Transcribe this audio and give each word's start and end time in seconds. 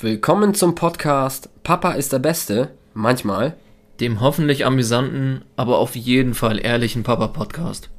Willkommen 0.00 0.54
zum 0.54 0.76
Podcast 0.76 1.48
Papa 1.64 1.90
ist 1.94 2.12
der 2.12 2.20
Beste, 2.20 2.70
manchmal. 2.94 3.56
Dem 3.98 4.20
hoffentlich 4.20 4.64
amüsanten, 4.64 5.44
aber 5.56 5.78
auf 5.78 5.96
jeden 5.96 6.34
Fall 6.34 6.64
ehrlichen 6.64 7.02
Papa-Podcast. 7.02 7.90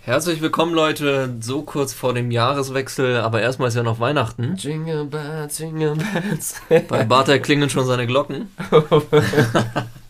Herzlich 0.00 0.40
willkommen, 0.40 0.72
Leute. 0.72 1.36
So 1.40 1.60
kurz 1.60 1.92
vor 1.92 2.14
dem 2.14 2.30
Jahreswechsel, 2.30 3.18
aber 3.18 3.42
erstmal 3.42 3.68
ist 3.68 3.74
ja 3.74 3.82
noch 3.82 4.00
Weihnachten. 4.00 4.56
Jingle 4.56 5.04
bells, 5.04 5.58
jingle 5.58 5.96
bells. 5.96 6.62
Bei 6.88 7.04
Bartek 7.04 7.42
klingeln 7.42 7.68
schon 7.68 7.84
seine 7.84 8.06
Glocken. 8.06 8.48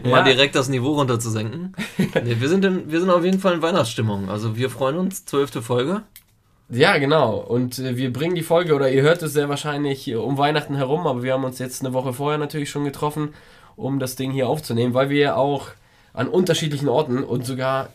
Um 0.04 0.10
Mal 0.10 0.24
direkt 0.24 0.54
das 0.54 0.68
Niveau 0.68 0.92
runterzusenken. 0.92 1.74
Nee, 1.98 2.36
wir, 2.38 2.48
sind 2.48 2.64
in, 2.64 2.90
wir 2.90 3.00
sind 3.00 3.10
auf 3.10 3.24
jeden 3.24 3.40
Fall 3.40 3.54
in 3.54 3.62
Weihnachtsstimmung. 3.62 4.28
Also 4.30 4.56
wir 4.56 4.70
freuen 4.70 4.96
uns. 4.96 5.24
Zwölfte 5.24 5.62
Folge. 5.62 6.02
Ja, 6.70 6.98
genau. 6.98 7.36
Und 7.36 7.78
äh, 7.78 7.96
wir 7.96 8.12
bringen 8.12 8.34
die 8.34 8.42
Folge, 8.42 8.74
oder 8.74 8.90
ihr 8.90 9.02
hört 9.02 9.22
es 9.22 9.32
sehr 9.32 9.48
wahrscheinlich 9.48 10.08
äh, 10.08 10.14
um 10.14 10.38
Weihnachten 10.38 10.76
herum, 10.76 11.06
aber 11.06 11.22
wir 11.22 11.32
haben 11.32 11.44
uns 11.44 11.58
jetzt 11.58 11.84
eine 11.84 11.92
Woche 11.92 12.12
vorher 12.12 12.38
natürlich 12.38 12.70
schon 12.70 12.84
getroffen, 12.84 13.34
um 13.76 13.98
das 13.98 14.16
Ding 14.16 14.30
hier 14.30 14.48
aufzunehmen, 14.48 14.94
weil 14.94 15.10
wir 15.10 15.18
ja 15.18 15.34
auch 15.34 15.68
an 16.14 16.28
unterschiedlichen 16.28 16.88
Orten 16.88 17.24
und 17.24 17.44
sogar 17.44 17.90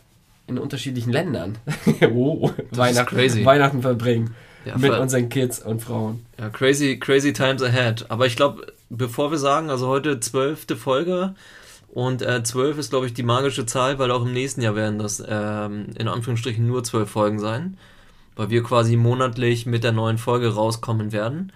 in 0.46 0.58
unterschiedlichen 0.58 1.12
Ländern 1.12 1.58
oh, 2.14 2.50
Weihnachten, 2.70 3.44
Weihnachten 3.44 3.82
verbringen. 3.82 4.34
Ja, 4.64 4.76
mit 4.76 4.90
unseren 4.90 5.28
Kids 5.28 5.60
und 5.60 5.80
Frauen. 5.80 6.26
Ja, 6.40 6.48
crazy, 6.48 6.98
crazy 6.98 7.32
times 7.32 7.62
ahead. 7.62 8.06
Aber 8.08 8.26
ich 8.26 8.34
glaube, 8.34 8.72
bevor 8.90 9.30
wir 9.30 9.38
sagen, 9.38 9.70
also 9.70 9.86
heute 9.86 10.18
zwölfte 10.18 10.76
Folge 10.76 11.34
und 11.88 12.22
äh, 12.22 12.42
zwölf 12.42 12.78
ist, 12.78 12.90
glaube 12.90 13.06
ich, 13.06 13.14
die 13.14 13.22
magische 13.22 13.66
Zahl, 13.66 13.98
weil 13.98 14.10
auch 14.10 14.24
im 14.24 14.32
nächsten 14.32 14.60
Jahr 14.60 14.76
werden 14.76 14.98
das 14.98 15.22
ähm, 15.26 15.86
in 15.98 16.08
Anführungsstrichen 16.08 16.66
nur 16.66 16.84
zwölf 16.84 17.10
Folgen 17.10 17.38
sein, 17.38 17.78
weil 18.34 18.50
wir 18.50 18.62
quasi 18.62 18.96
monatlich 18.96 19.66
mit 19.66 19.84
der 19.84 19.92
neuen 19.92 20.18
Folge 20.18 20.54
rauskommen 20.54 21.12
werden. 21.12 21.52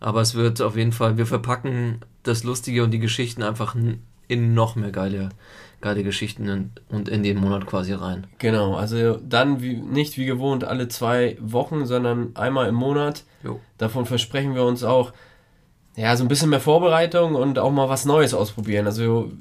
Aber 0.00 0.20
es 0.20 0.34
wird 0.34 0.60
auf 0.60 0.76
jeden 0.76 0.92
Fall, 0.92 1.16
wir 1.16 1.26
verpacken 1.26 2.00
das 2.22 2.44
Lustige 2.44 2.84
und 2.84 2.90
die 2.90 2.98
Geschichten 2.98 3.42
einfach 3.42 3.76
in 4.28 4.54
noch 4.54 4.76
mehr 4.76 4.90
geile 4.90 5.30
geile 5.82 6.02
Geschichten 6.02 6.72
und 6.88 7.08
in 7.08 7.22
den 7.22 7.36
Monat 7.38 7.66
quasi 7.66 7.92
rein. 7.92 8.26
Genau, 8.38 8.74
also 8.74 9.18
dann 9.18 9.60
wie, 9.60 9.74
nicht 9.74 10.16
wie 10.16 10.24
gewohnt 10.24 10.64
alle 10.64 10.88
zwei 10.88 11.36
Wochen, 11.40 11.84
sondern 11.84 12.34
einmal 12.34 12.68
im 12.68 12.76
Monat. 12.76 13.24
Jo. 13.44 13.60
Davon 13.76 14.06
versprechen 14.06 14.54
wir 14.54 14.64
uns 14.64 14.84
auch, 14.84 15.12
ja, 15.96 16.16
so 16.16 16.24
ein 16.24 16.28
bisschen 16.28 16.48
mehr 16.48 16.60
Vorbereitung 16.60 17.34
und 17.34 17.58
auch 17.58 17.70
mal 17.70 17.90
was 17.90 18.06
Neues 18.06 18.32
ausprobieren. 18.32 18.86
Also, 18.86 19.32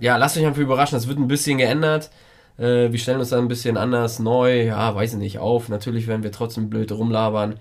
ja, 0.00 0.16
lasst 0.16 0.36
euch 0.36 0.46
einfach 0.46 0.60
überraschen, 0.60 0.98
es 0.98 1.08
wird 1.08 1.18
ein 1.18 1.28
bisschen 1.28 1.58
geändert. 1.58 2.10
Äh, 2.58 2.92
wir 2.92 2.98
stellen 2.98 3.20
uns 3.20 3.30
dann 3.30 3.40
ein 3.40 3.48
bisschen 3.48 3.76
anders, 3.76 4.18
neu, 4.18 4.64
ja, 4.66 4.94
weiß 4.94 5.14
ich 5.14 5.18
nicht, 5.18 5.38
auf. 5.38 5.68
Natürlich 5.68 6.06
werden 6.06 6.22
wir 6.22 6.32
trotzdem 6.32 6.70
blöd 6.70 6.92
rumlabern 6.92 7.58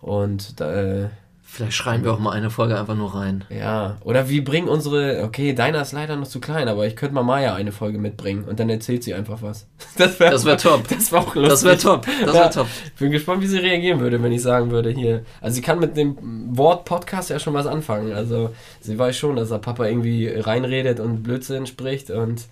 und 0.00 0.60
äh, 0.60 1.08
Vielleicht 1.50 1.72
schreiben 1.72 2.04
wir 2.04 2.12
auch 2.12 2.18
mal 2.18 2.32
eine 2.32 2.50
Folge 2.50 2.78
einfach 2.78 2.94
nur 2.94 3.14
rein. 3.14 3.42
Ja, 3.48 3.96
oder 4.04 4.28
wir 4.28 4.44
bringen 4.44 4.68
unsere, 4.68 5.22
okay, 5.24 5.54
deiner 5.54 5.80
ist 5.80 5.92
leider 5.92 6.14
noch 6.14 6.28
zu 6.28 6.40
klein, 6.40 6.68
aber 6.68 6.86
ich 6.86 6.94
könnte 6.94 7.14
mal 7.14 7.22
Maya 7.22 7.54
eine 7.54 7.72
Folge 7.72 7.98
mitbringen 7.98 8.44
und 8.44 8.60
dann 8.60 8.68
erzählt 8.68 9.02
sie 9.02 9.14
einfach 9.14 9.40
was. 9.40 9.66
Das 9.96 10.20
wäre 10.20 10.44
wär 10.44 10.58
top. 10.58 10.86
Das 10.88 11.10
wäre 11.10 11.22
auch 11.22 11.34
lustig. 11.34 11.50
Das 11.50 11.64
wäre 11.64 11.78
top. 11.78 12.06
Das 12.20 12.34
wäre 12.34 12.44
ja, 12.44 12.48
top. 12.50 12.66
Bin 12.98 13.10
gespannt, 13.10 13.40
wie 13.42 13.46
sie 13.46 13.58
reagieren 13.58 13.98
würde, 13.98 14.22
wenn 14.22 14.30
ich 14.30 14.42
sagen 14.42 14.70
würde, 14.70 14.90
hier. 14.90 15.24
Also 15.40 15.54
sie 15.54 15.62
kann 15.62 15.80
mit 15.80 15.96
dem 15.96 16.16
Wort 16.54 16.84
Podcast 16.84 17.30
ja 17.30 17.38
schon 17.38 17.54
was 17.54 17.66
anfangen. 17.66 18.12
Also 18.12 18.54
sie 18.80 18.98
weiß 18.98 19.16
schon, 19.16 19.36
dass 19.36 19.48
der 19.48 19.58
Papa 19.58 19.86
irgendwie 19.86 20.28
reinredet 20.28 21.00
und 21.00 21.22
Blödsinn 21.22 21.66
spricht 21.66 22.10
und 22.10 22.44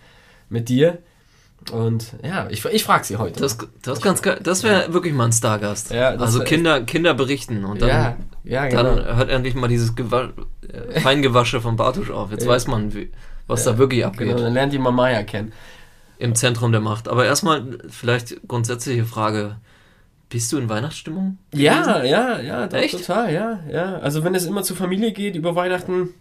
mit 0.48 0.70
dir. 0.70 0.98
Und 1.72 2.14
ja, 2.22 2.48
ich, 2.48 2.64
ich 2.64 2.84
frage 2.84 3.04
sie 3.04 3.16
heute. 3.16 3.40
Das, 3.40 3.58
das, 3.82 4.00
das 4.00 4.62
wäre 4.62 4.86
ja. 4.86 4.92
wirklich 4.92 5.12
mal 5.12 5.26
ein 5.26 5.32
Stargast. 5.32 5.90
Ja, 5.90 6.10
also 6.10 6.44
Kinder, 6.44 6.82
Kinder 6.82 7.12
berichten 7.14 7.64
und 7.64 7.82
dann, 7.82 7.88
ja, 7.88 8.16
ja, 8.44 8.68
genau. 8.68 8.96
dann 8.96 9.16
hört 9.16 9.30
endlich 9.30 9.54
mal 9.54 9.66
dieses 9.66 9.96
Gewa 9.96 10.30
äh, 10.68 11.00
Feingewasche 11.00 11.60
von 11.60 11.76
Bartusch 11.76 12.10
auf. 12.10 12.30
Jetzt 12.30 12.46
weiß 12.46 12.68
man, 12.68 12.94
wie, 12.94 13.10
was 13.48 13.64
da 13.64 13.78
wirklich 13.78 14.04
abgeht. 14.04 14.28
Genau, 14.28 14.40
dann 14.40 14.52
lernt 14.52 14.72
die 14.72 14.78
mal 14.78 14.92
Maya 14.92 15.24
kennen. 15.24 15.52
Im 16.18 16.34
Zentrum 16.34 16.72
der 16.72 16.80
Macht. 16.80 17.08
Aber 17.08 17.26
erstmal 17.26 17.78
vielleicht 17.88 18.46
grundsätzliche 18.46 19.04
Frage. 19.04 19.56
Bist 20.28 20.52
du 20.52 20.58
in 20.58 20.68
Weihnachtsstimmung? 20.68 21.38
Ja, 21.52 22.02
ja, 22.02 22.40
ja, 22.40 22.66
doch, 22.66 22.84
total, 22.90 23.32
ja, 23.32 23.60
ja. 23.70 23.98
Also 23.98 24.24
wenn 24.24 24.34
es 24.34 24.44
immer 24.44 24.64
zur 24.64 24.76
Familie 24.76 25.12
geht 25.12 25.36
über 25.36 25.54
Weihnachten, 25.54 26.14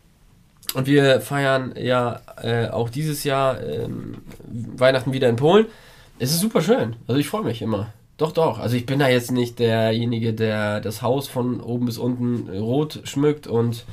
und 0.76 0.88
wir 0.88 1.22
feiern 1.22 1.74
ja 1.78 2.20
äh, 2.42 2.68
auch 2.68 2.90
dieses 2.90 3.24
Jahr 3.24 3.62
ähm, 3.64 4.18
Weihnachten 4.48 5.14
wieder 5.14 5.30
in 5.30 5.38
Polen. 5.38 5.68
Es 6.20 6.32
ist 6.32 6.42
super 6.42 6.62
schön. 6.62 6.96
Also 7.08 7.20
ich 7.20 7.28
freue 7.28 7.44
mich 7.44 7.62
immer. 7.62 7.88
Doch, 8.18 8.32
doch. 8.32 8.60
Also 8.60 8.76
ich 8.76 8.86
bin 8.86 9.00
da 9.00 9.08
jetzt 9.08 9.32
nicht 9.32 9.60
derjenige, 9.60 10.34
der 10.34 10.80
das 10.82 11.02
Haus 11.02 11.28
von 11.28 11.60
oben 11.60 11.86
bis 11.86 11.98
unten 11.98 12.50
rot 12.50 13.02
schmückt 13.04 13.48
und 13.48 13.86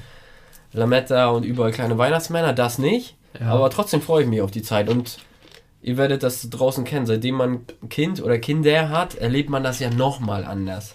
Lametta 0.72 1.28
und 1.28 1.44
überall 1.44 1.72
kleine 1.72 1.98
Weihnachtsmänner. 1.98 2.52
Das 2.52 2.78
nicht. 2.78 3.16
Ja. 3.38 3.46
Aber 3.46 3.70
trotzdem 3.70 4.00
freue 4.00 4.22
ich 4.24 4.28
mich 4.28 4.40
auf 4.40 4.50
die 4.50 4.62
Zeit. 4.62 4.88
Und 4.88 5.18
ihr 5.82 5.96
werdet 5.96 6.22
das 6.22 6.48
draußen 6.48 6.84
kennen. 6.84 7.06
Seitdem 7.06 7.36
man 7.36 7.60
Kind 7.90 8.22
oder 8.22 8.38
Kinder 8.38 8.90
hat, 8.90 9.14
erlebt 9.16 9.50
man 9.50 9.64
das 9.64 9.80
ja 9.80 9.90
nochmal 9.90 10.44
anders. 10.44 10.94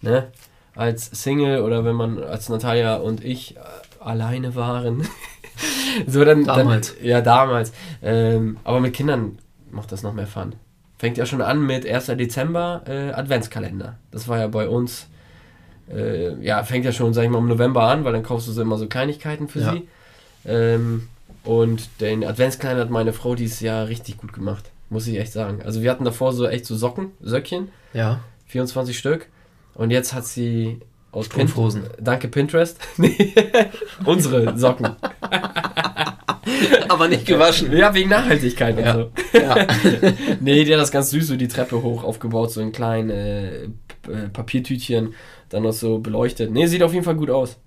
Ne? 0.00 0.28
Als 0.74 1.06
Single 1.06 1.62
oder 1.62 1.84
wenn 1.84 1.96
man 1.96 2.22
als 2.22 2.48
Natalia 2.48 2.96
und 2.96 3.24
ich 3.24 3.56
alleine 4.00 4.54
waren. 4.54 5.06
so 6.06 6.24
dann, 6.24 6.44
damals. 6.44 6.96
Dann, 6.96 7.06
ja, 7.06 7.20
damals. 7.20 7.72
Ähm, 8.02 8.58
aber 8.64 8.80
mit 8.80 8.94
Kindern 8.94 9.38
macht 9.70 9.92
das 9.92 10.02
noch 10.02 10.12
mehr 10.12 10.26
Fun. 10.26 10.54
Fängt 10.98 11.16
ja 11.16 11.26
schon 11.26 11.42
an 11.42 11.64
mit 11.64 11.86
1. 11.86 12.06
Dezember 12.06 12.82
äh, 12.86 13.12
Adventskalender. 13.12 13.98
Das 14.10 14.26
war 14.28 14.38
ja 14.38 14.48
bei 14.48 14.68
uns, 14.68 15.06
äh, 15.92 16.34
ja, 16.44 16.64
fängt 16.64 16.84
ja 16.84 16.92
schon, 16.92 17.14
sag 17.14 17.24
ich 17.24 17.30
mal, 17.30 17.38
im 17.38 17.48
November 17.48 17.84
an, 17.84 18.04
weil 18.04 18.12
dann 18.12 18.22
kaufst 18.22 18.48
du 18.48 18.52
so 18.52 18.62
immer 18.62 18.78
so 18.78 18.86
Kleinigkeiten 18.88 19.48
für 19.48 19.60
ja. 19.60 19.72
sie. 19.72 19.88
Ähm, 20.44 21.08
und 21.44 21.88
den 22.00 22.24
Adventskalender 22.24 22.82
hat 22.82 22.90
meine 22.90 23.12
Frau 23.12 23.34
dieses 23.34 23.60
Jahr 23.60 23.88
richtig 23.88 24.16
gut 24.16 24.32
gemacht, 24.32 24.70
muss 24.90 25.06
ich 25.06 25.18
echt 25.18 25.32
sagen. 25.32 25.62
Also 25.64 25.82
wir 25.82 25.90
hatten 25.90 26.04
davor 26.04 26.32
so 26.32 26.48
echt 26.48 26.66
so 26.66 26.76
Socken, 26.76 27.12
Söckchen. 27.20 27.68
Ja. 27.92 28.20
24 28.46 28.98
Stück. 28.98 29.28
Und 29.74 29.90
jetzt 29.90 30.12
hat 30.12 30.26
sie 30.26 30.80
aus 31.18 31.26
Strumpfhosen. 31.26 31.82
Pin 31.82 32.04
Danke 32.04 32.28
Pinterest. 32.28 32.78
Unsere 34.04 34.56
Socken. 34.58 34.96
Aber 36.88 37.08
nicht 37.08 37.26
gewaschen. 37.26 37.76
Ja, 37.76 37.94
wegen 37.94 38.10
Nachhaltigkeit 38.10 38.78
ja. 38.78 38.94
und 38.94 39.10
so. 39.32 39.38
Ja. 39.38 39.66
nee, 40.40 40.64
die 40.64 40.72
hat 40.72 40.80
das 40.80 40.90
ganz 40.90 41.10
süß 41.10 41.28
so 41.28 41.36
die 41.36 41.48
Treppe 41.48 41.82
hoch 41.82 42.04
aufgebaut, 42.04 42.50
so 42.50 42.60
ein 42.60 42.72
kleines 42.72 43.12
äh, 43.12 43.64
äh, 43.64 44.28
Papiertütchen, 44.32 45.14
dann 45.50 45.62
noch 45.62 45.72
so 45.72 45.98
beleuchtet. 45.98 46.50
Nee, 46.50 46.66
sieht 46.66 46.82
auf 46.82 46.92
jeden 46.92 47.04
Fall 47.04 47.16
gut 47.16 47.30
aus. 47.30 47.58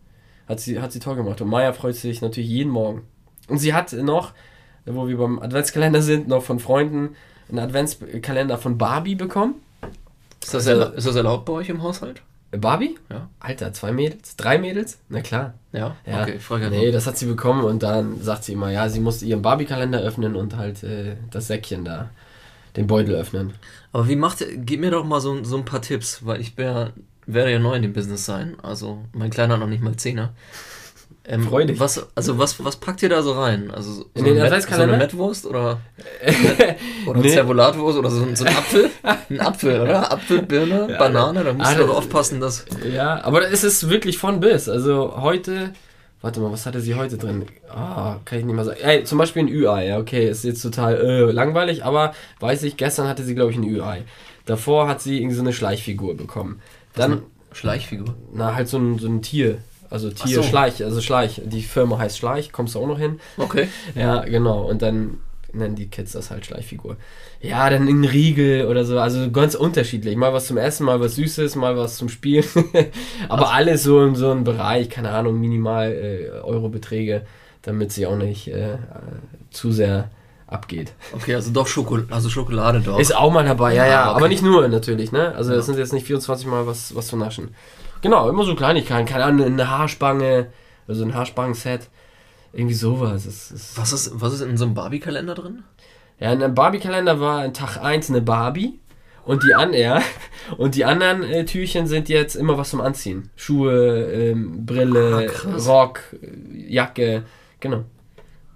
Hat 0.47 0.59
sie, 0.59 0.79
hat 0.79 0.91
sie 0.91 0.99
toll 0.99 1.15
gemacht. 1.15 1.41
Und 1.41 1.49
Maya 1.49 1.73
freut 1.73 1.95
sich 1.95 2.21
natürlich 2.21 2.49
jeden 2.49 2.71
Morgen. 2.71 3.03
Und 3.47 3.57
sie 3.57 3.73
hat 3.73 3.93
noch, 3.93 4.33
wo 4.85 5.07
wir 5.07 5.17
beim 5.17 5.39
Adventskalender 5.39 6.01
sind, 6.01 6.27
noch 6.27 6.43
von 6.43 6.59
Freunden 6.59 7.15
einen 7.49 7.59
Adventskalender 7.59 8.57
von 8.57 8.77
Barbie 8.77 9.15
bekommen. 9.15 9.55
Ist 10.41 10.53
das, 10.53 10.67
also, 10.67 10.85
ist 10.93 11.07
das 11.07 11.15
erlaubt 11.15 11.45
bei 11.45 11.53
euch 11.53 11.69
im 11.69 11.83
Haushalt? 11.83 12.21
Barbie? 12.51 12.97
Ja. 13.09 13.29
Alter, 13.39 13.71
zwei 13.71 13.91
Mädels? 13.91 14.35
Drei 14.35 14.57
Mädels? 14.57 14.99
Na 15.07 15.21
klar. 15.21 15.53
Ja? 15.71 15.95
ja. 16.05 16.23
Okay, 16.23 16.39
Frage 16.39 16.69
Nee, 16.69 16.91
das 16.91 17.07
hat 17.07 17.17
sie 17.17 17.25
bekommen 17.25 17.63
und 17.63 17.81
dann 17.81 18.21
sagt 18.21 18.43
sie 18.43 18.53
immer, 18.53 18.69
ja, 18.71 18.89
sie 18.89 18.99
muss 18.99 19.23
ihren 19.23 19.41
Barbie-Kalender 19.41 20.01
öffnen 20.01 20.35
und 20.35 20.57
halt 20.57 20.83
äh, 20.83 21.15
das 21.29 21.47
Säckchen 21.47 21.85
da, 21.85 22.09
den 22.75 22.87
Beutel 22.87 23.15
öffnen. 23.15 23.53
Aber 23.93 24.07
wie 24.09 24.17
macht, 24.17 24.45
gib 24.65 24.81
mir 24.81 24.91
doch 24.91 25.05
mal 25.05 25.21
so, 25.21 25.43
so 25.43 25.57
ein 25.57 25.65
paar 25.65 25.81
Tipps, 25.81 26.25
weil 26.25 26.41
ich 26.41 26.57
wär, 26.57 26.91
werde 27.25 27.51
ja 27.51 27.59
neu 27.59 27.75
in 27.75 27.83
dem 27.83 27.93
Business 27.93 28.25
sein. 28.25 28.57
Also, 28.61 28.99
mein 29.13 29.29
Kleiner 29.29 29.57
noch 29.57 29.67
nicht 29.67 29.81
mal 29.81 29.95
Zehner. 29.95 30.33
Ähm, 31.31 31.43
Freudig. 31.43 31.79
Was, 31.79 32.07
also 32.13 32.37
was, 32.37 32.61
was 32.61 32.75
packt 32.75 33.01
ihr 33.03 33.07
da 33.07 33.21
so 33.21 33.31
rein? 33.31 33.71
Also 33.71 33.93
so, 33.93 34.05
in 34.15 34.25
den 34.25 34.35
Met, 34.35 34.63
so 34.63 34.81
eine 34.81 34.97
Mettwurst 34.97 35.45
oder, 35.45 35.79
oder 37.07 37.21
nee. 37.21 37.29
Zervolatwurst 37.29 37.97
oder 37.97 38.09
so, 38.09 38.35
so 38.35 38.43
ein 38.43 38.53
Apfel? 38.53 38.89
Ein 39.29 39.39
Apfel, 39.39 39.79
oder? 39.79 40.11
Apfel, 40.11 40.41
Birne, 40.41 40.87
ja, 40.91 40.97
Banane, 40.97 41.45
da 41.45 41.53
musst 41.53 41.71
ah, 41.71 41.75
du 41.75 41.87
doch 41.87 41.95
aufpassen, 41.95 42.41
dass... 42.41 42.65
Ja, 42.93 43.23
aber 43.23 43.49
es 43.49 43.63
ist 43.63 43.89
wirklich 43.89 44.17
von 44.17 44.41
bis. 44.41 44.67
Also 44.67 45.21
heute... 45.21 45.71
Warte 46.19 46.41
mal, 46.41 46.51
was 46.51 46.65
hatte 46.65 46.81
sie 46.81 46.95
heute 46.95 47.17
drin? 47.17 47.45
Ah, 47.69 48.17
kann 48.25 48.39
ich 48.39 48.45
nicht 48.45 48.53
mal 48.53 48.65
sagen. 48.65 48.81
Ey, 48.81 49.05
zum 49.05 49.17
Beispiel 49.17 49.43
ein 49.43 49.47
Ü-Ei. 49.47 49.87
Ja, 49.87 49.99
okay, 49.99 50.29
ist 50.29 50.43
jetzt 50.43 50.61
total 50.61 50.97
äh, 50.97 51.31
langweilig, 51.31 51.85
aber 51.85 52.13
weiß 52.41 52.63
ich, 52.63 52.75
gestern 52.75 53.07
hatte 53.07 53.23
sie, 53.23 53.35
glaube 53.35 53.51
ich, 53.51 53.57
ein 53.57 53.63
Ü-Ei. 53.63 54.03
Davor 54.45 54.89
hat 54.89 55.01
sie 55.01 55.17
irgendwie 55.17 55.35
so 55.35 55.41
eine 55.41 55.53
Schleichfigur 55.53 56.17
bekommen. 56.17 56.61
Dann... 56.93 57.23
Schleichfigur? 57.53 58.15
Na, 58.33 58.53
halt 58.53 58.67
so 58.67 58.77
ein, 58.77 58.99
so 58.99 59.07
ein 59.07 59.21
Tier. 59.21 59.59
Also 59.91 60.09
Tier 60.09 60.37
so. 60.37 60.43
Schleich, 60.43 60.83
also 60.83 61.01
Schleich. 61.01 61.41
Die 61.45 61.61
Firma 61.61 61.99
heißt 61.99 62.17
Schleich, 62.17 62.51
kommst 62.51 62.75
du 62.75 62.79
auch 62.79 62.87
noch 62.87 62.97
hin. 62.97 63.19
Okay. 63.37 63.67
Ja, 63.93 64.21
genau. 64.21 64.61
Und 64.61 64.81
dann 64.81 65.17
nennen 65.53 65.75
die 65.75 65.89
Kids 65.89 66.13
das 66.13 66.31
halt 66.31 66.45
Schleichfigur. 66.45 66.95
Ja, 67.41 67.69
dann 67.69 67.87
ein 67.87 68.05
Riegel 68.05 68.67
oder 68.67 68.85
so, 68.85 68.99
also 68.99 69.29
ganz 69.31 69.53
unterschiedlich. 69.53 70.15
Mal 70.15 70.33
was 70.33 70.47
zum 70.47 70.57
Essen, 70.57 70.85
mal 70.85 71.01
was 71.01 71.15
Süßes, 71.15 71.55
mal 71.55 71.75
was 71.77 71.97
zum 71.97 72.07
Spielen. 72.07 72.45
Aber 73.29 73.49
also. 73.49 73.53
alles 73.53 73.83
so 73.83 74.01
in 74.03 74.15
so 74.15 74.31
einem 74.31 74.45
Bereich, 74.45 74.89
keine 74.89 75.11
Ahnung, 75.11 75.39
minimal 75.39 75.91
äh, 75.91 76.29
Eurobeträge, 76.41 77.25
damit 77.63 77.91
sie 77.91 78.05
auch 78.05 78.15
nicht 78.15 78.47
äh, 78.47 78.77
zu 79.49 79.73
sehr 79.73 80.09
abgeht. 80.47 80.93
Okay, 81.13 81.35
also 81.35 81.51
doch 81.51 81.67
Schokolade, 81.67 82.13
also 82.13 82.29
Schokolade 82.29 82.81
doch. 82.81 82.99
Ist 82.99 83.15
auch 83.15 83.31
mal 83.31 83.45
dabei, 83.45 83.73
ja, 83.73 83.87
ja, 83.87 84.09
okay. 84.09 84.17
aber 84.17 84.27
nicht 84.27 84.43
nur 84.43 84.67
natürlich, 84.67 85.11
ne? 85.11 85.33
Also 85.35 85.53
es 85.53 85.65
sind 85.65 85.77
jetzt 85.77 85.93
nicht 85.93 86.05
24 86.05 86.45
Mal 86.47 86.67
was, 86.67 86.95
was 86.95 87.07
zu 87.07 87.17
naschen. 87.17 87.55
Genau, 88.01 88.29
immer 88.29 88.43
so 88.43 88.55
Kleinigkeiten, 88.55 89.07
keine 89.07 89.25
Ahnung, 89.25 89.45
eine 89.45 89.69
Haarspange, 89.69 90.47
also 90.87 91.03
ein 91.03 91.13
Haarspangen-Set, 91.13 91.89
irgendwie 92.53 92.73
sowas. 92.73 93.25
Das 93.25 93.51
ist 93.51 93.77
was, 93.77 93.93
ist, 93.93 94.11
was 94.19 94.33
ist 94.33 94.41
in 94.41 94.57
so 94.57 94.65
einem 94.65 94.73
Barbie-Kalender 94.73 95.35
drin? 95.35 95.63
Ja, 96.19 96.33
in 96.33 96.43
einem 96.43 96.55
Barbie-Kalender 96.55 97.19
war 97.19 97.45
in 97.45 97.53
Tag 97.53 97.77
1 97.77 98.09
eine 98.09 98.21
Barbie 98.21 98.79
und 99.23 99.43
die, 99.43 99.53
an, 99.53 99.73
ja, 99.73 100.01
und 100.57 100.75
die 100.75 100.85
anderen 100.85 101.23
äh, 101.23 101.45
Türchen 101.45 101.85
sind 101.85 102.09
jetzt 102.09 102.35
immer 102.35 102.57
was 102.57 102.71
zum 102.71 102.81
Anziehen. 102.81 103.29
Schuhe, 103.35 104.11
ähm, 104.11 104.65
Brille, 104.65 105.29
ah, 105.45 105.55
Rock, 105.57 106.01
Jacke, 106.67 107.23
genau. 107.59 107.85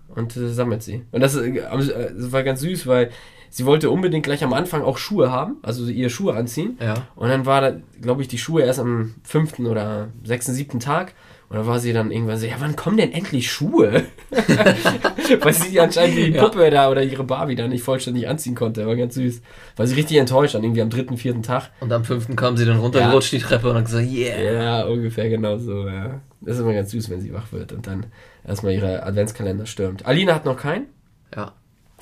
Und 0.09 0.35
äh, 0.37 0.49
sammelt 0.49 0.81
sie. 0.81 1.03
Und 1.11 1.21
das, 1.21 1.35
äh, 1.35 1.53
das 1.53 2.31
war 2.31 2.43
ganz 2.43 2.61
süß, 2.61 2.87
weil 2.87 3.11
sie 3.55 3.65
wollte 3.65 3.89
unbedingt 3.89 4.25
gleich 4.25 4.43
am 4.43 4.51
Anfang 4.51 4.83
auch 4.83 4.97
Schuhe 4.97 5.31
haben, 5.31 5.55
also 5.61 5.85
ihr 5.85 6.09
Schuhe 6.09 6.35
anziehen. 6.35 6.77
Ja. 6.81 7.07
Und 7.15 7.29
dann 7.29 7.45
war 7.45 7.61
da, 7.61 7.77
glaube 8.01 8.21
ich, 8.21 8.27
die 8.27 8.37
Schuhe 8.37 8.63
erst 8.63 8.81
am 8.81 9.15
fünften 9.23 9.65
oder 9.65 10.09
sechsten, 10.25 10.51
siebten 10.53 10.81
Tag. 10.81 11.13
Und 11.47 11.55
dann 11.55 11.65
war 11.65 11.79
sie 11.79 11.93
dann 11.93 12.11
irgendwann 12.11 12.37
so, 12.37 12.47
ja, 12.47 12.55
wann 12.59 12.75
kommen 12.75 12.97
denn 12.97 13.13
endlich 13.13 13.49
Schuhe? 13.49 14.03
Weil 15.39 15.53
sie 15.53 15.79
anscheinend 15.79 16.17
die 16.17 16.31
Puppe 16.31 16.65
ja. 16.65 16.69
da 16.69 16.91
oder 16.91 17.01
ihre 17.01 17.23
Barbie 17.23 17.55
da 17.55 17.65
nicht 17.69 17.81
vollständig 17.81 18.27
anziehen 18.27 18.55
konnte. 18.55 18.85
War 18.85 18.97
ganz 18.97 19.15
süß. 19.15 19.41
War 19.77 19.87
sie 19.87 19.95
richtig 19.95 20.17
enttäuscht 20.17 20.55
dann 20.55 20.63
irgendwie 20.65 20.81
am 20.81 20.89
dritten, 20.89 21.15
vierten 21.15 21.41
Tag. 21.41 21.71
Und 21.79 21.93
am 21.93 22.03
fünften 22.03 22.35
kam 22.35 22.57
sie 22.57 22.65
dann 22.65 22.79
runtergerutscht 22.79 23.31
ja. 23.31 23.39
die 23.39 23.45
Treppe 23.45 23.69
und 23.69 23.77
hat 23.77 23.85
gesagt, 23.85 24.11
yeah. 24.11 24.51
Ja, 24.51 24.85
ungefähr 24.85 25.29
genau 25.29 25.57
so, 25.57 25.87
ja. 25.87 26.19
Das 26.41 26.55
ist 26.57 26.61
immer 26.61 26.73
ganz 26.73 26.91
süß, 26.91 27.09
wenn 27.09 27.21
sie 27.21 27.33
wach 27.33 27.53
wird 27.53 27.71
und 27.71 27.87
dann 27.87 28.07
erstmal 28.45 28.73
ihre 28.73 29.03
Adventskalender 29.03 29.65
stürmt. 29.65 30.05
Alina 30.05 30.35
hat 30.35 30.43
noch 30.43 30.57
keinen. 30.57 30.87
Ja. 31.33 31.53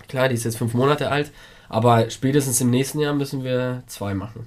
Klar, 0.08 0.30
die 0.30 0.36
ist 0.36 0.44
jetzt 0.44 0.58
fünf 0.58 0.74
Monate 0.74 1.10
alt. 1.10 1.32
Aber 1.70 2.10
spätestens 2.10 2.62
im 2.62 2.70
nächsten 2.70 3.00
Jahr 3.00 3.14
müssen 3.14 3.44
wir 3.44 3.84
zwei 3.88 4.14
machen. 4.14 4.46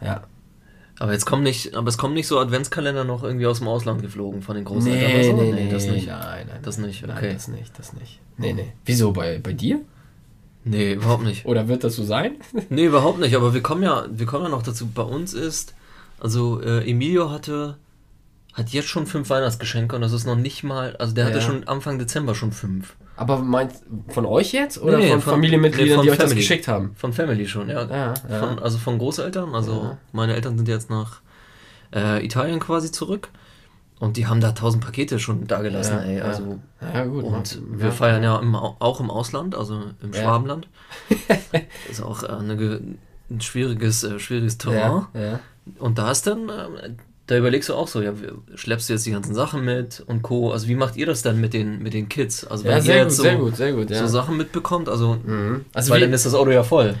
Ja. 0.00 0.22
Aber 1.00 1.12
jetzt 1.12 1.26
kommen 1.26 1.42
nicht, 1.42 1.74
aber 1.74 1.88
es 1.88 1.98
kommen 1.98 2.14
nicht 2.14 2.28
so 2.28 2.38
Adventskalender 2.38 3.02
noch 3.02 3.24
irgendwie 3.24 3.46
aus 3.46 3.58
dem 3.58 3.68
Ausland 3.68 4.00
geflogen 4.02 4.42
von 4.42 4.54
den 4.54 4.64
Großeltern 4.64 5.10
nee, 5.10 5.14
oder 5.14 5.24
so? 5.24 5.42
Nee, 5.42 5.64
nee, 5.64 5.70
das 5.70 5.86
nicht. 5.86 6.06
Nein, 6.06 6.46
nein, 6.48 6.60
das 6.62 6.78
nicht. 6.78 7.02
Okay. 7.02 7.14
Nein, 7.14 7.34
das 7.34 7.48
nicht, 7.48 7.78
das 7.78 7.92
nicht. 7.94 8.20
Nee, 8.36 8.52
nee. 8.52 8.72
Wieso 8.84 9.12
bei, 9.12 9.38
bei 9.38 9.52
dir? 9.52 9.80
Nee, 10.62 10.94
überhaupt 10.94 11.24
nicht. 11.24 11.44
Oder 11.44 11.68
wird 11.68 11.84
das 11.84 11.96
so 11.96 12.04
sein? 12.04 12.36
nee, 12.70 12.84
überhaupt 12.84 13.18
nicht. 13.18 13.34
Aber 13.34 13.52
wir 13.52 13.60
kommen 13.62 13.82
ja, 13.82 14.06
wir 14.08 14.26
kommen 14.26 14.44
ja 14.44 14.50
noch 14.50 14.62
dazu. 14.62 14.86
Bei 14.86 15.02
uns 15.02 15.34
ist, 15.34 15.74
also 16.20 16.60
äh, 16.62 16.88
Emilio 16.88 17.30
hatte, 17.30 17.76
hat 18.52 18.70
jetzt 18.70 18.88
schon 18.88 19.06
fünf 19.06 19.28
Weihnachtsgeschenke 19.28 19.96
und 19.96 20.02
das 20.02 20.12
ist 20.12 20.26
noch 20.26 20.36
nicht 20.36 20.62
mal, 20.62 20.96
also 20.96 21.14
der 21.14 21.24
ja. 21.24 21.30
hatte 21.30 21.42
schon 21.42 21.66
Anfang 21.66 21.98
Dezember 21.98 22.36
schon 22.36 22.52
fünf. 22.52 22.94
Aber 23.16 23.38
meint 23.38 23.72
von 24.08 24.26
euch 24.26 24.52
jetzt 24.52 24.80
oder 24.82 24.98
nee, 24.98 25.10
von, 25.10 25.20
von, 25.20 25.34
Familienmitgliedern, 25.34 25.96
von 25.96 26.04
die 26.04 26.10
Family. 26.10 26.24
euch 26.24 26.30
das 26.30 26.34
geschickt 26.34 26.68
haben? 26.68 26.92
Von 26.96 27.12
Family 27.12 27.46
schon, 27.46 27.68
ja. 27.68 27.84
ja, 27.84 28.14
ja. 28.28 28.38
Von, 28.38 28.58
also 28.58 28.78
von 28.78 28.98
Großeltern. 28.98 29.54
Also 29.54 29.72
ja. 29.72 29.98
meine 30.12 30.34
Eltern 30.34 30.56
sind 30.56 30.68
jetzt 30.68 30.90
nach 30.90 31.20
äh, 31.94 32.24
Italien 32.24 32.58
quasi 32.58 32.90
zurück. 32.90 33.28
Und 34.00 34.16
die 34.16 34.26
haben 34.26 34.40
da 34.40 34.52
tausend 34.52 34.84
Pakete 34.84 35.20
schon 35.20 35.46
da 35.46 35.62
gelassen, 35.62 36.00
ey. 36.00 36.20
Also, 36.20 36.58
ja, 36.80 37.04
gut. 37.04 37.24
Und 37.24 37.62
wir 37.70 37.92
feiern 37.92 38.24
ja 38.24 38.38
im, 38.38 38.54
auch 38.56 39.00
im 39.00 39.08
Ausland, 39.08 39.54
also 39.54 39.80
im 40.02 40.12
Schwabenland. 40.12 40.68
ist 41.90 42.02
auch 42.02 42.24
äh, 42.24 42.26
eine, 42.26 42.80
ein 43.30 43.40
schwieriges, 43.40 44.02
äh, 44.02 44.18
schwieriges 44.18 44.58
Terrain. 44.58 45.06
Und 45.78 45.98
da 45.98 46.10
ist 46.10 46.26
dann 46.26 46.48
äh, 46.48 46.90
da 47.26 47.38
überlegst 47.38 47.70
du 47.70 47.74
auch 47.74 47.88
so, 47.88 48.02
ja, 48.02 48.12
schleppst 48.54 48.88
du 48.88 48.92
jetzt 48.92 49.06
die 49.06 49.10
ganzen 49.10 49.34
Sachen 49.34 49.64
mit 49.64 50.02
und 50.06 50.22
Co. 50.22 50.52
Also 50.52 50.68
wie 50.68 50.74
macht 50.74 50.96
ihr 50.96 51.06
das 51.06 51.22
dann 51.22 51.40
mit 51.40 51.54
den, 51.54 51.82
mit 51.82 51.94
den 51.94 52.08
Kids? 52.08 52.46
Also 52.46 52.64
wenn 52.64 52.72
ja, 52.72 52.80
sehr 52.80 52.96
ihr 52.96 53.02
jetzt 53.02 53.16
gut, 53.16 53.16
so, 53.16 53.22
sehr 53.22 53.36
gut, 53.36 53.56
sehr 53.56 53.72
gut, 53.72 53.90
ja. 53.90 53.98
so 54.00 54.06
Sachen 54.06 54.36
mitbekommt, 54.36 54.88
also, 54.88 55.16
mhm. 55.24 55.64
also 55.72 55.92
weil 55.92 56.00
dann 56.00 56.12
ist 56.12 56.26
das 56.26 56.34
Auto 56.34 56.50
ja 56.50 56.62
voll. 56.62 56.94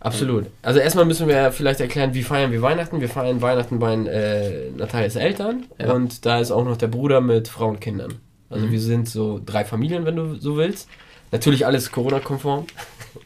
Absolut. 0.00 0.46
Also 0.60 0.80
erstmal 0.80 1.06
müssen 1.06 1.28
wir 1.28 1.50
vielleicht 1.50 1.80
erklären, 1.80 2.12
wie 2.12 2.22
feiern 2.22 2.52
wir 2.52 2.60
Weihnachten. 2.60 3.00
Wir 3.00 3.08
feiern 3.08 3.40
Weihnachten 3.40 3.78
bei 3.78 3.94
äh, 3.94 4.70
Natalias 4.76 5.16
Eltern 5.16 5.64
ja. 5.78 5.92
und 5.92 6.26
da 6.26 6.40
ist 6.40 6.50
auch 6.50 6.64
noch 6.64 6.76
der 6.76 6.88
Bruder 6.88 7.22
mit 7.22 7.48
Frau 7.48 7.68
und 7.68 7.80
Kindern. 7.80 8.14
Also 8.50 8.66
mhm. 8.66 8.70
wir 8.70 8.80
sind 8.80 9.08
so 9.08 9.40
drei 9.44 9.64
Familien, 9.64 10.04
wenn 10.04 10.16
du 10.16 10.34
so 10.34 10.56
willst. 10.56 10.88
Natürlich 11.32 11.64
alles 11.64 11.90
Corona-konform. 11.90 12.66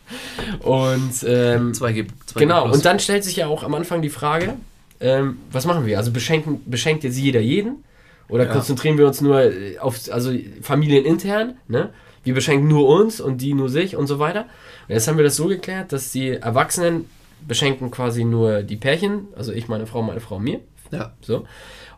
und 0.61 1.25
ähm, 1.27 1.75
zwei, 1.75 2.07
zwei 2.27 2.41
genau, 2.41 2.71
und 2.71 2.85
dann 2.85 3.01
stellt 3.01 3.25
sich 3.25 3.37
ja 3.37 3.49
auch 3.49 3.65
am 3.65 3.75
Anfang 3.75 4.01
die 4.01 4.09
Frage, 4.09 4.55
ähm, 5.01 5.39
was 5.51 5.67
machen 5.67 5.87
wir? 5.87 5.99
Also 5.99 6.13
beschenken, 6.13 6.61
beschenkt 6.67 7.05
jetzt 7.05 7.19
jeder 7.19 7.41
jeden? 7.41 7.85
Oder 8.29 8.47
ja. 8.47 8.53
konzentrieren 8.53 8.99
wir 8.99 9.07
uns 9.07 9.21
nur 9.21 9.41
äh, 9.43 9.79
auf, 9.79 9.99
also 10.11 10.33
familienintern, 10.63 11.55
ne? 11.69 11.91
Wir 12.25 12.35
beschenken 12.35 12.69
nur 12.69 12.89
uns 12.89 13.21
und 13.21 13.41
die 13.41 13.55
nur 13.55 13.69
sich 13.71 13.97
und 13.97 14.07
so 14.07 14.19
weiter. 14.19 14.43
Und 14.87 14.95
jetzt 14.95 15.09
haben 15.09 15.17
wir 15.17 15.25
das 15.25 15.37
so 15.37 15.47
geklärt, 15.47 15.93
dass 15.93 16.13
die 16.13 16.31
Erwachsenen 16.31 17.07
beschenken 17.47 17.91
quasi 17.91 18.25
nur 18.25 18.63
die 18.63 18.77
Pärchen, 18.77 19.29
also 19.37 19.53
ich, 19.53 19.69
meine 19.69 19.87
Frau, 19.87 20.03
meine 20.03 20.21
Frau, 20.21 20.39
mir. 20.39 20.61
Ja. 20.91 21.13
So. 21.21 21.47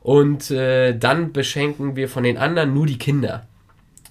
Und 0.03 0.51
äh, 0.51 0.97
dann 0.97 1.33
beschenken 1.33 1.97
wir 1.97 2.09
von 2.09 2.23
den 2.23 2.37
anderen 2.37 2.75
nur 2.75 2.87
die 2.87 2.99
Kinder. 2.99 3.47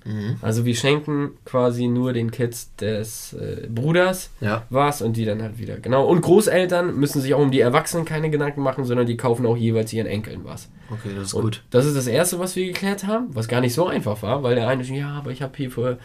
Mhm. 0.06 0.38
Also 0.42 0.66
wir 0.66 0.76
schenken 0.76 1.32
quasi 1.46 1.88
nur 1.88 2.14
den 2.14 2.32
Kids 2.32 2.76
des 2.76 3.34
äh, 3.34 3.68
Bruders 3.68 4.32
ja. 4.42 4.66
was 4.70 5.02
und 5.02 5.18
die 5.18 5.26
dann 5.26 5.42
halt 5.42 5.60
wieder. 5.60 5.78
Genau. 5.78 6.06
Und 6.08 6.22
Großeltern 6.22 6.96
müssen 6.96 7.22
sich 7.22 7.34
auch 7.34 7.40
um 7.40 7.52
die 7.52 7.60
Erwachsenen 7.60 8.06
keine 8.06 8.30
Gedanken 8.30 8.62
machen, 8.62 8.86
sondern 8.86 9.06
die 9.06 9.18
kaufen 9.18 9.46
auch 9.46 9.58
jeweils 9.58 9.92
ihren 9.94 10.08
Enkeln 10.08 10.42
was. 10.44 10.70
Okay, 10.90 11.10
das 11.16 11.28
ist 11.28 11.34
und 11.34 11.44
gut. 11.44 11.64
Das 11.70 11.86
ist 11.86 11.96
das 11.96 12.08
Erste, 12.08 12.40
was 12.40 12.56
wir 12.56 12.66
geklärt 12.66 13.06
haben, 13.06 13.28
was 13.34 13.48
gar 13.48 13.62
nicht 13.62 13.74
so 13.74 13.88
einfach 13.88 14.22
war, 14.24 14.44
weil 14.44 14.56
der 14.56 14.68
eine, 14.68 14.84
ja, 14.84 15.10
aber 15.10 15.32
ich 15.32 15.42
habe 15.42 15.54
hier 15.56 15.70
für, 15.70 16.00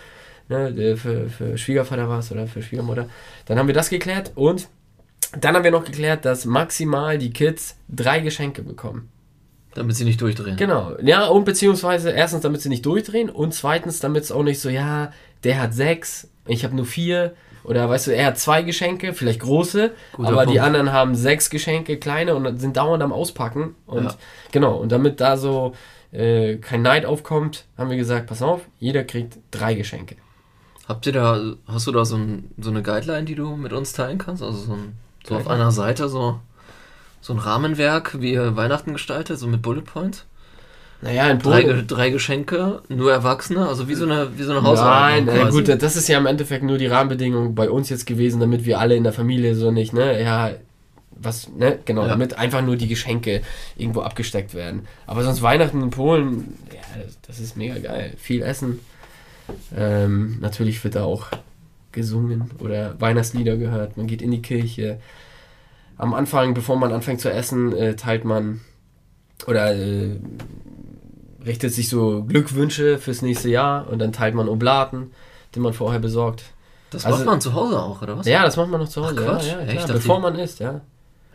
ne, 0.49 0.97
für, 0.97 1.29
für 1.29 1.57
Schwiegervater 1.57 2.09
was 2.09 2.33
oder 2.33 2.47
für 2.47 2.63
Schwiegermutter. 2.63 3.09
Dann 3.47 3.59
haben 3.59 3.67
wir 3.67 3.75
das 3.75 3.89
geklärt 3.89 4.33
und 4.35 4.69
dann 5.41 5.55
haben 5.55 5.65
wir 5.65 5.71
noch 5.71 5.85
geklärt, 5.85 6.25
dass 6.25 6.45
maximal 6.45 7.19
die 7.19 7.33
Kids 7.33 7.77
drei 7.89 8.21
Geschenke 8.21 8.63
bekommen. 8.63 9.11
Damit 9.75 9.97
sie 9.97 10.05
nicht 10.05 10.21
durchdrehen. 10.21 10.57
Genau. 10.57 10.93
Ja, 11.03 11.27
und 11.27 11.45
beziehungsweise 11.45 12.11
erstens, 12.11 12.43
damit 12.43 12.63
sie 12.63 12.69
nicht 12.69 12.87
durchdrehen 12.87 13.29
und 13.29 13.55
zweitens, 13.55 14.01
damit 14.01 14.25
es 14.25 14.33
auch 14.33 14.43
nicht 14.43 14.61
so, 14.61 14.69
ja, 14.69 15.13
der 15.43 15.61
hat 15.61 15.75
sechs, 15.75 16.29
ich 16.47 16.65
habe 16.65 16.77
nur 16.77 16.87
vier. 16.87 17.35
Oder 17.65 17.89
weißt 17.89 18.09
du, 18.09 18.15
er 18.15 18.27
hat 18.27 18.39
zwei 18.39 18.63
Geschenke, 18.63 19.15
vielleicht 19.15 19.41
große, 19.41 19.93
Guter 20.13 20.29
aber 20.29 20.45
Punkt. 20.45 20.55
die 20.55 20.61
anderen 20.61 20.93
haben 20.93 21.15
sechs 21.15 21.49
Geschenke, 21.49 21.97
kleine 21.97 22.35
und 22.35 22.59
sind 22.59 22.77
dauernd 22.77 23.03
am 23.03 23.13
Auspacken. 23.13 23.75
Und 23.87 24.05
ja. 24.05 24.15
genau, 24.53 24.77
und 24.77 24.93
damit 24.93 25.21
da 25.21 25.39
so 25.39 25.75
äh, 26.13 26.57
kein 26.57 26.83
Neid 26.83 27.07
aufkommt, 27.07 27.65
haben 27.79 27.91
wir 27.91 27.97
gesagt, 27.97 28.27
pass 28.27 28.43
auf, 28.43 28.61
jeder 28.79 29.03
kriegt 29.03 29.39
drei 29.51 29.75
Geschenke. 29.75 30.17
Habt 30.87 31.07
ihr 31.07 31.13
da, 31.13 31.55
hast 31.67 31.87
du 31.87 31.93
da 31.93 32.05
so, 32.05 32.17
ein, 32.17 32.51
so 32.59 32.69
eine 32.71 32.83
Guideline, 32.83 33.25
die 33.25 33.35
du 33.35 33.57
mit 33.57 33.73
uns 33.73 33.95
teilen 33.95 34.19
kannst? 34.19 34.43
Also 34.43 34.59
so, 34.59 34.73
ein, 34.75 34.93
so 35.27 35.35
auf 35.37 35.49
einer 35.49 35.71
Seite 35.71 36.11
so 36.11 36.41
so 37.25 37.33
ein 37.33 37.39
Rahmenwerk, 37.39 38.21
wie 38.21 38.35
ihr 38.35 38.55
Weihnachten 38.55 38.93
gestaltet, 38.93 39.39
so 39.39 39.47
mit 39.47 39.63
Bullet 39.63 39.81
Points? 39.81 40.27
Naja, 41.01 41.31
in 41.31 41.39
Polen. 41.39 41.67
Drei, 41.67 41.83
drei, 41.87 42.11
Geschenke, 42.11 42.83
nur 42.91 43.13
Erwachsene, 43.13 43.67
also 43.67 43.89
wie 43.89 43.95
so 43.95 44.05
eine, 44.05 44.37
wie 44.37 44.43
so 44.43 44.53
eine 44.53 44.63
Hausarbeit. 44.63 45.25
Nein, 45.25 45.49
äh, 45.49 45.51
gut, 45.51 45.69
das 45.69 45.97
ist 45.97 46.07
ja 46.07 46.19
im 46.19 46.27
Endeffekt 46.27 46.65
nur 46.65 46.77
die 46.77 46.87
Rahmenbedingung 46.87 47.55
bei 47.55 47.71
uns 47.71 47.89
jetzt 47.89 48.07
gewesen, 48.07 48.41
damit 48.41 48.67
wir 48.67 48.79
alle 48.79 48.95
in 48.95 49.05
der 49.05 49.15
Familie 49.15 49.55
so 49.55 49.71
nicht, 49.71 49.95
ne, 49.95 50.23
ja, 50.23 50.51
was, 51.13 51.49
ne, 51.49 51.79
genau, 51.87 52.03
ja. 52.03 52.09
damit 52.09 52.37
einfach 52.37 52.61
nur 52.61 52.77
die 52.77 52.89
Geschenke 52.89 53.41
irgendwo 53.75 54.03
abgesteckt 54.03 54.53
werden. 54.53 54.87
Aber 55.07 55.25
sonst 55.25 55.41
Weihnachten 55.41 55.81
in 55.81 55.89
Polen, 55.89 56.59
ja, 56.75 57.03
das, 57.03 57.19
das 57.27 57.41
ist 57.41 57.57
mega 57.57 57.79
geil. 57.79 58.13
Viel 58.19 58.43
Essen. 58.43 58.81
Ähm, 59.75 60.41
natürlich 60.43 60.85
wird 60.85 60.97
da 60.97 61.05
auch 61.05 61.29
gesungen 61.91 62.51
oder 62.59 63.01
Weihnachtslieder 63.01 63.57
gehört. 63.57 63.97
Man 63.97 64.09
geht 64.09 64.21
in 64.21 64.31
die 64.31 64.43
Kirche 64.43 64.99
am 65.97 66.15
Anfang, 66.15 66.55
bevor 66.55 66.77
man 66.77 66.93
anfängt 66.93 67.21
zu 67.21 67.31
essen, 67.31 67.73
äh, 67.73 67.97
teilt 67.97 68.25
man 68.25 68.61
oder 69.47 69.75
äh, 69.75 70.19
richtet 71.45 71.73
sich 71.73 71.89
so 71.89 72.25
Glückwünsche 72.25 72.99
fürs 72.99 73.23
nächste 73.23 73.51
Jahr 73.51 73.89
und 73.89 73.99
dann 73.99 74.13
teilt 74.13 74.35
man 74.35 74.49
Oblaten, 74.49 75.13
die 75.55 75.61
man 75.61 75.73
vorher 75.73 76.01
besorgt. 76.01 76.45
Das 76.91 77.05
also, 77.05 77.19
macht 77.19 77.27
man 77.27 77.41
zu 77.41 77.55
Hause 77.55 77.81
auch, 77.81 78.03
oder 78.03 78.19
was? 78.19 78.27
Ja, 78.27 78.43
das 78.45 78.57
macht 78.57 78.69
man 78.69 78.81
noch 78.81 78.89
zu 78.89 79.05
Hause. 79.05 79.17
Ach, 79.21 79.25
Quatsch. 79.25 79.47
Ja, 79.47 79.61
ja, 79.61 79.67
Echt, 79.67 79.89
bevor 79.89 80.21
man 80.21 80.39
isst, 80.39 80.61
ja. 80.61 80.81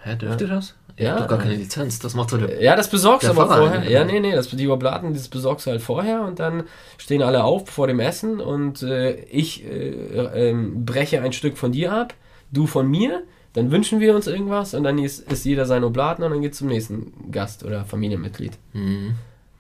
Hä, 0.02 0.16
dürft 0.16 0.42
ihr 0.42 0.48
das? 0.48 0.76
Ja. 0.98 1.16
Ich 1.16 1.22
hab 1.22 1.30
gar 1.30 1.40
keine 1.40 1.56
Lizenz, 1.56 2.00
das 2.00 2.14
macht 2.14 2.30
so 2.30 2.38
der, 2.38 2.62
Ja, 2.62 2.76
das 2.76 2.90
besorgst 2.90 3.28
du 3.28 3.32
aber 3.32 3.48
Verein, 3.48 3.72
vorher. 3.72 3.90
Ja, 3.90 4.04
nee, 4.04 4.20
nee, 4.20 4.34
das, 4.34 4.50
die 4.50 4.68
Oblaten, 4.68 5.14
das 5.14 5.30
besorgst 5.30 5.66
du 5.66 5.72
halt 5.72 5.82
vorher 5.82 6.24
und 6.24 6.40
dann 6.40 6.64
stehen 6.98 7.22
alle 7.22 7.44
auf 7.44 7.70
vor 7.70 7.88
dem 7.88 8.02
Essen 8.02 8.42
und 8.42 8.84
äh, 8.84 9.14
ich 9.26 9.64
äh, 9.66 10.50
äh, 10.50 10.54
breche 10.54 11.22
ein 11.22 11.32
Stück 11.32 11.58
von 11.58 11.72
dir 11.72 11.94
ab, 11.94 12.14
du 12.52 12.68
von 12.68 12.88
mir 12.88 13.24
dann 13.54 13.72
wünschen 13.72 14.00
wir 14.00 14.16
uns 14.16 14.28
irgendwas 14.28 14.74
und 14.74 14.84
dann 14.84 14.98
ist, 15.00 15.32
ist 15.32 15.46
jeder 15.46 15.66
sein 15.66 15.84
Oblaten 15.84 16.24
und 16.24 16.32
dann 16.32 16.42
geht 16.42 16.56
zum 16.56 16.68
nächsten 16.68 17.32
Gast 17.32 17.64
oder 17.64 17.84
Familienmitglied. 17.84 18.54
Mhm. 18.74 19.16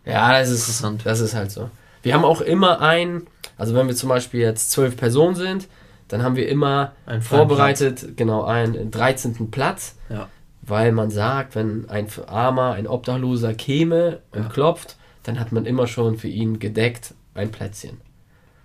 Ja, 0.06 0.32
das 0.40 0.50
ist, 0.50 0.68
Interessant. 0.68 1.02
das 1.06 1.20
ist 1.20 1.36
halt 1.36 1.52
so. 1.52 1.70
Wir 2.02 2.14
haben 2.14 2.24
auch 2.24 2.42
immer 2.42 2.82
ein, 2.82 3.24
also 3.58 3.76
wenn 3.76 3.88
wir 3.88 3.96
zum 3.96 4.10
Beispiel 4.10 4.42
jetzt 4.42 4.72
zwölf 4.72 4.96
Personen 4.96 5.36
sind, 5.36 5.68
dann 6.08 6.24
haben 6.24 6.36
wir 6.36 6.48
immer 6.48 6.94
ein 7.06 7.22
vorbereitet, 7.22 8.00
Platz. 8.00 8.12
genau, 8.16 8.44
einen 8.44 8.92
13. 8.92 9.52
Platz. 9.52 9.96
Ja. 10.10 10.28
Weil 10.62 10.92
man 10.92 11.10
sagt, 11.10 11.56
wenn 11.56 11.90
ein 11.90 12.08
Armer, 12.28 12.74
ein 12.74 12.88
Obdachloser 12.88 13.54
käme 13.54 14.20
und 14.32 14.44
ja. 14.44 14.50
klopft, 14.50 14.98
dann 15.24 15.40
hat 15.40 15.52
man 15.52 15.66
immer 15.66 15.88
schon 15.88 16.18
für 16.18 16.28
ihn 16.28 16.60
gedeckt 16.60 17.14
ein 17.34 17.52
Plätzchen. 17.52 18.02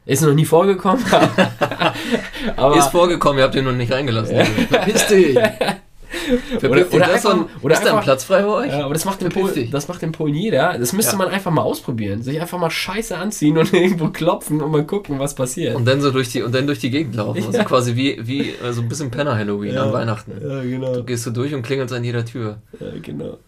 Ist 0.07 0.23
noch 0.23 0.35
nie 0.35 0.45
vorgekommen. 0.45 1.03
aber 2.57 2.77
ist 2.77 2.91
vorgekommen, 2.91 3.39
ihr 3.39 3.45
habt 3.45 3.55
ihn 3.55 3.65
noch 3.65 3.73
nicht 3.73 3.91
reingelassen. 3.91 4.37
Ja. 4.37 4.45
Verpiss 4.45 5.07
dich. 5.07 5.37
oder, 6.63 6.93
oder, 6.93 7.13
einfach, 7.13 7.39
oder 7.63 7.75
ist 7.75 7.85
da 7.85 7.97
ein 7.97 8.03
Platz 8.03 8.25
frei 8.25 8.43
bei 8.43 8.49
euch? 8.49 8.71
Ja, 8.71 8.85
aber 8.85 8.95
das 8.95 9.05
macht, 9.05 9.23
in 9.23 9.31
Polen, 9.31 9.71
das 9.71 9.89
macht 9.89 10.03
in 10.03 10.13
Polen 10.13 10.35
jeder. 10.35 10.79
Das 10.79 10.93
müsste 10.93 11.13
ja. 11.13 11.19
man 11.19 11.29
einfach 11.29 11.51
mal 11.51 11.63
ausprobieren. 11.63 12.23
Sich 12.23 12.39
einfach 12.41 12.59
mal 12.59 12.71
scheiße 12.71 13.17
anziehen 13.17 13.57
und 13.57 13.73
irgendwo 13.73 14.09
klopfen 14.09 14.61
und 14.61 14.71
mal 14.71 14.85
gucken, 14.85 15.19
was 15.19 15.35
passiert. 15.35 15.75
Und 15.75 15.87
dann 15.87 16.03
so 16.03 16.11
durch 16.11 16.29
die, 16.29 16.43
und 16.43 16.55
dann 16.55 16.67
durch 16.67 16.81
die 16.81 16.91
Gegend 16.91 17.15
laufen. 17.15 17.41
Ja. 17.41 17.47
Also 17.47 17.65
quasi 17.65 17.97
wie, 17.97 18.19
wie 18.27 18.55
so 18.61 18.67
also 18.67 18.83
ein 18.83 18.89
bisschen 18.89 19.11
Penner-Halloween 19.11 19.77
an 19.79 19.93
Weihnachten. 19.93 20.33
Ja, 20.41 20.63
genau. 20.63 20.95
Du 20.95 21.05
gehst 21.05 21.25
so 21.25 21.31
durch 21.31 21.55
und 21.55 21.63
klingelst 21.63 21.95
an 21.95 22.05
jeder 22.05 22.25
Tür. 22.25 22.59
Ja, 22.79 22.89
genau. 23.01 23.39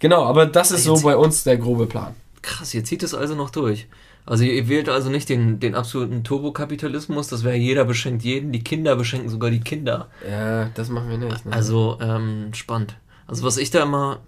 Genau, 0.00 0.24
aber 0.24 0.46
das 0.46 0.72
ist 0.72 0.84
so 0.84 1.00
bei 1.02 1.16
uns 1.16 1.44
der 1.44 1.56
grobe 1.58 1.86
Plan. 1.86 2.14
Krass, 2.42 2.74
ihr 2.74 2.82
zieht 2.84 3.02
es 3.02 3.14
also 3.14 3.34
noch 3.34 3.50
durch. 3.50 3.86
Also 4.30 4.44
ihr 4.44 4.68
wählt 4.68 4.88
also 4.88 5.10
nicht 5.10 5.28
den, 5.28 5.58
den 5.58 5.74
absoluten 5.74 6.22
Turbokapitalismus, 6.22 7.26
das 7.26 7.42
wäre 7.42 7.56
jeder 7.56 7.84
beschenkt 7.84 8.22
jeden, 8.22 8.52
die 8.52 8.62
Kinder 8.62 8.94
beschenken 8.94 9.28
sogar 9.28 9.50
die 9.50 9.58
Kinder. 9.58 10.06
Ja, 10.24 10.66
das 10.66 10.88
machen 10.88 11.10
wir 11.10 11.18
nicht. 11.18 11.44
Ne? 11.44 11.52
Also 11.52 11.98
ähm, 12.00 12.54
spannend. 12.54 12.94
Also 13.26 13.42
was 13.42 13.56
ich 13.56 13.72
da 13.72 13.82
immer 13.82 14.20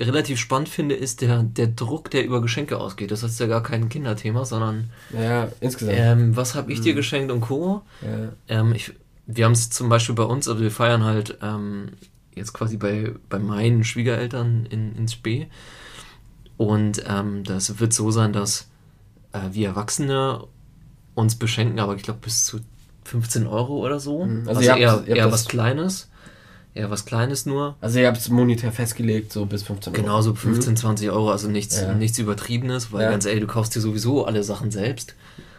relativ 0.00 0.38
spannend 0.38 0.70
finde, 0.70 0.94
ist 0.94 1.20
der, 1.20 1.42
der 1.42 1.66
Druck, 1.66 2.10
der 2.10 2.24
über 2.24 2.40
Geschenke 2.40 2.78
ausgeht. 2.78 3.10
Das 3.10 3.22
ist 3.22 3.38
ja 3.38 3.46
gar 3.46 3.62
kein 3.62 3.90
Kinderthema, 3.90 4.46
sondern 4.46 4.88
ja, 5.12 5.48
insgesamt. 5.60 5.98
Ähm, 6.00 6.34
was 6.34 6.54
habe 6.54 6.72
ich 6.72 6.80
dir 6.80 6.94
mhm. 6.94 6.96
geschenkt 6.96 7.30
und 7.30 7.42
Co. 7.42 7.82
Ja. 8.00 8.32
Ähm, 8.48 8.72
ich, 8.72 8.94
wir 9.26 9.44
haben 9.44 9.52
es 9.52 9.68
zum 9.68 9.90
Beispiel 9.90 10.14
bei 10.14 10.24
uns, 10.24 10.48
also 10.48 10.62
wir 10.62 10.70
feiern 10.70 11.04
halt 11.04 11.36
ähm, 11.42 11.90
jetzt 12.34 12.54
quasi 12.54 12.78
bei, 12.78 13.12
bei 13.28 13.38
meinen 13.38 13.84
Schwiegereltern 13.84 14.64
in, 14.64 14.96
ins 14.96 15.12
Spee. 15.12 15.48
Und 16.56 17.04
ähm, 17.06 17.44
das 17.44 17.80
wird 17.80 17.92
so 17.92 18.10
sein, 18.10 18.32
dass 18.32 18.68
äh, 19.32 19.38
wir 19.52 19.68
Erwachsene 19.68 20.44
uns 21.14 21.34
beschenken, 21.34 21.80
aber 21.80 21.96
ich 21.96 22.02
glaube 22.02 22.20
bis 22.22 22.44
zu 22.44 22.60
15 23.04 23.46
Euro 23.46 23.84
oder 23.84 23.98
so. 23.98 24.24
Mhm. 24.24 24.48
Also, 24.48 24.60
also 24.60 24.72
eher, 24.72 25.04
eher 25.06 25.32
was 25.32 25.48
Kleines. 25.48 26.08
Eher 26.74 26.90
was 26.90 27.06
Kleines 27.06 27.46
nur. 27.46 27.76
Also 27.80 27.98
ihr 27.98 28.06
habt 28.06 28.18
es 28.18 28.28
monetär 28.28 28.70
festgelegt, 28.70 29.32
so 29.32 29.46
bis 29.46 29.62
15 29.64 29.92
Euro. 29.92 30.02
Genau, 30.02 30.20
so 30.22 30.34
15, 30.34 30.72
mhm. 30.72 30.76
20 30.76 31.10
Euro, 31.10 31.30
also 31.30 31.48
nichts, 31.48 31.80
ja. 31.80 31.94
nichts 31.94 32.18
Übertriebenes, 32.18 32.92
weil 32.92 33.02
ja. 33.02 33.10
ganz 33.10 33.24
ehrlich, 33.24 33.40
du 33.40 33.48
kaufst 33.48 33.74
dir 33.74 33.80
sowieso 33.80 34.26
alle 34.26 34.44
Sachen 34.44 34.70
selbst 34.70 35.14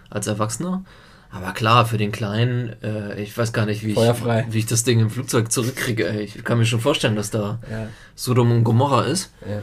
als 0.09 0.27
Erwachsener. 0.27 0.83
Aber 1.31 1.51
klar, 1.51 1.85
für 1.85 1.97
den 1.97 2.11
Kleinen, 2.11 2.75
äh, 2.81 3.21
ich 3.21 3.37
weiß 3.37 3.53
gar 3.53 3.65
nicht, 3.65 3.83
wie 3.83 3.91
ich, 3.91 3.97
wie 3.97 4.57
ich 4.57 4.65
das 4.65 4.83
Ding 4.83 4.99
im 4.99 5.09
Flugzeug 5.09 5.51
zurückkriege. 5.51 6.09
Ich 6.21 6.43
kann 6.43 6.57
mir 6.57 6.65
schon 6.65 6.79
vorstellen, 6.79 7.15
dass 7.15 7.29
da 7.29 7.59
ja. 7.69 7.87
Sodom 8.15 8.51
und 8.51 8.63
Gomorra 8.63 9.03
ist. 9.03 9.31
Ja. 9.47 9.61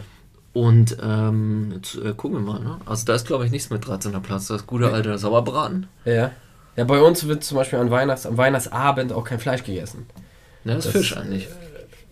Und 0.57 0.97
ähm, 1.03 1.71
jetzt 1.75 1.97
äh, 1.97 2.15
gucken 2.15 2.39
wir 2.39 2.53
mal. 2.55 2.61
Ne? 2.61 2.79
Also 2.87 3.05
da 3.05 3.15
ist, 3.15 3.27
glaube 3.27 3.45
ich, 3.45 3.51
nichts 3.51 3.69
mit 3.69 3.85
13er 3.85 4.21
Platz. 4.21 4.47
Das 4.47 4.67
gute 4.67 4.91
alte 4.91 5.19
Sauerbraten. 5.19 5.87
Ja. 6.07 6.31
Ja, 6.77 6.85
bei 6.85 6.99
uns 6.99 7.29
wird 7.29 7.45
zum 7.45 7.59
Beispiel 7.59 7.79
an 7.79 7.91
Weihnachts-, 7.91 8.25
am 8.25 8.39
Weihnachtsabend 8.39 9.13
auch 9.13 9.25
kein 9.25 9.39
Fleisch 9.39 9.65
gegessen. 9.65 10.07
Ja, 10.65 10.77
das, 10.77 10.85
das 10.85 10.95
ist 10.95 11.01
Fisch 11.09 11.17
eigentlich. 11.19 11.49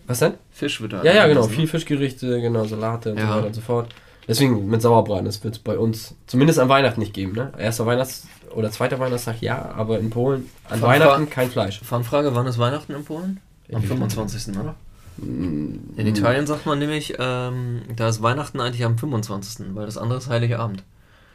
Was 0.05 0.19
denn? 0.19 0.35
Fisch 0.51 0.79
wird 0.79 0.93
da. 0.93 1.03
Ja, 1.03 1.15
ja, 1.15 1.27
genau. 1.27 1.41
Viel 1.47 1.65
Fischgerichte, 1.65 2.39
genau, 2.39 2.65
Salate 2.65 3.13
und 3.13 3.17
ja. 3.17 3.25
so 3.25 3.33
weiter 3.33 3.47
und 3.47 3.55
so 3.55 3.61
fort. 3.61 3.95
Deswegen 4.27 4.69
mit 4.69 4.79
Sauerbraten, 4.79 5.25
das 5.25 5.43
wird 5.43 5.55
es 5.55 5.59
bei 5.59 5.79
uns 5.79 6.13
zumindest 6.27 6.59
an 6.59 6.69
Weihnachten 6.69 6.99
nicht 6.99 7.15
geben. 7.15 7.31
Ne? 7.31 7.51
Erster 7.57 7.87
Weihnachts- 7.87 8.27
oder 8.53 8.69
zweiter 8.69 8.99
Weihnachtstag 8.99 9.41
ja, 9.41 9.73
aber 9.75 9.97
in 9.97 10.11
Polen 10.11 10.51
an 10.69 10.81
Fun 10.81 10.89
Weihnachten 10.89 11.31
kein 11.31 11.49
Fleisch. 11.49 11.81
Fangfrage, 11.81 12.35
wann 12.35 12.45
ist 12.45 12.59
Weihnachten 12.59 12.93
in 12.93 13.05
Polen? 13.05 13.39
Am 13.73 13.81
25. 13.81 14.55
oder? 14.55 14.75
In 15.17 15.93
Italien 15.97 16.45
sagt 16.45 16.65
man 16.65 16.79
nämlich, 16.79 17.15
ähm, 17.19 17.83
da 17.95 18.09
ist 18.09 18.21
Weihnachten 18.21 18.59
eigentlich 18.59 18.83
am 18.83 18.97
25., 18.97 19.67
weil 19.73 19.85
das 19.85 19.97
andere 19.97 20.17
ist 20.17 20.29
Heiligabend. 20.29 20.83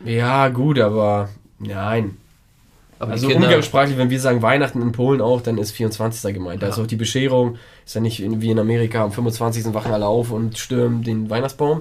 Ja, 0.04 0.49
gut, 0.49 0.78
aber 0.78 1.30
nein. 1.58 2.16
Aber 2.99 3.12
also 3.12 3.28
umgangssprachlich, 3.28 3.96
wenn 3.96 4.10
wir 4.10 4.20
sagen 4.20 4.42
Weihnachten 4.42 4.82
in 4.82 4.92
Polen 4.92 5.22
auch, 5.22 5.40
dann 5.40 5.56
ist 5.56 5.70
24. 5.70 6.34
gemeint. 6.34 6.60
Ja. 6.60 6.68
Da 6.68 6.75
ist 6.75 6.78
auch 6.78 6.87
die 6.87 6.96
Bescherung, 6.96 7.56
ist 7.87 7.94
ja 7.94 8.02
nicht 8.02 8.20
wie 8.20 8.50
in 8.50 8.58
Amerika, 8.58 9.02
am 9.02 9.12
25. 9.12 9.72
wachen 9.72 9.92
alle 9.92 10.06
auf 10.06 10.30
und 10.30 10.58
stürmen 10.58 11.02
den 11.02 11.30
Weihnachtsbaum, 11.30 11.80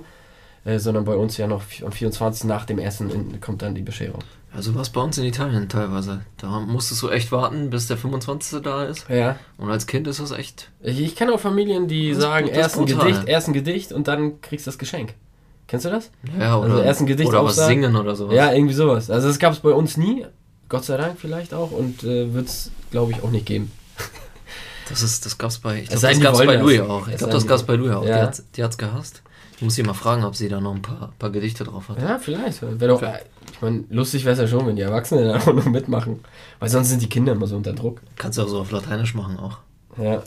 äh, 0.64 0.80
sondern 0.80 1.04
bei 1.04 1.16
uns 1.16 1.36
ja 1.36 1.48
noch 1.48 1.64
am 1.86 1.92
24. 1.92 2.46
nach 2.46 2.64
dem 2.64 2.80
Essen 2.80 3.10
in, 3.10 3.42
kommt 3.42 3.62
dann 3.62 3.76
die 3.76 3.82
Bescherung. 3.82 4.24
Also 4.54 4.74
was 4.74 4.90
bei 4.90 5.02
uns 5.02 5.18
in 5.18 5.26
Italien 5.26 5.70
teilweise. 5.70 6.22
Da 6.38 6.60
musstest 6.60 7.02
du 7.04 7.10
echt 7.10 7.32
warten, 7.32 7.70
bis 7.70 7.88
der 7.88 7.98
25. 7.98 8.62
da 8.62 8.84
ist. 8.84 9.08
Ja. 9.10 9.38
Und 9.58 9.70
als 9.70 9.86
Kind 9.86 10.08
ist 10.08 10.20
das 10.20 10.32
echt. 10.32 10.72
Ich, 10.82 11.00
ich 11.00 11.16
kenne 11.16 11.34
auch 11.34 11.40
Familien, 11.40 11.88
die 11.88 12.14
sagen, 12.16 12.48
erst 12.48 12.78
ein, 12.78 12.86
Gedicht, 12.86 13.28
erst 13.28 13.48
ein 13.48 13.54
Gedicht 13.54 13.92
und 13.92 14.08
dann 14.08 14.42
kriegst 14.42 14.66
du 14.66 14.72
das 14.72 14.80
Geschenk. 14.80 15.14
Kennst 15.68 15.86
du 15.86 15.90
das? 15.92 16.10
Ja, 16.40 16.58
oder, 16.58 16.72
also 16.72 16.84
erst 16.84 17.02
ein 17.02 17.06
Gedicht 17.06 17.30
oder 17.30 17.44
was 17.44 17.56
singen 17.56 17.96
oder 17.96 18.16
sowas. 18.16 18.34
Ja, 18.34 18.52
irgendwie 18.52 18.74
sowas. 18.74 19.12
Also 19.12 19.28
das 19.28 19.38
gab 19.38 19.54
es 19.54 19.60
bei 19.60 19.70
uns 19.70 19.98
nie. 19.98 20.26
Gott 20.68 20.84
sei 20.84 20.98
Dank 20.98 21.20
vielleicht 21.20 21.54
auch. 21.54 21.72
Und 21.72 22.04
äh, 22.04 22.34
wird 22.34 22.48
es, 22.48 22.72
glaube 22.90 23.12
ich, 23.12 23.22
auch 23.22 23.30
nicht 23.30 23.46
geben. 23.46 23.72
Das, 24.90 25.04
ist, 25.04 25.24
das 25.24 25.38
gab 25.38 25.52
es 25.52 25.60
bei, 25.60 25.82
ich 25.84 25.90
glaub, 25.90 26.02
das 26.02 26.20
gab's 26.20 26.40
bei 26.40 26.56
Louis 26.56 26.80
auch. 26.80 27.08
Ich 27.08 27.18
glaube, 27.18 27.34
das 27.34 27.46
gab 27.46 27.58
es 27.58 27.64
bei 27.64 27.76
Louis 27.76 27.92
auch. 27.94 28.04
Ja. 28.04 28.32
Die 28.56 28.64
hat 28.64 28.72
es 28.72 28.78
gehasst. 28.80 29.22
Ich 29.60 29.64
muss 29.64 29.76
sie 29.76 29.84
mal 29.84 29.94
fragen, 29.94 30.24
ob 30.24 30.38
sie 30.38 30.48
da 30.48 30.62
noch 30.62 30.74
ein 30.74 30.82
paar, 30.82 31.12
paar 31.20 31.32
Gedichte 31.32 31.66
drauf 31.66 31.90
hat. 31.90 32.02
Ja, 32.02 32.18
vielleicht. 32.18 32.62
Wäre 32.62 32.88
doch, 32.88 33.04
ich 33.04 33.62
meine, 33.62 33.84
lustig 33.90 34.24
wäre 34.24 34.32
es 34.32 34.40
ja 34.40 34.48
schon, 34.48 34.66
wenn 34.66 34.78
die 34.78 34.84
Erwachsenen 34.84 35.28
da 35.28 35.38
auch 35.46 35.54
noch 35.54 35.66
mitmachen. 35.66 36.22
Weil 36.60 36.70
sonst 36.70 36.88
sind 36.88 37.02
die 37.02 37.10
Kinder 37.10 37.34
immer 37.34 37.46
so 37.46 37.58
unter 37.58 37.74
Druck. 37.74 38.00
Kannst 38.16 38.38
du 38.38 38.44
auch 38.44 38.48
so 38.48 38.62
auf 38.62 38.72
Lateinisch 38.72 39.16
machen 39.16 39.38
auch. 39.38 39.58
Ja. 39.98 40.24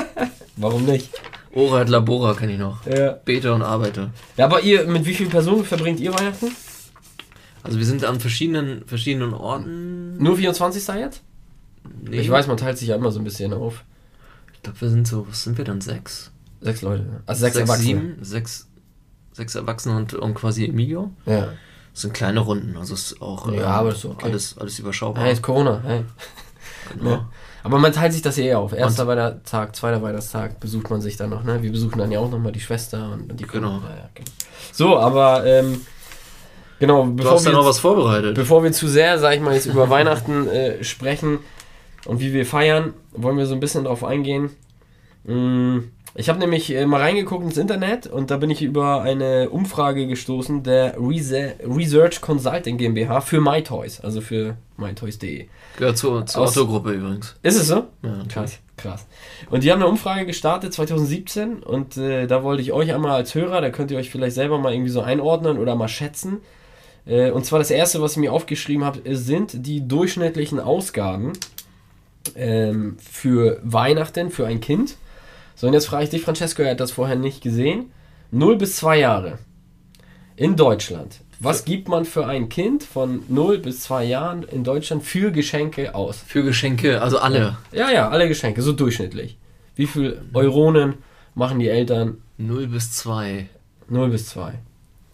Warum 0.56 0.84
nicht? 0.84 1.08
Ora 1.54 1.80
et 1.80 1.88
labora 1.88 2.34
kenne 2.34 2.52
ich 2.52 2.58
noch. 2.58 2.84
Ja. 2.84 3.12
Bete 3.12 3.54
und 3.54 3.62
arbeite. 3.62 4.10
Ja, 4.36 4.44
aber 4.44 4.60
ihr, 4.60 4.84
mit 4.84 5.06
wie 5.06 5.14
vielen 5.14 5.30
Personen 5.30 5.64
verbringt 5.64 5.98
ihr 5.98 6.12
Weihnachten? 6.12 6.54
Also 7.62 7.78
wir 7.78 7.86
sind 7.86 8.04
an 8.04 8.20
verschiedenen, 8.20 8.86
verschiedenen 8.86 9.32
Orten. 9.32 10.18
Nur 10.18 10.36
24. 10.36 10.86
jetzt? 10.96 11.22
Nee. 12.02 12.20
Ich 12.20 12.28
weiß, 12.28 12.46
man 12.46 12.58
teilt 12.58 12.76
sich 12.76 12.88
ja 12.88 12.96
immer 12.96 13.10
so 13.10 13.20
ein 13.20 13.24
bisschen 13.24 13.54
auf. 13.54 13.84
Ich 14.52 14.62
glaube, 14.62 14.82
wir 14.82 14.90
sind 14.90 15.08
so, 15.08 15.26
was 15.26 15.44
sind 15.44 15.56
wir 15.56 15.64
dann? 15.64 15.80
Sechs? 15.80 16.30
Sechs 16.66 16.82
Leute. 16.82 17.22
Also 17.26 17.42
sechs, 17.42 17.54
sechs 17.54 17.68
Erwachsene. 17.68 18.00
Sieben, 18.00 18.24
sechs, 18.24 18.68
sechs 19.32 19.54
Erwachsene 19.54 19.96
und, 19.96 20.14
und 20.14 20.34
quasi 20.34 20.66
Emilio. 20.66 21.12
Ja. 21.24 21.50
Das 21.92 22.02
sind 22.02 22.12
kleine 22.12 22.40
Runden, 22.40 22.76
also 22.76 22.94
ist 22.94 23.22
auch 23.22 23.52
ja, 23.52 23.58
ähm, 23.58 23.64
aber 23.66 23.90
ist 23.90 24.04
okay. 24.04 24.26
alles, 24.26 24.58
alles 24.58 24.80
überschaubar. 24.80 25.22
Hey, 25.22 25.32
ist 25.32 25.42
Corona, 25.42 25.80
hey. 25.84 26.02
Genau. 26.92 27.10
Ja. 27.10 27.28
Aber 27.62 27.78
man 27.80 27.92
teilt 27.92 28.12
sich 28.12 28.22
das 28.22 28.38
eh 28.38 28.54
auf. 28.54 28.72
Erster 28.72 29.08
Weihnachtstag, 29.08 29.74
zweiter 29.74 30.00
Weihnachtstag 30.00 30.60
besucht 30.60 30.88
man 30.88 31.00
sich 31.00 31.16
dann 31.16 31.30
noch, 31.30 31.42
ne? 31.42 31.60
Wir 31.64 31.72
besuchen 31.72 31.98
dann 31.98 32.12
ja 32.12 32.20
auch 32.20 32.30
nochmal 32.30 32.52
die 32.52 32.60
Schwester 32.60 33.10
und 33.12 33.40
die 33.40 33.44
Genau. 33.44 33.78
Ja, 33.78 34.08
genau. 34.14 34.30
So, 34.72 34.96
aber 34.96 35.44
ähm, 35.44 35.80
genau, 36.78 37.02
bevor 37.06 37.30
du 37.32 37.36
hast 37.38 37.44
wir 37.44 37.52
noch 37.52 37.66
was 37.66 37.80
vorbereitet. 37.80 38.36
Bevor 38.36 38.62
wir 38.62 38.70
zu 38.70 38.86
sehr, 38.86 39.18
sag 39.18 39.34
ich 39.34 39.40
mal, 39.40 39.54
jetzt 39.54 39.66
über 39.66 39.90
Weihnachten 39.90 40.46
äh, 40.46 40.84
sprechen 40.84 41.40
und 42.04 42.20
wie 42.20 42.32
wir 42.32 42.46
feiern, 42.46 42.94
wollen 43.10 43.36
wir 43.36 43.46
so 43.46 43.54
ein 43.54 43.60
bisschen 43.60 43.82
drauf 43.82 44.04
eingehen. 44.04 44.50
Mh, 45.24 45.34
mm, 45.34 45.90
ich 46.18 46.28
habe 46.30 46.38
nämlich 46.38 46.74
äh, 46.74 46.86
mal 46.86 47.02
reingeguckt 47.02 47.44
ins 47.44 47.58
Internet 47.58 48.06
und 48.06 48.30
da 48.30 48.38
bin 48.38 48.48
ich 48.48 48.62
über 48.62 49.02
eine 49.02 49.50
Umfrage 49.50 50.06
gestoßen 50.06 50.62
der 50.62 50.96
Research 50.98 52.20
Consulting 52.22 52.78
GmbH 52.78 53.20
für 53.20 53.40
MyToys, 53.40 54.00
also 54.00 54.22
für 54.22 54.56
mytoys.de. 54.78 55.46
Gehört 55.78 55.98
zur, 55.98 56.24
zur 56.24 56.42
Autogruppe 56.42 56.92
übrigens. 56.92 57.36
Ist 57.42 57.56
es 57.56 57.68
so? 57.68 57.86
Ja, 58.02 58.22
krass. 58.28 58.58
Krass. 58.78 59.06
Und 59.50 59.62
die 59.62 59.72
haben 59.72 59.80
eine 59.80 59.88
Umfrage 59.90 60.26
gestartet 60.26 60.72
2017 60.72 61.62
und 61.62 61.96
äh, 61.96 62.26
da 62.26 62.42
wollte 62.42 62.62
ich 62.62 62.72
euch 62.72 62.92
einmal 62.92 63.12
als 63.12 63.34
Hörer, 63.34 63.60
da 63.60 63.70
könnt 63.70 63.90
ihr 63.90 63.98
euch 63.98 64.10
vielleicht 64.10 64.34
selber 64.34 64.58
mal 64.58 64.72
irgendwie 64.72 64.90
so 64.90 65.00
einordnen 65.00 65.58
oder 65.58 65.74
mal 65.76 65.88
schätzen. 65.88 66.38
Äh, 67.06 67.30
und 67.30 67.44
zwar 67.46 67.58
das 67.58 67.70
erste, 67.70 68.02
was 68.02 68.12
ich 68.12 68.18
mir 68.18 68.32
aufgeschrieben 68.32 68.84
habe, 68.84 69.00
sind 69.14 69.66
die 69.66 69.86
durchschnittlichen 69.86 70.60
Ausgaben 70.60 71.32
ähm, 72.34 72.96
für 72.98 73.60
Weihnachten 73.62 74.30
für 74.30 74.46
ein 74.46 74.60
Kind 74.60 74.96
so, 75.56 75.66
und 75.66 75.72
jetzt 75.72 75.86
frage 75.86 76.04
ich 76.04 76.10
dich, 76.10 76.22
Francesco, 76.22 76.62
er 76.62 76.72
hat 76.72 76.80
das 76.80 76.92
vorher 76.92 77.16
nicht 77.16 77.42
gesehen. 77.42 77.90
0 78.30 78.56
bis 78.56 78.76
2 78.76 78.98
Jahre 78.98 79.38
in 80.36 80.54
Deutschland. 80.54 81.20
Was 81.40 81.64
gibt 81.64 81.88
man 81.88 82.04
für 82.04 82.26
ein 82.26 82.48
Kind 82.48 82.82
von 82.82 83.22
0 83.28 83.58
bis 83.58 83.80
2 83.82 84.04
Jahren 84.04 84.42
in 84.42 84.64
Deutschland 84.64 85.02
für 85.02 85.32
Geschenke 85.32 85.94
aus? 85.94 86.22
Für 86.26 86.42
Geschenke, 86.42 87.00
also 87.02 87.18
alle. 87.18 87.56
Ja, 87.72 87.90
ja, 87.90 88.08
alle 88.08 88.28
Geschenke, 88.28 88.62
so 88.62 88.72
durchschnittlich. 88.72 89.38
Wie 89.74 89.86
viel 89.86 90.20
Euronen 90.32 90.94
machen 91.34 91.58
die 91.58 91.68
Eltern? 91.68 92.18
0 92.38 92.68
bis 92.68 92.92
2. 92.92 93.48
0 93.88 94.10
bis 94.10 94.28
2. 94.28 94.54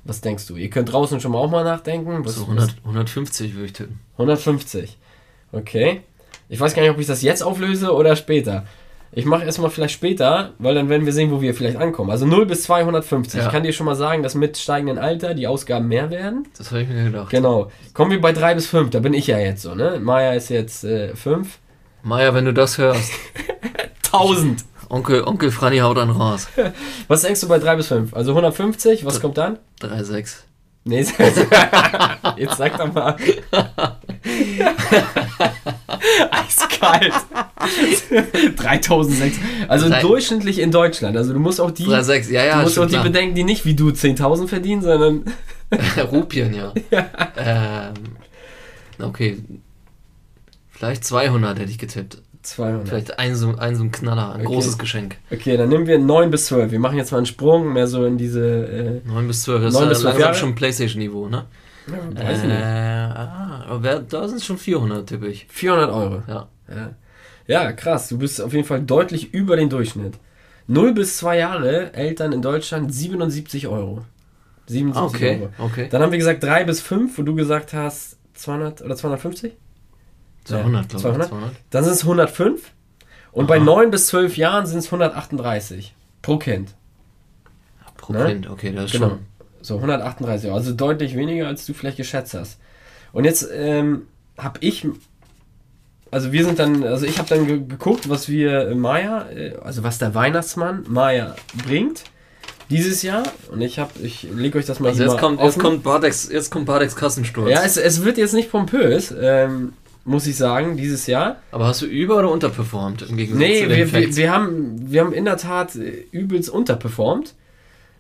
Was 0.05 0.21
denkst 0.21 0.47
du? 0.47 0.57
Ihr 0.57 0.71
könnt 0.71 0.93
draußen 0.93 1.21
schon 1.21 1.33
mal 1.33 1.39
auch 1.39 1.51
mal 1.51 1.65
nachdenken. 1.65 2.25
Was, 2.25 2.35
so 2.35 2.43
100, 2.43 2.77
150 2.85 3.55
würde 3.55 3.67
ich 3.67 3.73
tippen. 3.73 4.01
150. 4.15 4.99
Okay. 5.53 6.03
Ich 6.49 6.59
weiß 6.59 6.75
gar 6.75 6.83
nicht, 6.83 6.91
ob 6.91 6.99
ich 6.99 7.07
das 7.07 7.23
jetzt 7.23 7.43
auflöse 7.43 7.95
oder 7.95 8.17
später. 8.17 8.67
Ich 9.15 9.27
mache 9.27 9.45
erstmal 9.45 9.71
vielleicht 9.71 9.93
später, 9.93 10.53
weil 10.59 10.75
dann 10.75 10.89
werden 10.89 11.05
wir 11.05 11.13
sehen, 11.13 11.31
wo 11.31 11.43
wir 11.43 11.55
vielleicht 11.55 11.77
ankommen. 11.77 12.11
Also 12.11 12.25
0 12.25 12.47
bis 12.47 12.63
250. 12.63 13.41
Ja. 13.41 13.47
Ich 13.47 13.53
kann 13.53 13.63
dir 13.63 13.73
schon 13.75 13.85
mal 13.85 13.95
sagen, 13.95 14.23
dass 14.23 14.35
mit 14.35 14.57
steigendem 14.57 14.97
Alter 14.99 15.35
die 15.35 15.47
Ausgaben 15.47 15.87
mehr 15.89 16.11
werden. 16.11 16.49
Das 16.57 16.71
habe 16.71 16.83
ich 16.83 16.89
mir 16.89 17.05
gedacht. 17.05 17.29
Genau. 17.31 17.71
Kommen 17.93 18.11
wir 18.11 18.21
bei 18.23 18.33
3 18.33 18.55
bis 18.55 18.67
5. 18.69 18.89
Da 18.91 19.01
bin 19.01 19.13
ich 19.13 19.27
ja 19.27 19.39
jetzt 19.39 19.63
so, 19.63 19.75
ne? 19.75 20.01
Maya 20.01 20.33
ist 20.33 20.49
jetzt 20.49 20.81
5. 20.81 21.27
Äh, 21.27 21.51
Maya, 22.03 22.33
wenn 22.35 22.47
du 22.47 22.55
das 22.55 22.79
hörst. 22.79 23.13
1000. 24.13 24.65
Onkel, 24.89 25.25
Onkel 25.25 25.51
Franny 25.51 25.79
haut 25.79 25.97
dann 25.97 26.11
raus. 26.11 26.49
Was 27.09 27.23
denkst 27.23 27.41
du 27.41 27.49
bei 27.49 27.59
3 27.59 27.77
bis 27.77 27.89
5? 27.89 28.15
Also 28.15 28.33
150, 28.33 29.07
was 29.07 29.21
kommt 29.21 29.39
dann? 29.39 29.59
3,6. 29.81 30.37
Nee, 30.85 30.99
jetzt 32.37 32.57
sag 32.59 32.77
doch 32.77 32.93
mal. 32.93 33.17
Eiskalt. 36.31 37.13
3006. 38.57 39.37
Also 39.69 39.89
Drei- 39.89 40.01
durchschnittlich 40.01 40.59
in 40.59 40.71
Deutschland. 40.73 41.17
Also 41.17 41.33
du 41.33 41.39
musst 41.39 41.61
auch 41.61 41.71
die, 41.71 41.87
3,6, 41.87 42.31
ja, 42.33 42.45
ja, 42.45 42.57
du 42.57 42.63
musst 42.63 42.79
auch 42.79 42.87
die 42.87 42.91
klar. 42.93 43.05
bedenken, 43.05 43.35
die 43.35 43.45
nicht 43.45 43.65
wie 43.65 43.75
du 43.75 43.91
10.000 43.91 44.49
verdienen, 44.49 44.83
sondern 44.83 45.25
Rupien, 46.11 46.55
ja. 46.55 46.73
Ähm, 47.37 47.95
okay. 49.01 49.39
Vielleicht 50.71 51.05
200 51.05 51.59
hätte 51.61 51.71
ich 51.71 51.79
getippt. 51.79 52.21
200. 52.43 52.89
Vielleicht 52.89 53.19
ein 53.19 53.35
so, 53.35 53.55
ein 53.57 53.77
so 53.77 53.85
ein 53.85 53.93
Knaller, 53.93 54.33
ein 54.33 54.41
Okay. 54.41 54.55
großes 54.55 54.79
Geschenk. 54.79 55.17
Okay, 55.31 55.57
dann 55.57 55.69
nehmen 55.69 55.87
wir 55.87 55.99
9 55.99 56.31
bis 56.31 56.47
12. 56.47 56.71
Wir 56.73 56.79
machen 56.81 56.97
jetzt 56.99 57.11
mal 57.13 57.19
einen 57.19 57.27
Sprung, 57.27 57.73
mehr 57.73 57.87
so 57.87 58.05
in 58.05 58.19
diese. 58.19 59.01
Äh, 59.05 59.09
9 59.09 59.27
bis 59.29 59.43
12, 59.43 59.63
das 59.63 59.75
Neun 59.75 59.83
ist 59.85 59.89
bis 59.91 60.01
äh, 60.01 60.05
langsam 60.05 60.21
Jahre? 60.23 60.35
schon 60.35 60.55
Playstation-Niveau, 60.55 61.29
ne? 61.29 61.45
ja, 61.89 62.25
weiß 62.27 62.39
ich 62.39 62.45
äh, 62.45 62.47
nicht. 62.49 62.57
ah, 62.63 63.65
aber 63.69 63.83
wer- 63.83 64.01
da 64.01 64.29
sind 64.29 64.37
es 64.39 64.45
schon 64.45 64.59
400, 64.59 65.09
tippe 65.09 65.29
ich. 65.29 65.47
400 65.51 65.91
Euro. 65.91 66.23
Ja. 66.29 66.49
Ja. 66.69 66.91
ja, 67.47 67.73
krass. 67.73 68.09
Du 68.09 68.19
bist 68.19 68.41
auf 68.41 68.53
jeden 68.53 68.65
Fall 68.67 68.83
deutlich 68.83 69.33
über 69.35 69.57
den 69.57 69.69
Durchschnitt. 69.69 70.15
0 70.69 70.95
bis 70.95 71.17
2 71.19 71.39
Jahre, 71.39 71.93
Eltern 71.93 72.33
in 72.33 72.41
Deutschland 72.43 72.95
77 72.95 73.67
Euro. 73.69 74.03
77 74.67 74.97
Ah, 75.03 75.05
okay, 75.07 75.41
Euro. 75.43 75.51
okay. 75.71 75.89
Dann 75.91 76.03
haben 76.03 76.13
wir 76.13 76.19
gesagt 76.19 76.43
3 76.45 76.65
bis 76.65 76.81
5, 76.81 77.19
wo 77.19 77.23
du 77.23 77.35
gesagt 77.35 77.75
hast 77.75 78.17
200 78.35 78.81
oder 78.83 78.95
250. 78.97 79.53
200, 80.45 80.89
glaube 80.89 80.97
ich. 80.97 81.03
200? 81.03 81.29
200. 81.29 81.51
Dann 81.71 81.85
sind 81.85 81.93
es 81.93 82.03
105. 82.03 82.73
Und 83.33 83.47
bei 83.47 83.59
9 83.59 83.91
bis 83.91 84.09
12 84.09 84.37
Jahren 84.37 84.67
sind 84.67 84.79
es 84.81 84.87
138 84.87 85.95
pro 86.21 86.37
Kind. 86.39 86.75
Pro 87.97 88.13
Ne? 88.13 88.27
Kind, 88.27 88.51
okay, 88.51 88.73
das 88.75 88.87
ist 88.87 88.93
Genau. 88.93 89.09
schon. 89.11 89.19
So 89.63 89.77
138 89.77 90.49
Euro. 90.49 90.57
Also 90.59 90.73
deutlich 90.73 91.17
weniger, 91.17 91.47
als 91.47 91.65
du 91.67 91.73
vielleicht 91.73 91.97
geschätzt 91.97 92.35
hast. 92.35 92.59
Und 93.13 93.25
jetzt 93.25 93.49
ähm, 93.53 94.03
habe 94.37 94.59
ich, 94.61 94.87
also 96.11 96.33
wir 96.33 96.45
sind 96.45 96.59
dann, 96.59 96.83
also 96.83 97.07
ich 97.07 97.19
habe 97.19 97.29
dann 97.29 97.47
ge 97.47 97.61
geguckt, 97.67 98.09
was 98.11 98.29
wir 98.29 98.69
äh, 98.69 98.75
Maya, 98.75 99.29
äh, 99.31 99.55
also 99.63 99.83
was 99.85 99.99
der 99.99 100.15
Weihnachtsmann 100.15 100.85
Maya 100.89 101.37
bringt 101.67 102.05
dieses 102.71 103.03
Jahr. 103.03 103.23
Und 103.51 103.61
ich 103.61 103.79
habe, 103.79 103.93
ich 104.03 104.25
lege 104.25 104.59
euch 104.59 104.67
das 104.67 104.81
mal 104.81 104.89
Also 104.89 105.05
jetzt 105.05 105.13
mal 105.13 105.21
kommt, 105.21 105.41
jetzt 105.41 105.59
kommt 105.59 105.83
Bardex, 105.85 106.29
jetzt 106.31 106.51
kommt 106.51 106.67
Bardex 106.67 106.97
Kassensturz. 106.97 107.51
Ja, 107.51 107.63
es, 107.63 107.77
es 107.77 108.05
wird 108.05 108.19
jetzt 108.19 108.35
nicht 108.35 108.51
pompös, 108.51 109.15
ähm, 109.19 109.75
muss 110.05 110.27
ich 110.27 110.37
sagen, 110.37 110.77
dieses 110.77 111.07
Jahr. 111.07 111.37
aber 111.53 111.67
hast 111.67 111.83
du 111.83 111.87
über- 111.87 112.19
oder 112.19 112.31
unterperformt 112.31 113.03
im 113.03 113.17
Gegensatz 113.17 113.39
Nee, 113.39 113.63
zu 113.63 113.69
den 113.69 113.71
wir, 113.71 113.93
wir, 113.93 114.03
Facts? 114.03 114.17
wir, 114.17 114.33
haben, 114.33 114.75
wir 114.91 115.01
haben 115.01 115.13
in 115.13 115.25
der 115.25 115.37
Tat 115.37 115.77
äh, 115.77 116.05
übelst 116.11 116.51
unterperformt. 116.51 117.35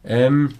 Ähm, 0.05 0.51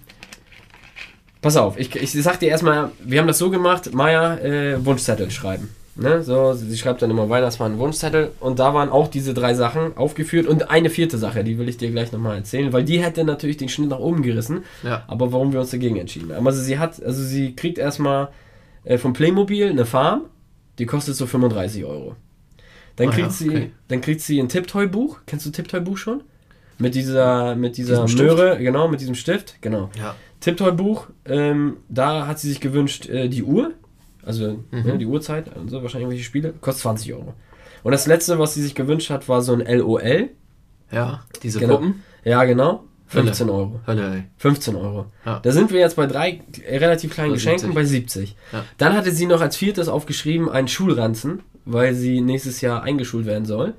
pass 1.41 1.57
auf, 1.57 1.77
ich, 1.77 1.93
ich 1.95 2.11
sag 2.13 2.39
dir 2.39 2.49
erstmal, 2.49 2.91
wir 3.03 3.19
haben 3.19 3.27
das 3.27 3.37
so 3.37 3.49
gemacht, 3.49 3.93
Maya 3.93 4.37
äh, 4.37 4.85
Wunschzettel 4.85 5.29
schreiben. 5.31 5.69
Ne? 5.95 6.23
So, 6.23 6.53
sie 6.53 6.75
schreibt 6.77 7.01
dann 7.03 7.11
immer 7.11 7.29
Weihnachtsmann 7.29 7.71
einen 7.73 7.79
Wunschzettel 7.79 8.31
und 8.39 8.57
da 8.57 8.73
waren 8.73 8.89
auch 8.89 9.09
diese 9.09 9.33
drei 9.35 9.53
Sachen 9.53 9.95
aufgeführt 9.95 10.47
und 10.47 10.71
eine 10.71 10.89
vierte 10.89 11.19
Sache, 11.19 11.43
die 11.43 11.59
will 11.59 11.69
ich 11.69 11.77
dir 11.77 11.91
gleich 11.91 12.11
nochmal 12.11 12.37
erzählen, 12.37 12.73
weil 12.73 12.83
die 12.83 13.03
hätte 13.03 13.23
natürlich 13.23 13.57
den 13.57 13.69
Schnitt 13.69 13.89
nach 13.89 13.99
oben 13.99 14.23
gerissen, 14.23 14.63
Ja. 14.81 15.03
aber 15.07 15.31
warum 15.31 15.53
wir 15.53 15.59
uns 15.59 15.69
dagegen 15.69 15.97
entschieden 15.97 16.33
haben. 16.33 16.47
Also 16.47 16.61
sie 16.63 16.79
hat, 16.79 17.03
also 17.03 17.21
sie 17.21 17.55
kriegt 17.55 17.77
erstmal 17.77 18.29
äh, 18.85 18.97
vom 18.97 19.13
Playmobil 19.13 19.69
eine 19.69 19.85
Farm, 19.85 20.21
die 20.79 20.85
kostet 20.85 21.15
so 21.15 21.25
35 21.25 21.85
Euro. 21.85 22.15
Dann 22.95 23.07
Ah 23.07 23.11
ja, 23.11 23.17
kriegt 23.17 23.31
sie, 23.31 23.49
okay. 23.49 23.71
dann 23.87 24.01
kriegt 24.01 24.21
sie 24.21 24.39
ein 24.39 24.49
Tipptoy-Buch. 24.49 25.19
Kennst 25.25 25.45
du 25.45 25.49
Tipptoy-Buch 25.51 25.97
schon? 25.97 26.23
Mit 26.77 26.95
dieser, 26.95 27.55
mit 27.55 27.77
dieser? 27.77 28.07
Möhre, 28.07 28.57
genau, 28.57 28.87
mit 28.87 28.99
diesem 29.01 29.15
Stift, 29.15 29.55
genau. 29.61 29.89
Ja. 29.97 30.15
Tipptoy-Buch, 30.41 31.07
ähm, 31.25 31.77
da 31.89 32.27
hat 32.27 32.39
sie 32.39 32.49
sich 32.49 32.59
gewünscht, 32.59 33.07
äh, 33.07 33.29
die 33.29 33.43
Uhr, 33.43 33.71
also 34.23 34.59
Mhm. 34.71 34.83
ne, 34.83 34.97
die 34.97 35.05
Uhrzeit, 35.05 35.55
also 35.55 35.81
wahrscheinlich 35.81 36.03
irgendwelche 36.03 36.23
Spiele, 36.23 36.53
kostet 36.61 36.81
20 36.83 37.13
Euro. 37.13 37.33
Und 37.83 37.91
das 37.91 38.07
letzte, 38.07 38.39
was 38.39 38.53
sie 38.53 38.61
sich 38.61 38.75
gewünscht 38.75 39.09
hat, 39.09 39.27
war 39.29 39.41
so 39.41 39.53
ein 39.53 39.61
LOL. 39.61 40.29
Ja, 40.91 41.23
diese 41.41 41.59
Genau. 41.59 41.77
Puppen. 41.77 42.03
Ja, 42.23 42.43
genau. 42.45 42.83
Hölle. 43.13 43.25
15 43.27 43.49
Euro. 43.49 43.79
Hölle, 43.87 44.15
ey. 44.15 44.23
15 44.37 44.75
Euro. 44.75 45.05
Ja. 45.25 45.39
Da 45.39 45.51
sind 45.51 45.71
wir 45.71 45.79
jetzt 45.79 45.95
bei 45.95 46.07
drei 46.07 46.41
relativ 46.69 47.13
kleinen 47.13 47.29
Bei 47.29 47.35
Geschenken 47.35 47.73
70. 47.73 47.75
bei 47.75 47.83
70. 47.85 48.35
Ja. 48.51 48.65
Dann 48.77 48.93
hatte 48.93 49.11
sie 49.11 49.25
noch 49.25 49.41
als 49.41 49.55
viertes 49.55 49.87
aufgeschrieben 49.87 50.49
einen 50.49 50.67
Schulranzen, 50.67 51.43
weil 51.65 51.93
sie 51.93 52.21
nächstes 52.21 52.61
Jahr 52.61 52.83
eingeschult 52.83 53.25
werden 53.25 53.45
soll. 53.45 53.73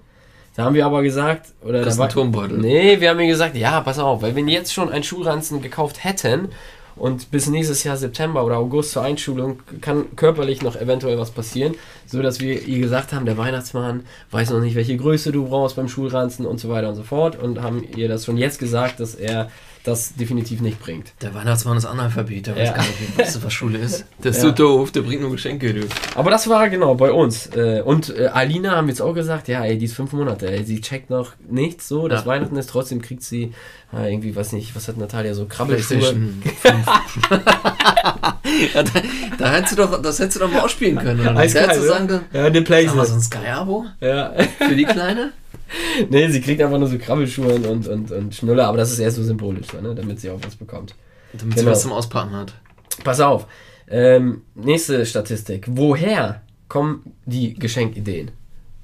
Da 0.57 0.65
haben 0.65 0.75
wir 0.75 0.87
aber 0.87 1.03
gesagt, 1.03 1.49
oder 1.63 1.83
Das 1.83 1.97
da 1.97 2.03
war, 2.03 2.09
Turmbeutel. 2.09 2.59
Nee, 2.59 3.01
wir 3.01 3.11
haben 3.11 3.19
ihr 3.19 3.27
gesagt, 3.27 3.57
ja, 3.57 3.81
pass 3.81 3.99
auf, 3.99 4.23
weil 4.23 4.37
wenn 4.37 4.47
wir 4.47 4.55
jetzt 4.55 4.73
schon 4.73 4.89
einen 4.89 5.03
Schulranzen 5.03 5.61
gekauft 5.63 6.05
hätten 6.05 6.49
und 6.97 7.31
bis 7.31 7.49
nächstes 7.49 7.85
Jahr 7.85 7.97
September 7.97 8.45
oder 8.45 8.59
August 8.59 8.93
zur 8.93 9.03
Einschulung 9.03 9.61
kann 9.81 10.15
körperlich 10.17 10.63
noch 10.63 10.77
eventuell 10.77 11.19
was 11.19 11.31
passieren, 11.31 11.75
so 12.07 12.23
dass 12.23 12.41
wir 12.41 12.63
ihr 12.63 12.79
gesagt 12.79 13.13
haben, 13.13 13.27
der 13.27 13.39
Weihnachtsmann 13.39 14.05
weiß 14.31 14.51
noch 14.51 14.61
nicht, 14.61 14.75
welche 14.77 14.97
Größe 14.97 15.33
du 15.33 15.49
brauchst 15.49 15.77
beim 15.77 15.89
Schulranzen 15.89 16.47
und 16.47 16.59
so 16.59 16.69
weiter 16.69 16.89
und 16.89 16.97
so 16.97 17.03
fort 17.03 17.41
und 17.41 17.63
haben 17.63 17.85
ihr 17.97 18.09
das 18.09 18.25
schon 18.25 18.37
jetzt 18.37 18.59
gesagt, 18.59 19.01
dass 19.01 19.15
er 19.15 19.51
das 19.85 20.15
definitiv 20.15 20.61
nicht 20.63 20.81
bringt. 20.81 21.13
Der 21.23 21.35
Weihnachtsmann 21.35 21.77
ist 21.77 21.85
Analphabet, 21.85 22.47
der 22.47 22.57
weiß 22.57 22.69
Ja. 22.69 22.73
gar 22.75 22.83
nicht, 22.83 23.19
was, 23.19 23.45
was 23.45 23.53
Schule 23.53 23.79
ist. 23.79 24.05
Der 24.23 24.31
ist 24.31 24.39
Ja. 24.39 24.45
so 24.45 24.51
doof, 24.51 24.91
der 24.93 25.03
bringt 25.03 25.21
nur 25.21 25.31
Geschenke, 25.31 25.73
du. 25.75 25.87
Aber 26.15 26.31
das 26.31 26.49
war 26.49 26.69
genau 26.71 26.95
bei 26.95 27.13
uns. 27.13 27.47
Äh, 27.55 27.83
Und 27.85 28.17
äh, 28.19 28.27
Alina 28.29 28.73
haben 28.77 28.87
wir 28.87 28.93
jetzt 28.93 29.03
auch 29.03 29.13
gesagt, 29.15 29.47
ja, 29.49 29.63
ey, 29.65 29.77
die 29.79 29.85
ist 29.85 29.95
fünf 29.95 30.13
Monate, 30.13 30.51
ey, 30.51 30.65
sie 30.65 30.81
checkt 30.81 31.11
noch 31.11 31.33
nichts 31.49 31.87
so, 31.87 32.09
dass 32.09 32.23
Ja. 32.23 32.27
Weihnachten 32.27 32.57
ist, 32.57 32.71
trotzdem 32.71 33.03
kriegt 33.03 33.23
sie 33.23 33.53
äh, 33.93 34.11
irgendwie, 34.11 34.35
weiß 34.35 34.53
nicht, 34.53 34.75
was 34.75 34.89
hat 34.89 34.97
Natalia, 34.97 35.35
so 35.35 35.45
Krabbelschuhe. 35.47 35.99
PlayStation 35.99 36.43
5. 36.63 36.87
ja, 38.75 38.83
da, 38.83 38.91
da 39.39 39.53
hättest 39.53 39.73
du 39.73 39.77
doch, 39.83 40.01
das 40.03 40.19
hättest 40.19 40.37
du 40.37 40.41
doch 40.41 40.51
mal 40.51 40.61
ausspielen 40.61 40.99
können. 40.99 41.21
Oder? 41.21 41.33
nicht? 41.35 41.55
Da 41.55 41.61
hättest 41.61 41.81
du 41.83 41.87
sagen 41.87 42.09
können, 42.09 42.25
Ja, 42.33 42.45
eine 42.45 42.55
sag 42.55 42.55
mal, 42.55 42.59
so 42.59 42.65
Playstation. 42.65 43.17
ein 43.19 43.21
Sky-Abo 43.23 43.85
Ja. 44.01 44.33
für 44.59 44.75
die 44.77 44.85
Kleine? 44.85 45.33
nee, 46.11 46.29
sie 46.29 46.41
kriegt 46.41 46.61
einfach 46.63 46.79
nur 46.79 46.89
so 46.89 46.99
Krabbelschuhe 46.99 47.55
und, 47.55 47.87
und, 47.89 48.11
und 48.11 48.35
Schnuller, 48.35 48.67
aber 48.69 48.79
das 48.79 48.93
ist 48.93 48.99
eher 48.99 49.11
so 49.11 49.23
symbolisch, 49.23 49.67
so, 49.73 49.81
ne, 49.81 49.95
damit 49.95 50.21
sie 50.21 50.31
auch 50.31 50.41
was 50.45 50.57
bekommt. 50.57 50.95
Damit 51.33 51.57
Genau. 51.57 51.67
sie 51.69 51.71
was 51.73 51.83
zum 51.83 51.93
Auspacken 51.93 52.33
hat. 52.37 52.55
Pass 53.03 53.21
auf. 53.21 53.47
Ähm, 53.89 54.43
nächste 54.55 55.05
Statistik. 55.05 55.67
Woher 55.69 56.43
kommen 56.69 57.13
die 57.27 57.55
Geschenkideen 57.55 58.31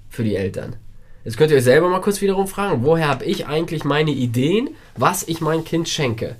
für 0.09 0.25
die 0.25 0.37
Eltern? 0.37 0.77
Jetzt 1.25 1.37
könnt 1.37 1.51
ihr 1.51 1.59
euch 1.59 1.65
selber 1.65 1.89
mal 1.89 2.01
kurz 2.01 2.21
wiederum 2.21 2.47
fragen, 2.49 2.83
woher 2.85 3.09
habe 3.09 3.25
ich 3.25 3.47
eigentlich 3.47 3.85
meine 3.85 4.11
Ideen, 4.11 4.71
was 4.97 5.23
ich 5.29 5.41
mein 5.41 5.65
Kind 5.65 5.89
schenke? 5.89 6.37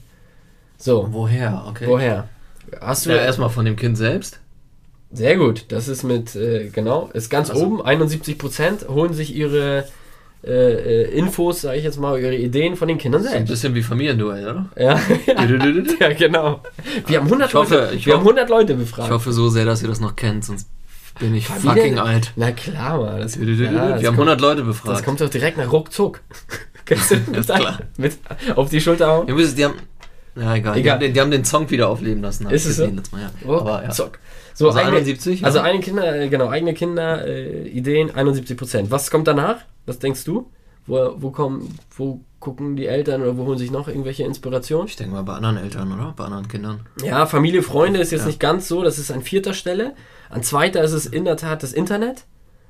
So, 0.79 1.09
Woher? 1.11 1.65
Okay. 1.69 1.87
woher? 1.87 2.29
Hast 2.81 3.05
du 3.07 3.11
Ja, 3.11 3.17
erstmal 3.17 3.51
von 3.51 3.65
dem 3.67 3.77
Kind 3.77 3.99
selbst. 3.99 4.41
sehr 5.13 5.37
gut. 5.37 5.67
Das 5.69 5.89
ist 5.89 6.03
mit 6.03 6.35
äh, 6.37 6.71
genau 6.71 7.11
ist 7.13 7.29
ganz 7.31 7.51
Also- 7.51 7.67
oben. 7.67 7.83
71 7.83 8.39
Prozent 8.39 8.89
holen 8.89 9.13
sich 9.13 9.35
ihre 9.35 9.85
äh, 10.45 10.51
äh, 11.03 11.11
Infos, 11.19 11.61
sage 11.63 11.79
ich 11.79 11.85
jetzt 11.85 11.99
mal, 12.01 12.19
ihre 12.21 12.35
Ideen 12.35 12.77
von 12.77 12.89
den 12.89 12.97
Kindern 12.99 13.23
So 13.23 13.29
ein 13.29 13.33
selbst. 13.35 13.51
bisschen 13.51 13.75
wie 13.75 13.83
Familienduell, 13.83 14.45
oder? 14.49 14.67
Ja, 14.77 15.01
ja, 15.27 16.09
Ich 16.11 16.19
genau. 16.19 16.61
Wir 17.07 17.19
haben 17.19 17.27
100 17.27 17.49
Ich 17.49 17.55
hoffe- 17.55 17.75
Leute, 17.75 17.95
ich 17.95 18.07
wir 18.07 18.15
haben 18.15 18.21
hoffe- 18.21 18.31
100 18.31 18.49
Leute 18.49 18.75
befragt. 18.75 19.11
hoffe 19.11 19.33
so 19.33 19.49
sehr, 19.51 19.65
dass 19.67 19.83
ihr 19.83 19.89
das 19.89 20.01
noch 20.01 20.17
kennt, 20.17 20.45
sonst 20.45 20.69
bin 21.19 21.35
ich 21.35 21.47
Familien- 21.47 21.75
fucking 21.77 21.99
alt. 21.99 22.33
Na 22.37 22.53
klar, 22.53 22.99
Mann. 23.01 23.21
Das, 23.21 23.39
Wir 23.39 23.47
ja, 23.49 23.71
das 23.71 23.83
haben 23.99 24.17
kommt, 24.17 24.19
100 24.31 24.41
Leute 24.41 24.57
das 24.65 24.67
befragt. 24.67 25.05
kommt 25.05 25.21
doch 25.21 25.29
direkt 25.29 25.59
nach 25.59 25.71
ruckzuck. 25.71 26.21
Kennst 26.87 27.11
du 27.11 27.17
das? 27.33 27.47
klar. 27.47 27.81
Mit, 27.99 28.17
auf 28.57 28.71
die 28.71 28.81
Schulter 28.81 29.09
hauen? 29.09 29.29
Ihr, 29.29 29.35
die 29.55 29.65
haben. 29.65 29.75
Ja, 30.37 30.55
egal. 30.55 30.75
Die, 30.75 30.81
Egal. 30.81 30.95
haben 30.95 31.01
den, 31.01 31.13
die 31.13 31.21
haben 31.21 31.31
den 31.33 31.45
Song 31.45 31.69
wieder 31.71 31.89
aufleben 31.89 32.23
lassen. 32.23 32.49
Ist 32.51 32.65
ich 32.65 32.71
es 32.71 32.77
so? 32.77 32.83
gesehen 32.85 32.97
letztes 32.97 33.13
Mal, 33.13 33.23
ja. 33.23 33.31
Oh, 33.47 33.57
Aber, 33.59 33.83
ja. 33.83 33.91
Zock. 33.91 34.19
So, 34.55 34.69
Also 34.69 34.79
eigene, 34.79 34.97
71, 34.99 35.45
also 35.45 35.61
eigene 35.61 35.83
Kinder, 35.83 36.17
äh, 36.21 36.29
genau, 36.29 36.49
eigene 36.49 36.73
Kinder, 36.75 37.27
äh, 37.27 37.67
Ideen 37.69 38.15
71 38.15 38.57
Prozent. 38.57 38.91
Was 38.91 39.11
kommt 39.11 39.27
danach? 39.27 39.57
Was 39.91 39.99
denkst 39.99 40.23
du? 40.25 40.49
Wo, 40.87 41.15
wo 41.17 41.31
kommen, 41.33 41.77
wo 41.97 42.21
gucken 42.39 42.77
die 42.77 42.87
Eltern 42.87 43.23
oder 43.23 43.37
wo 43.37 43.45
holen 43.45 43.59
sich 43.59 43.73
noch 43.73 43.89
irgendwelche 43.89 44.23
Inspirationen? 44.23 44.87
Ich 44.87 44.95
denke 44.95 45.15
mal 45.15 45.23
bei 45.23 45.35
anderen 45.35 45.57
Eltern, 45.57 45.93
oder? 45.93 46.15
Bei 46.17 46.25
anderen 46.27 46.47
Kindern. 46.47 46.81
Ja, 47.03 47.27
Familie, 47.27 47.63
Freunde 47.65 47.99
ist 47.99 48.13
jetzt 48.13 48.21
Ja. 48.21 48.27
nicht 48.29 48.39
ganz 48.39 48.69
so, 48.69 48.85
das 48.85 48.99
ist 49.01 49.11
an 49.11 49.23
vierter 49.23 49.53
Stelle. 49.53 49.95
An 50.31 50.45
zweiter 50.45 50.83
ist 50.85 50.93
es 50.93 51.07
in 51.07 51.25
der 51.25 51.37
Tat 51.37 51.65
das 51.65 51.73
Internet. 51.73 52.25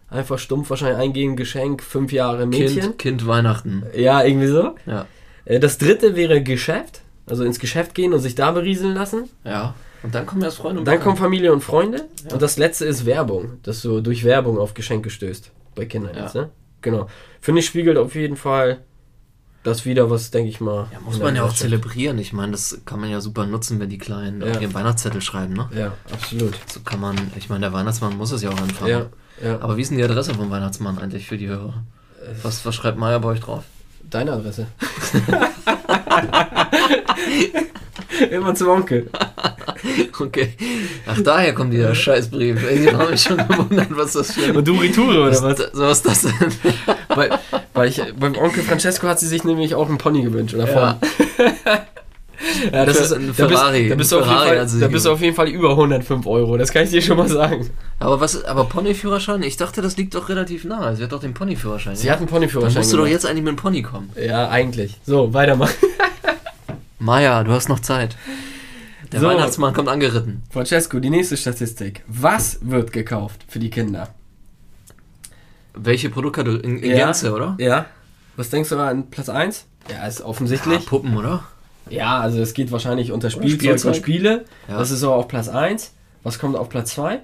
Einfach 0.08 0.38
stumpf 0.38 0.70
wahrscheinlich 0.70 0.98
eingehen, 0.98 1.36
Geschenk, 1.36 1.82
fünf 1.82 2.10
Jahre 2.10 2.46
Mädchen. 2.46 2.80
Kind, 2.80 2.98
kind 2.98 3.26
Weihnachten. 3.26 3.84
Ja, 3.94 4.24
irgendwie 4.24 4.46
so. 4.48 4.74
Ja. 4.86 5.04
Äh, 5.44 5.60
Das 5.60 5.76
dritte 5.76 6.16
wäre 6.16 6.42
Geschäft, 6.42 7.02
also 7.26 7.44
ins 7.44 7.58
Geschäft 7.58 7.94
gehen 7.94 8.14
und 8.14 8.20
sich 8.20 8.34
da 8.34 8.50
berieseln 8.50 8.94
lassen. 8.94 9.28
Ja. 9.44 9.74
Und 10.02 10.14
dann 10.14 10.24
kommen 10.24 10.40
erst 10.42 10.56
Freunde 10.56 10.78
und 10.80 10.86
Dann 10.88 11.00
kommen. 11.00 11.18
Familie 11.18 11.52
und 11.52 11.60
Freunde. 11.62 12.06
Ja. 12.26 12.32
Und 12.32 12.40
das 12.40 12.56
letzte 12.56 12.86
ist 12.86 13.04
Werbung, 13.04 13.58
dass 13.62 13.82
du 13.82 14.00
durch 14.00 14.24
Werbung 14.24 14.58
auf 14.58 14.72
Geschenke 14.72 15.10
stößt. 15.10 15.50
Bei 15.74 15.84
Kindern 15.84 16.16
Ja. 16.16 16.22
jetzt, 16.22 16.34
ne? 16.34 16.48
Genau. 16.82 17.08
Finde 17.40 17.60
ich 17.60 17.66
spiegelt 17.66 17.98
auf 17.98 18.14
jeden 18.14 18.36
Fall 18.36 18.80
das 19.62 19.84
wieder, 19.84 20.08
was, 20.08 20.30
denke 20.30 20.48
ich 20.48 20.60
mal. 20.60 20.86
Ja, 20.90 21.00
muss 21.00 21.18
man 21.18 21.36
ja 21.36 21.42
auch 21.42 21.52
zelebrieren. 21.52 22.18
Ich 22.18 22.32
meine, 22.32 22.52
das 22.52 22.80
kann 22.86 22.98
man 22.98 23.10
ja 23.10 23.20
super 23.20 23.44
nutzen, 23.44 23.78
wenn 23.78 23.90
die 23.90 23.98
Kleinen 23.98 24.40
Ja. 24.40 24.52
auf 24.52 24.60
ihren 24.62 24.72
Weihnachtszettel 24.72 25.20
schreiben, 25.20 25.52
ne? 25.52 25.68
Ja, 25.76 25.92
absolut. 26.10 26.54
So 26.66 26.80
kann 26.80 26.98
man, 27.00 27.16
ich 27.36 27.50
meine, 27.50 27.60
der 27.60 27.72
Weihnachtsmann 27.74 28.16
muss 28.16 28.32
es 28.32 28.40
ja 28.42 28.48
auch 28.48 28.60
anfangen. 28.60 28.90
Ja, 28.90 29.06
ja. 29.44 29.60
Aber 29.60 29.76
wie 29.76 29.82
ist 29.82 29.90
denn 29.90 29.98
die 29.98 30.04
Adresse 30.04 30.32
vom 30.34 30.50
Weihnachtsmann 30.50 30.98
eigentlich 30.98 31.26
für 31.26 31.36
die 31.36 31.48
Hörer? 31.48 31.84
Was, 32.42 32.64
was 32.64 32.74
schreibt 32.74 32.98
Maya 32.98 33.18
bei 33.18 33.28
euch 33.28 33.40
drauf? 33.40 33.64
Deine 34.08 34.32
Adresse. 34.32 34.66
Immer 38.30 38.54
zum 38.54 38.68
Onkel. 38.68 39.10
okay. 40.20 40.54
Ach, 41.06 41.20
daher 41.22 41.52
kommt 41.54 41.72
dieser 41.72 41.94
Scheißbrief. 41.94 42.58
Ich 42.70 42.92
habe 42.92 43.10
mich 43.10 43.22
schon 43.22 43.36
gewundert, 43.36 43.88
was 43.90 44.12
das 44.12 44.32
für 44.32 44.52
Und 44.52 44.66
du 44.66 44.74
Retoure 44.74 45.20
oder 45.22 45.30
was? 45.30 45.42
was, 45.42 45.70
was 45.74 45.96
ist 45.98 46.06
das 46.06 46.22
denn? 46.22 46.52
weil, 47.08 47.30
weil 47.74 47.88
ich, 47.88 48.02
beim 48.18 48.36
Onkel 48.36 48.62
Francesco 48.62 49.06
hat 49.08 49.20
sie 49.20 49.28
sich 49.28 49.44
nämlich 49.44 49.74
auch 49.74 49.88
einen 49.88 49.98
Pony 49.98 50.22
gewünscht, 50.22 50.54
oder? 50.54 50.70
Ja. 50.70 50.98
ja 52.72 52.84
Das 52.86 53.00
ist 53.00 53.12
ein 53.12 53.32
da 53.36 53.46
bist- 53.46 53.58
Ferrari. 53.60 53.88
Da 53.88 53.94
bist, 53.94 54.12
du 54.12 54.16
Ein 54.16 54.22
auf 54.22 54.28
jeden 54.28 54.38
Ferrari 54.40 54.66
Fall, 54.68 54.80
da 54.80 54.88
bist 54.88 55.06
du 55.06 55.10
auf 55.10 55.20
jeden 55.20 55.36
Fall 55.36 55.48
über 55.48 55.70
105 55.70 56.26
Euro, 56.26 56.56
das 56.56 56.72
kann 56.72 56.84
ich 56.84 56.90
dir 56.90 57.02
schon 57.02 57.16
mal 57.16 57.28
sagen. 57.28 57.70
Aber 57.98 58.20
was, 58.20 58.44
aber 58.44 58.64
Ponyführerschein? 58.64 59.42
Ich 59.42 59.56
dachte, 59.56 59.82
das 59.82 59.96
liegt 59.96 60.14
doch 60.14 60.28
relativ 60.28 60.64
nah. 60.64 60.94
Sie 60.94 61.02
hat 61.02 61.12
doch 61.12 61.20
den 61.20 61.34
Ponyführerschein. 61.34 61.96
Sie 61.96 62.06
ja? 62.06 62.12
hat 62.12 62.18
einen 62.20 62.26
Dann 62.26 62.34
Ponyführerschein 62.34 62.80
musst 62.80 62.92
du 62.92 62.96
doch 62.96 63.06
jetzt 63.06 63.26
eigentlich 63.26 63.44
mit 63.44 63.54
dem 63.54 63.56
Pony 63.56 63.82
kommen. 63.82 64.10
Ja, 64.20 64.48
eigentlich. 64.48 64.98
So, 65.04 65.32
weitermachen. 65.34 65.74
Maja, 66.98 67.42
du 67.44 67.52
hast 67.52 67.68
noch 67.68 67.80
Zeit. 67.80 68.16
Der 69.12 69.20
So. 69.20 69.26
Weihnachtsmann 69.26 69.74
kommt 69.74 69.88
angeritten. 69.88 70.42
Francesco, 70.50 71.00
die 71.00 71.10
nächste 71.10 71.36
Statistik. 71.36 72.04
Was 72.06 72.58
wird 72.62 72.92
gekauft 72.92 73.44
für 73.48 73.58
die 73.58 73.70
Kinder? 73.70 74.08
Welche 75.74 76.10
Produkte 76.10 76.44
du 76.44 76.56
in, 76.56 76.78
in 76.78 76.90
Ja. 76.90 77.06
Gänze, 77.06 77.32
oder? 77.32 77.56
Ja. 77.58 77.86
Was 78.36 78.50
denkst 78.50 78.70
du 78.70 78.76
an 78.78 79.10
Platz 79.10 79.28
1? 79.28 79.66
Ja, 79.90 80.06
ist 80.06 80.20
offensichtlich. 80.22 80.78
Ah, 80.86 80.88
Puppen, 80.88 81.16
oder? 81.16 81.44
Ja, 81.88 82.20
also 82.20 82.40
es 82.40 82.54
geht 82.54 82.70
wahrscheinlich 82.70 83.10
unter 83.10 83.30
Spielzeug, 83.30 83.60
Spielzeug. 83.60 83.88
und 83.88 83.96
Spiele. 83.96 84.44
Ja. 84.68 84.78
Das 84.78 84.90
ist 84.90 85.00
so 85.00 85.12
auf 85.12 85.26
Platz 85.28 85.48
1. 85.48 85.92
Was 86.22 86.38
kommt 86.38 86.56
auf 86.56 86.68
Platz 86.68 86.92
2? 86.94 87.20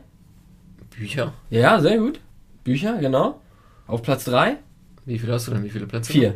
Bücher. 0.96 1.33
Ja, 1.51 1.81
sehr 1.81 1.99
gut. 1.99 2.20
Bücher, 2.64 2.96
genau. 2.99 3.40
Auf 3.87 4.03
Platz 4.03 4.25
3? 4.25 4.57
Wie 5.05 5.18
viele 5.18 5.35
hast 5.35 5.46
du 5.46 5.53
denn? 5.53 5.62
Wie 5.62 5.70
viele 5.70 5.87
Plätze? 5.87 6.11
4. 6.11 6.35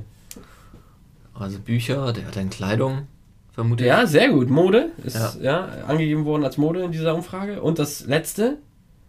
Also 1.34 1.58
Bücher, 1.58 2.12
der 2.12 2.26
hat 2.26 2.36
dann 2.36 2.50
Kleidung, 2.50 3.08
vermute 3.52 3.84
Ja, 3.84 4.06
sehr 4.06 4.28
gut. 4.30 4.50
Mode 4.50 4.90
ist 5.04 5.16
Ja. 5.16 5.32
ja. 5.42 5.68
angegeben 5.86 6.24
worden 6.24 6.44
als 6.44 6.56
Mode 6.58 6.82
in 6.82 6.92
dieser 6.92 7.14
Umfrage. 7.14 7.62
Und 7.62 7.78
das 7.78 8.06
letzte, 8.06 8.58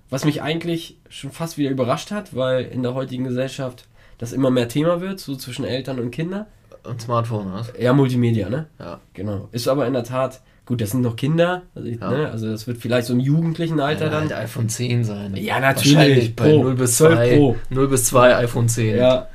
was 0.10 0.26
mich 0.26 0.42
eigentlich 0.42 0.98
schon 1.10 1.32
fast 1.32 1.58
wieder 1.58 1.70
überrascht 1.70 2.12
hat, 2.12 2.36
weil 2.36 2.66
in 2.66 2.84
der 2.84 2.94
heutigen 2.94 3.24
Gesellschaft 3.24 3.86
das 4.18 4.34
immer 4.34 4.52
mehr 4.52 4.68
Thema 4.68 5.02
wird, 5.02 5.20
so 5.20 5.36
zwischen 5.36 5.66
Eltern 5.66 6.00
und 6.00 6.12
Kindern. 6.12 6.46
Und 6.84 7.02
Smartphone, 7.02 7.52
was? 7.54 7.72
Ja, 7.80 7.94
Multimedia, 7.94 8.50
ne? 8.50 8.66
Ja. 8.80 9.00
Genau. 9.14 9.50
Ist 9.52 9.68
aber 9.68 9.86
in 9.88 9.94
der 9.94 10.04
Tat, 10.04 10.42
gut, 10.66 10.82
das 10.82 10.92
sind 10.92 11.02
noch 11.02 11.16
Kinder, 11.16 11.64
also, 11.76 11.88
Ja. 11.88 12.10
ne? 12.12 12.30
also 12.32 12.50
das 12.50 12.66
wird 12.68 12.78
vielleicht 12.80 13.08
so 13.08 13.14
im 13.14 13.20
jugendlichen 13.20 13.80
Alter 13.80 14.06
Alter, 14.06 14.16
dann. 14.20 14.30
halt 14.30 14.34
iPhone 14.34 14.68
10 14.70 15.04
sein. 15.04 15.36
Ja, 15.36 15.60
natürlich. 15.60 15.96
Wahrscheinlich 15.96 16.36
bei 16.36 16.50
Pro. 16.52 16.64
0 16.64 16.76
bis 16.76 16.98
12 16.98 17.14
2. 17.16 17.36
Pro. 17.38 17.56
0 17.70 17.88
bis 17.88 18.06
2 18.06 18.36
iPhone 18.38 18.68
10. 18.70 18.98
Ja, 18.98 19.28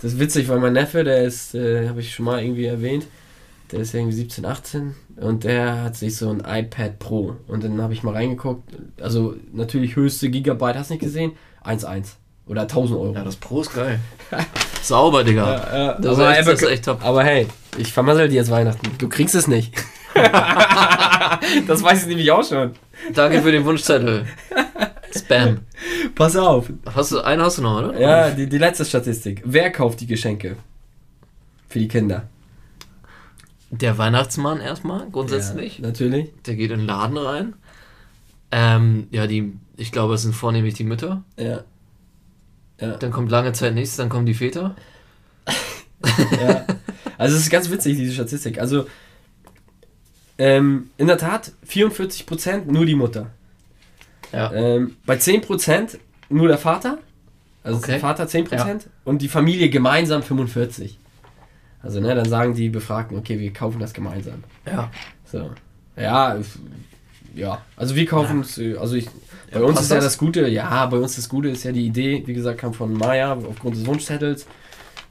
das 0.00 0.12
ist 0.14 0.18
witzig, 0.20 0.48
weil 0.48 0.58
mein 0.58 0.72
Neffe, 0.74 1.04
der 1.04 1.22
ist, 1.24 1.54
äh, 1.54 1.88
habe 1.88 2.00
ich 2.00 2.14
schon 2.14 2.24
mal 2.24 2.42
irgendwie 2.42 2.64
erwähnt, 2.66 3.06
der 3.72 3.80
ist 3.80 3.94
irgendwie 3.94 4.16
17, 4.16 4.44
18 4.44 4.94
und 5.16 5.44
der 5.44 5.82
hat 5.82 5.96
sich 5.96 6.16
so 6.16 6.30
ein 6.30 6.42
iPad 6.46 6.98
Pro 6.98 7.36
und 7.48 7.64
dann 7.64 7.80
habe 7.82 7.92
ich 7.92 8.02
mal 8.02 8.14
reingeguckt, 8.14 8.70
also 9.00 9.34
natürlich 9.52 9.96
höchste 9.96 10.30
Gigabyte, 10.30 10.76
hast 10.76 10.90
du 10.90 10.94
nicht 10.94 11.02
gesehen? 11.02 11.32
1,1 11.64 12.14
oder 12.46 12.62
1000 12.62 12.98
Euro. 12.98 13.14
Ja, 13.14 13.24
das 13.24 13.36
Pro 13.36 13.60
ist 13.60 13.74
geil. 13.74 13.98
Sauber, 14.82 15.24
Digga. 15.24 15.46
Ja, 15.46 15.78
ja. 15.78 15.92
Das, 15.94 16.18
aber, 16.18 16.30
ist 16.30 16.38
echt, 16.38 16.48
das 16.48 16.62
ist 16.62 16.68
echt 16.68 16.84
top. 16.84 17.04
aber 17.04 17.24
hey, 17.24 17.48
ich 17.76 17.92
vermassel 17.92 18.28
dir 18.28 18.36
jetzt 18.36 18.50
Weihnachten. 18.50 18.88
Du 18.98 19.08
kriegst 19.08 19.34
es 19.34 19.48
nicht. 19.48 19.74
das 21.66 21.82
weiß 21.82 22.02
ich 22.02 22.08
nämlich 22.08 22.30
auch 22.30 22.44
schon. 22.44 22.72
Danke 23.12 23.42
für 23.42 23.52
den 23.52 23.64
Wunschzettel. 23.64 24.26
Spam. 25.14 25.60
Pass 26.14 26.36
auf. 26.36 26.70
Hast 26.94 27.12
du, 27.12 27.20
einen 27.20 27.42
hast 27.42 27.58
du 27.58 27.62
noch, 27.62 27.78
oder? 27.78 27.98
Ja, 27.98 28.30
die, 28.30 28.48
die 28.48 28.58
letzte 28.58 28.84
Statistik. 28.84 29.42
Wer 29.44 29.70
kauft 29.70 30.00
die 30.00 30.06
Geschenke? 30.06 30.56
Für 31.68 31.78
die 31.78 31.88
Kinder. 31.88 32.28
Der 33.70 33.98
Weihnachtsmann 33.98 34.60
erstmal, 34.60 35.08
grundsätzlich. 35.10 35.78
Ja, 35.78 35.86
natürlich. 35.86 36.30
Der 36.46 36.54
geht 36.54 36.70
in 36.70 36.78
den 36.78 36.86
Laden 36.86 37.16
rein. 37.16 37.54
Ähm, 38.52 39.08
ja, 39.10 39.26
die, 39.26 39.52
ich 39.76 39.90
glaube, 39.90 40.14
es 40.14 40.22
sind 40.22 40.34
vornehmlich 40.34 40.74
die 40.74 40.84
Mütter. 40.84 41.24
Ja. 41.36 41.64
Ja. 42.80 42.96
Dann 42.96 43.10
kommt 43.10 43.30
lange 43.30 43.52
Zeit 43.52 43.74
nichts, 43.74 43.96
dann 43.96 44.08
kommen 44.08 44.26
die 44.26 44.34
Väter. 44.34 44.76
ja. 46.40 46.64
Also 47.18 47.36
es 47.36 47.42
ist 47.44 47.50
ganz 47.50 47.70
witzig, 47.70 47.96
diese 47.96 48.12
Statistik. 48.12 48.60
Also 48.60 48.86
ähm, 50.38 50.90
in 50.98 51.06
der 51.06 51.18
Tat 51.18 51.52
44% 51.68 52.66
nur 52.66 52.84
die 52.86 52.94
Mutter. 52.94 53.30
Ja. 54.32 54.52
Ähm, 54.52 54.96
bei 55.06 55.16
10% 55.16 55.98
nur 56.28 56.48
der 56.48 56.58
Vater. 56.58 56.98
Also 57.62 57.78
Okay. 57.78 57.92
der 57.92 58.00
Vater 58.00 58.24
10% 58.26 58.82
und 59.04 59.22
die 59.22 59.28
Familie 59.28 59.70
gemeinsam 59.70 60.22
45%. 60.22 60.90
Also 61.86 62.00
ne, 62.00 62.14
dann 62.14 62.28
sagen 62.28 62.54
die 62.54 62.68
Befragten, 62.68 63.16
okay, 63.16 63.38
wir 63.38 63.52
kaufen 63.52 63.78
das 63.78 63.92
gemeinsam. 63.94 64.42
Ja. 64.66 64.90
So. 65.24 65.50
Ja, 65.96 66.36
ja. 67.34 67.62
Also 67.76 67.94
wir 67.94 68.06
kaufen 68.06 68.40
es, 68.40 68.58
äh, 68.58 68.76
also 68.76 68.96
ich, 68.96 69.06
bei 69.52 69.60
Ja, 69.60 69.66
uns 69.66 69.80
ist 69.80 69.90
ja 69.90 69.96
das? 69.96 70.04
das 70.06 70.18
Gute, 70.18 70.48
ja, 70.48 70.84
bei 70.86 70.96
uns 70.98 71.14
das 71.14 71.28
Gute 71.28 71.48
ist 71.48 71.62
ja 71.62 71.70
die 71.70 71.86
Idee, 71.86 72.22
wie 72.26 72.34
gesagt, 72.34 72.58
kam 72.58 72.74
von 72.74 72.92
Maya 72.92 73.34
aufgrund 73.48 73.76
des 73.76 73.86
Wunschzettels 73.86 74.46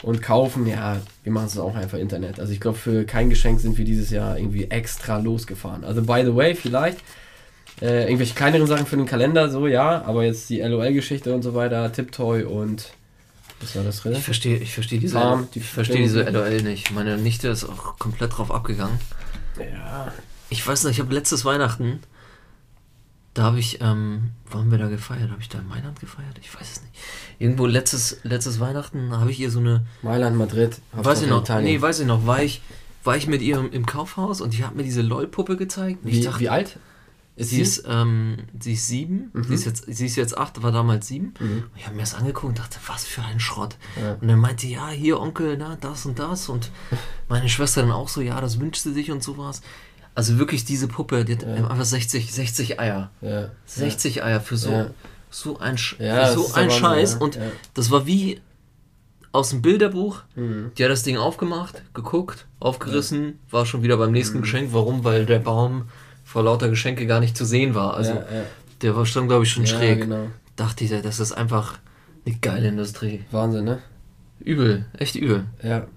und 0.03 0.21
kaufen, 0.21 0.67
ja, 0.67 0.97
wir 1.23 1.31
machen 1.31 1.47
es 1.47 1.57
auch 1.57 1.75
einfach 1.75 1.97
Internet. 1.97 2.39
Also 2.39 2.51
ich 2.51 2.59
glaube, 2.59 2.77
für 2.77 3.05
kein 3.05 3.29
Geschenk 3.29 3.61
sind 3.61 3.77
wir 3.77 3.85
dieses 3.85 4.09
Jahr 4.09 4.37
irgendwie 4.37 4.65
extra 4.65 5.17
losgefahren. 5.17 5.85
Also 5.85 6.01
by 6.01 6.23
the 6.25 6.35
way, 6.35 6.55
vielleicht 6.55 6.99
äh, 7.81 8.03
irgendwelche 8.03 8.35
kleineren 8.35 8.67
Sachen 8.67 8.85
für 8.85 8.97
den 8.97 9.05
Kalender, 9.05 9.49
so 9.49 9.65
ja, 9.67 10.03
aber 10.03 10.25
jetzt 10.25 10.49
die 10.49 10.59
LOL-Geschichte 10.59 11.33
und 11.33 11.41
so 11.41 11.53
weiter, 11.55 11.91
Tiptoy 11.91 12.43
und 12.43 12.91
was 13.65 13.75
war 13.75 13.83
das 13.83 14.01
drin? 14.01 14.13
Ich 14.13 14.23
verstehe 14.23 14.57
ich 14.57 14.73
verstehe 14.73 14.99
diese, 14.99 15.15
Farm, 15.19 15.47
die 15.53 15.59
ich 15.59 15.65
verstehe 15.65 15.97
diese. 15.97 16.23
LOL 16.23 16.61
nicht. 16.61 16.91
Meine 16.91 17.17
Nichte 17.17 17.47
ist 17.47 17.63
auch 17.63 17.97
komplett 17.97 18.37
drauf 18.37 18.51
abgegangen. 18.51 18.99
Ja. 19.59 20.11
Ich 20.49 20.65
weiß 20.65 20.83
nicht, 20.83 20.93
ich 20.93 20.99
habe 20.99 21.13
letztes 21.13 21.43
Weihnachten, 21.45 21.99
da 23.33 23.43
habe 23.43 23.59
ich, 23.59 23.81
ähm, 23.81 24.31
wo 24.49 24.59
haben 24.59 24.71
wir 24.71 24.77
da 24.77 24.87
gefeiert? 24.87 25.31
Habe 25.31 25.41
ich 25.41 25.49
da 25.49 25.59
in 25.59 25.67
Mailand 25.67 25.99
gefeiert? 25.99 26.37
Ich 26.39 26.53
weiß 26.53 26.71
es 26.71 26.81
nicht. 26.81 26.93
Irgendwo 27.39 27.65
letztes, 27.65 28.19
letztes 28.23 28.59
Weihnachten 28.59 29.11
habe 29.17 29.31
ich 29.31 29.39
ihr 29.39 29.49
so 29.49 29.59
eine, 29.59 29.85
Mailand, 30.03 30.37
Madrid, 30.37 30.79
weiß 30.93 31.23
ich 31.23 31.29
noch, 31.29 31.41
Italien. 31.41 31.73
nee, 31.73 31.81
weiß 31.81 31.99
ich 31.99 32.05
noch, 32.05 32.27
war 32.27 32.43
ich, 32.43 32.61
war 33.03 33.17
ich 33.17 33.27
mit 33.27 33.41
ihr 33.41 33.57
im, 33.71 33.85
Kaufhaus 33.85 34.41
und 34.41 34.53
die 34.53 34.63
hat 34.63 34.75
mir 34.75 34.83
diese 34.83 35.01
LOL-Puppe 35.01 35.57
gezeigt. 35.57 35.99
Ich 36.05 36.17
wie, 36.17 36.21
dachte, 36.21 36.39
wie 36.39 36.49
alt? 36.49 36.77
Ist 37.37 37.49
sie 37.49 37.59
ist, 37.61 37.83
ähm, 37.85 38.37
sie 38.59 38.73
ist 38.73 38.87
sieben, 38.87 39.29
Mhm. 39.33 39.43
sie, 39.43 39.53
ist 39.55 39.65
jetzt, 39.65 39.85
sie 39.87 40.05
ist 40.05 40.15
jetzt 40.15 40.37
acht, 40.37 40.63
war 40.63 40.71
damals 40.71 41.07
sieben. 41.07 41.33
Mhm. 41.39 41.63
Ich 41.75 41.85
habe 41.85 41.95
mir 41.95 42.01
das 42.03 42.15
angeguckt 42.15 42.45
und 42.45 42.59
dachte, 42.59 42.77
was 42.87 43.03
für 43.05 43.23
ein 43.23 43.41
Schrott. 43.41 43.75
Ja. 44.01 44.13
Und 44.21 44.27
dann 44.29 44.39
meinte, 44.39 44.67
ja, 44.67 44.87
hier 44.89 45.19
Onkel, 45.19 45.57
na, 45.57 45.77
das 45.81 46.05
und 46.05 46.17
das. 46.17 46.47
Und 46.47 46.71
meine 47.27 47.49
Schwester 47.49 47.81
dann 47.81 47.91
auch 47.91 48.07
so, 48.07 48.21
ja, 48.21 48.39
das 48.39 48.59
wünscht 48.61 48.81
sie 48.83 48.93
sich 48.93 49.11
und 49.11 49.21
sowas. 49.21 49.61
Also 50.13 50.37
wirklich 50.39 50.63
diese 50.63 50.87
Puppe, 50.87 51.25
die 51.25 51.33
hat 51.33 51.43
Ja. 51.43 51.67
einfach 51.67 51.83
60, 51.83 52.31
60 52.33 52.79
Eier. 52.79 53.11
Ja. 53.19 53.49
60 53.65 54.23
Eier 54.23 54.39
für 54.39 54.55
so, 54.55 54.91
so 55.29 55.59
ein, 55.59 55.77
Sch 55.77 55.97
so 56.33 56.53
ein 56.53 56.71
Scheiß. 56.71 57.15
Und 57.15 57.37
das 57.73 57.91
war 57.91 58.05
wie 58.07 58.39
aus 59.33 59.49
dem 59.49 59.61
Bilderbuch. 59.61 60.21
Mhm. 60.35 60.71
Die 60.77 60.83
hat 60.85 60.89
das 60.89 61.03
Ding 61.03 61.17
aufgemacht, 61.17 61.81
geguckt, 61.93 62.45
aufgerissen, 62.61 63.39
war 63.51 63.65
schon 63.65 63.83
wieder 63.83 63.97
beim 63.97 64.13
nächsten 64.13 64.39
Geschenk. 64.39 64.69
Warum? 64.71 65.03
Weil 65.03 65.25
der 65.25 65.39
Baum 65.39 65.89
vor 66.35 66.43
lauter 66.43 66.67
Geschenke 66.67 67.07
gar 67.07 67.21
nicht 67.21 67.37
zu 67.37 67.45
sehen 67.45 67.75
war. 67.75 67.93
Also 67.93 68.11
ja, 68.11 68.17
ja. 68.17 68.43
der 68.81 68.93
war 68.97 69.05
schon, 69.05 69.29
glaube 69.29 69.45
ich, 69.45 69.51
schon 69.53 69.63
Ja, 69.63 69.69
schräg. 69.77 70.01
genau. 70.01 70.27
Dachte 70.57 70.83
ich, 70.83 70.89
das 70.89 71.21
ist 71.21 71.31
einfach 71.31 71.77
eine 72.25 72.35
geile 72.41 72.67
Industrie. 72.67 73.21
Wahnsinn, 73.31 73.63
ne? 73.63 73.79
Übel, 74.41 74.83
echt 74.99 75.15
übel. 75.15 75.45
Ja. 75.63 75.87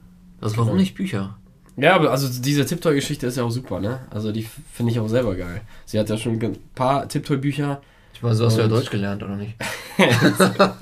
Also 0.41 0.57
warum 0.59 0.69
Genau. 0.69 0.81
nicht 0.81 0.95
Bücher? 0.95 1.37
Ja, 1.77 1.97
aber 1.97 2.13
also 2.13 2.29
diese 2.41 2.65
Tiptoy-Geschichte 2.65 3.27
ist 3.27 3.37
ja 3.37 3.43
auch 3.43 3.51
super, 3.51 3.81
ne? 3.81 3.99
Also 4.11 4.31
die 4.31 4.47
finde 4.73 4.93
ich 4.93 5.01
auch 5.01 5.09
selber 5.09 5.35
geil. 5.35 5.61
Sie 5.87 5.99
hat 5.99 6.09
ja 6.09 6.17
schon 6.17 6.39
ein 6.41 6.57
paar 6.77 7.09
Tiptoy-Bücher. 7.09 7.81
Ich 8.15 8.23
meine, 8.23 8.37
so 8.37 8.47
hast 8.47 8.59
du 8.59 8.63
ja 8.63 8.69
Deutsch 8.69 8.91
gelernt, 8.91 9.25
oder 9.25 9.35
nicht? 9.35 9.57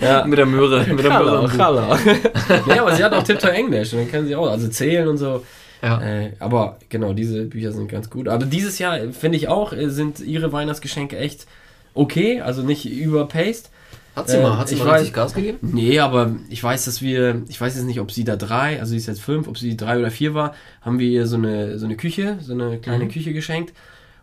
Ja, 0.00 0.24
Mit 0.24 0.38
der 0.38 0.46
Möhre. 0.46 0.86
Mit 0.86 1.04
der 1.04 1.18
Möhre. 1.18 1.50
hallo. 1.58 1.96
nee, 2.66 2.78
aber 2.78 2.94
sie 2.94 3.02
hat 3.04 3.12
auch 3.12 3.22
Tiptoy 3.22 3.50
Englisch 3.50 3.92
und 3.92 4.00
dann 4.00 4.10
können 4.10 4.26
sie 4.26 4.36
auch, 4.36 4.48
also 4.48 4.68
zählen 4.68 5.06
und 5.08 5.16
so. 5.18 5.44
Ja. 5.82 6.00
Äh, 6.00 6.32
aber 6.38 6.78
genau, 6.88 7.12
diese 7.12 7.44
Bücher 7.44 7.72
sind 7.72 7.88
ganz 7.88 8.08
gut. 8.08 8.28
Aber 8.28 8.46
dieses 8.46 8.78
Jahr 8.78 8.98
äh, 8.98 9.12
finde 9.12 9.36
ich 9.36 9.48
auch, 9.48 9.72
äh, 9.72 9.88
sind 9.90 10.20
ihre 10.20 10.52
Weihnachtsgeschenke 10.52 11.18
echt 11.18 11.46
okay, 11.94 12.40
also 12.40 12.62
nicht 12.62 12.86
überpaced. 12.90 13.70
Hat 14.14 14.28
sie 14.28 14.36
Äh, 14.36 14.42
mal, 14.42 14.58
hat 14.58 14.68
sie 14.68 14.74
ich 14.76 14.84
mal 14.84 14.90
weiß- 14.90 14.94
richtig 15.00 15.14
Gas 15.14 15.34
gegeben? 15.34 15.58
Nee, 15.62 15.98
aber 15.98 16.36
ich 16.50 16.62
weiß, 16.62 16.84
dass 16.84 17.00
wir, 17.02 17.42
ich 17.48 17.60
weiß 17.60 17.74
jetzt 17.76 17.84
nicht, 17.86 17.98
ob 18.00 18.12
sie 18.12 18.24
da 18.24 18.36
drei, 18.36 18.78
also 18.78 18.90
sie 18.90 18.98
ist 18.98 19.06
jetzt 19.06 19.22
fünf, 19.22 19.48
ob 19.48 19.56
sie 19.58 19.76
drei 19.76 19.98
oder 19.98 20.10
vier 20.10 20.34
war, 20.34 20.54
haben 20.82 20.98
wir 20.98 21.08
ihr 21.08 21.26
so 21.26 21.36
eine, 21.36 21.78
so 21.78 21.86
eine 21.86 21.96
Küche, 21.96 22.36
so 22.40 22.52
eine 22.52 22.78
kleine 22.78 23.04
Mhm. 23.04 23.10
Küche 23.10 23.32
geschenkt. 23.32 23.72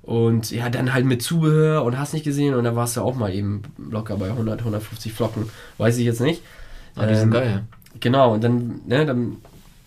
Und 0.02 0.52
ja, 0.52 0.70
dann 0.70 0.94
halt 0.94 1.06
mit 1.06 1.22
Zubehör 1.22 1.84
und 1.84 2.00
hast 2.00 2.14
nicht 2.14 2.24
gesehen 2.24 2.54
und 2.54 2.64
da 2.64 2.76
warst 2.76 2.98
du 2.98 3.02
auch 3.02 3.16
mal 3.16 3.34
eben 3.34 3.64
locker 3.92 4.16
bei 4.16 4.30
100, 4.30 4.62
150 4.64 5.12
Flocken. 5.12 5.50
Weiß 5.78 5.98
ich 5.98 6.06
jetzt 6.06 6.22
nicht. 6.22 6.42
Ah, 6.96 7.06
die 7.06 7.16
sind 7.16 7.26
Ähm, 7.26 7.32
geil. 7.32 7.64
Genau, 8.00 8.34
und 8.34 8.44
dann, 8.44 8.82
ne, 8.88 9.06
dann, 9.06 9.38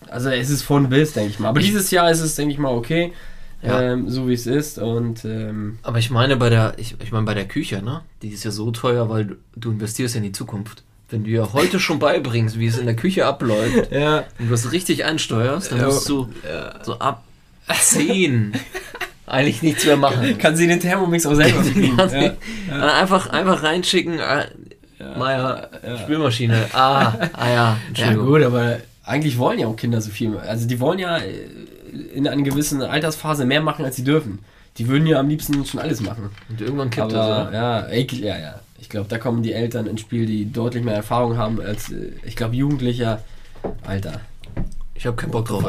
also 0.09 0.29
es 0.31 0.51
ist 0.51 0.63
von 0.63 0.89
bis, 0.89 1.13
denke 1.13 1.31
ich 1.31 1.39
mal. 1.39 1.49
Aber 1.49 1.61
Ich- 1.61 1.67
dieses 1.67 1.91
Jahr 1.91 2.11
ist 2.11 2.21
es, 2.21 2.35
denke 2.35 2.53
ich 2.53 2.59
mal, 2.59 2.73
okay, 2.73 3.13
Ja. 3.63 3.81
ähm, 3.81 4.09
so 4.09 4.29
wie 4.29 4.35
es 4.35 4.47
ist 4.47 4.79
und 4.79 5.25
ähm, 5.25 5.79
Aber 5.83 5.99
ich 5.99 6.11
meine 6.11 6.37
bei 6.37 6.51
der, 6.51 6.75
ich, 6.79 6.97
ich 7.03 7.13
meine 7.13 7.25
bei 7.27 7.35
der 7.35 7.47
Küche, 7.47 7.83
ne? 7.83 8.01
Die 8.23 8.29
ist 8.31 8.45
ja 8.45 8.51
so 8.51 8.71
teuer, 8.73 9.09
weil 9.09 9.25
du, 9.27 9.35
du 9.57 9.71
investierst 9.71 10.15
ja 10.15 10.19
in 10.19 10.25
die 10.25 10.33
Zukunft. 10.33 10.83
Wenn 11.11 11.25
du 11.25 11.31
ja 11.31 11.53
heute 11.53 11.79
schon 11.79 11.99
beibringst, 11.99 12.59
wie 12.59 12.67
es 12.67 12.79
in 12.79 12.87
der 12.87 12.97
Küche 12.97 13.27
abläuft, 13.27 13.93
ja, 13.93 14.25
und 14.39 14.47
du 14.47 14.51
das 14.51 14.73
richtig 14.73 15.05
einsteuerst, 15.05 15.71
dann 15.71 15.79
Ja. 15.81 15.87
musst 15.87 16.09
du 16.09 16.29
so 16.83 16.99
ab 16.99 17.23
10, 17.69 18.55
eigentlich 19.27 19.63
nichts 19.63 19.85
mehr 19.87 19.97
machen. 19.97 20.37
Kann 20.39 20.57
sie 20.57 20.67
den 20.67 20.81
Thermomix 20.81 21.27
auch 21.27 21.35
selber 21.35 21.61
bedienen. 21.63 21.99
ja. 21.99 22.33
Ja. 22.77 22.95
Einfach, 23.01 23.29
einfach 23.31 23.63
reinschicken. 23.63 24.19
Äh, 24.19 24.47
ja. 24.99 25.19
Meier, 25.19 25.69
Spülmaschine. 26.03 26.67
Ah, 26.73 27.13
ah 27.35 27.51
ja. 27.51 27.77
Ja 27.95 28.15
gut, 28.15 28.43
aber 28.43 28.79
eigentlich 29.13 29.39
wollen 29.39 29.59
ja 29.59 29.67
auch 29.67 29.77
Kinder 29.77 30.01
so 30.01 30.11
viel. 30.11 30.39
Also 30.39 30.67
die 30.67 30.81
wollen 30.81 30.99
ja 30.99 31.19
äh, 31.19 31.49
in 32.15 32.27
einer 32.27 32.43
gewissen 32.43 32.83
Altersphase 32.83 33.45
mehr 33.45 33.61
machen, 33.61 33.85
als 33.85 33.97
sie 33.97 34.05
dürfen. 34.05 34.39
Die 34.79 34.89
würden 34.89 35.07
ja 35.07 35.21
am 35.21 35.29
liebsten 35.29 35.67
schon 35.67 35.81
alles 35.81 36.01
machen. 36.01 36.31
Und 36.49 36.61
irgendwann 36.63 36.89
kippt 36.89 37.13
aber, 37.13 37.51
das, 37.51 37.53
ja. 37.53 37.89
Ja, 37.91 38.39
ja, 38.39 38.61
Ich 38.81 38.89
glaube, 38.89 39.09
da 39.09 39.19
kommen 39.19 39.43
die 39.43 39.53
Eltern 39.53 39.87
ins 39.87 40.01
Spiel, 40.01 40.25
die 40.25 40.51
deutlich 40.51 40.83
mehr 40.83 40.95
Erfahrung 40.95 41.37
haben 41.37 41.61
als, 41.61 41.93
äh, 41.93 42.13
ich 42.25 42.37
glaube, 42.37 42.57
Jugendlicher. 42.57 43.23
Alter. 43.87 44.23
Ich 44.95 45.07
habe 45.07 45.17
keinen 45.17 45.31
Bock 45.31 45.47
drauf. 45.47 45.63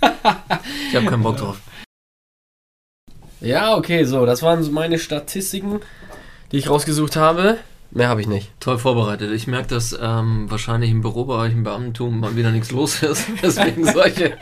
ich 0.00 0.96
habe 0.96 1.06
keinen 1.06 1.22
Bock 1.22 1.36
drauf. 1.36 1.60
Ja, 3.40 3.76
okay, 3.76 4.04
so, 4.04 4.24
das 4.24 4.42
waren 4.42 4.72
meine 4.72 4.98
Statistiken, 4.98 5.80
die 6.52 6.58
ich 6.58 6.70
rausgesucht 6.70 7.16
habe. 7.16 7.58
Mehr 7.94 8.08
habe 8.08 8.20
ich 8.20 8.26
nicht. 8.26 8.50
Toll 8.60 8.78
vorbereitet. 8.78 9.32
Ich 9.32 9.46
merke, 9.46 9.68
dass 9.68 9.96
ähm, 10.00 10.50
wahrscheinlich 10.50 10.90
im 10.90 11.00
Bürobereich, 11.00 11.52
im 11.52 11.62
Beamtentum 11.62 12.20
mal 12.20 12.36
wieder 12.36 12.50
nichts 12.50 12.70
los 12.70 13.02
ist. 13.02 13.26
Deswegen 13.42 13.84
solche, 13.84 14.36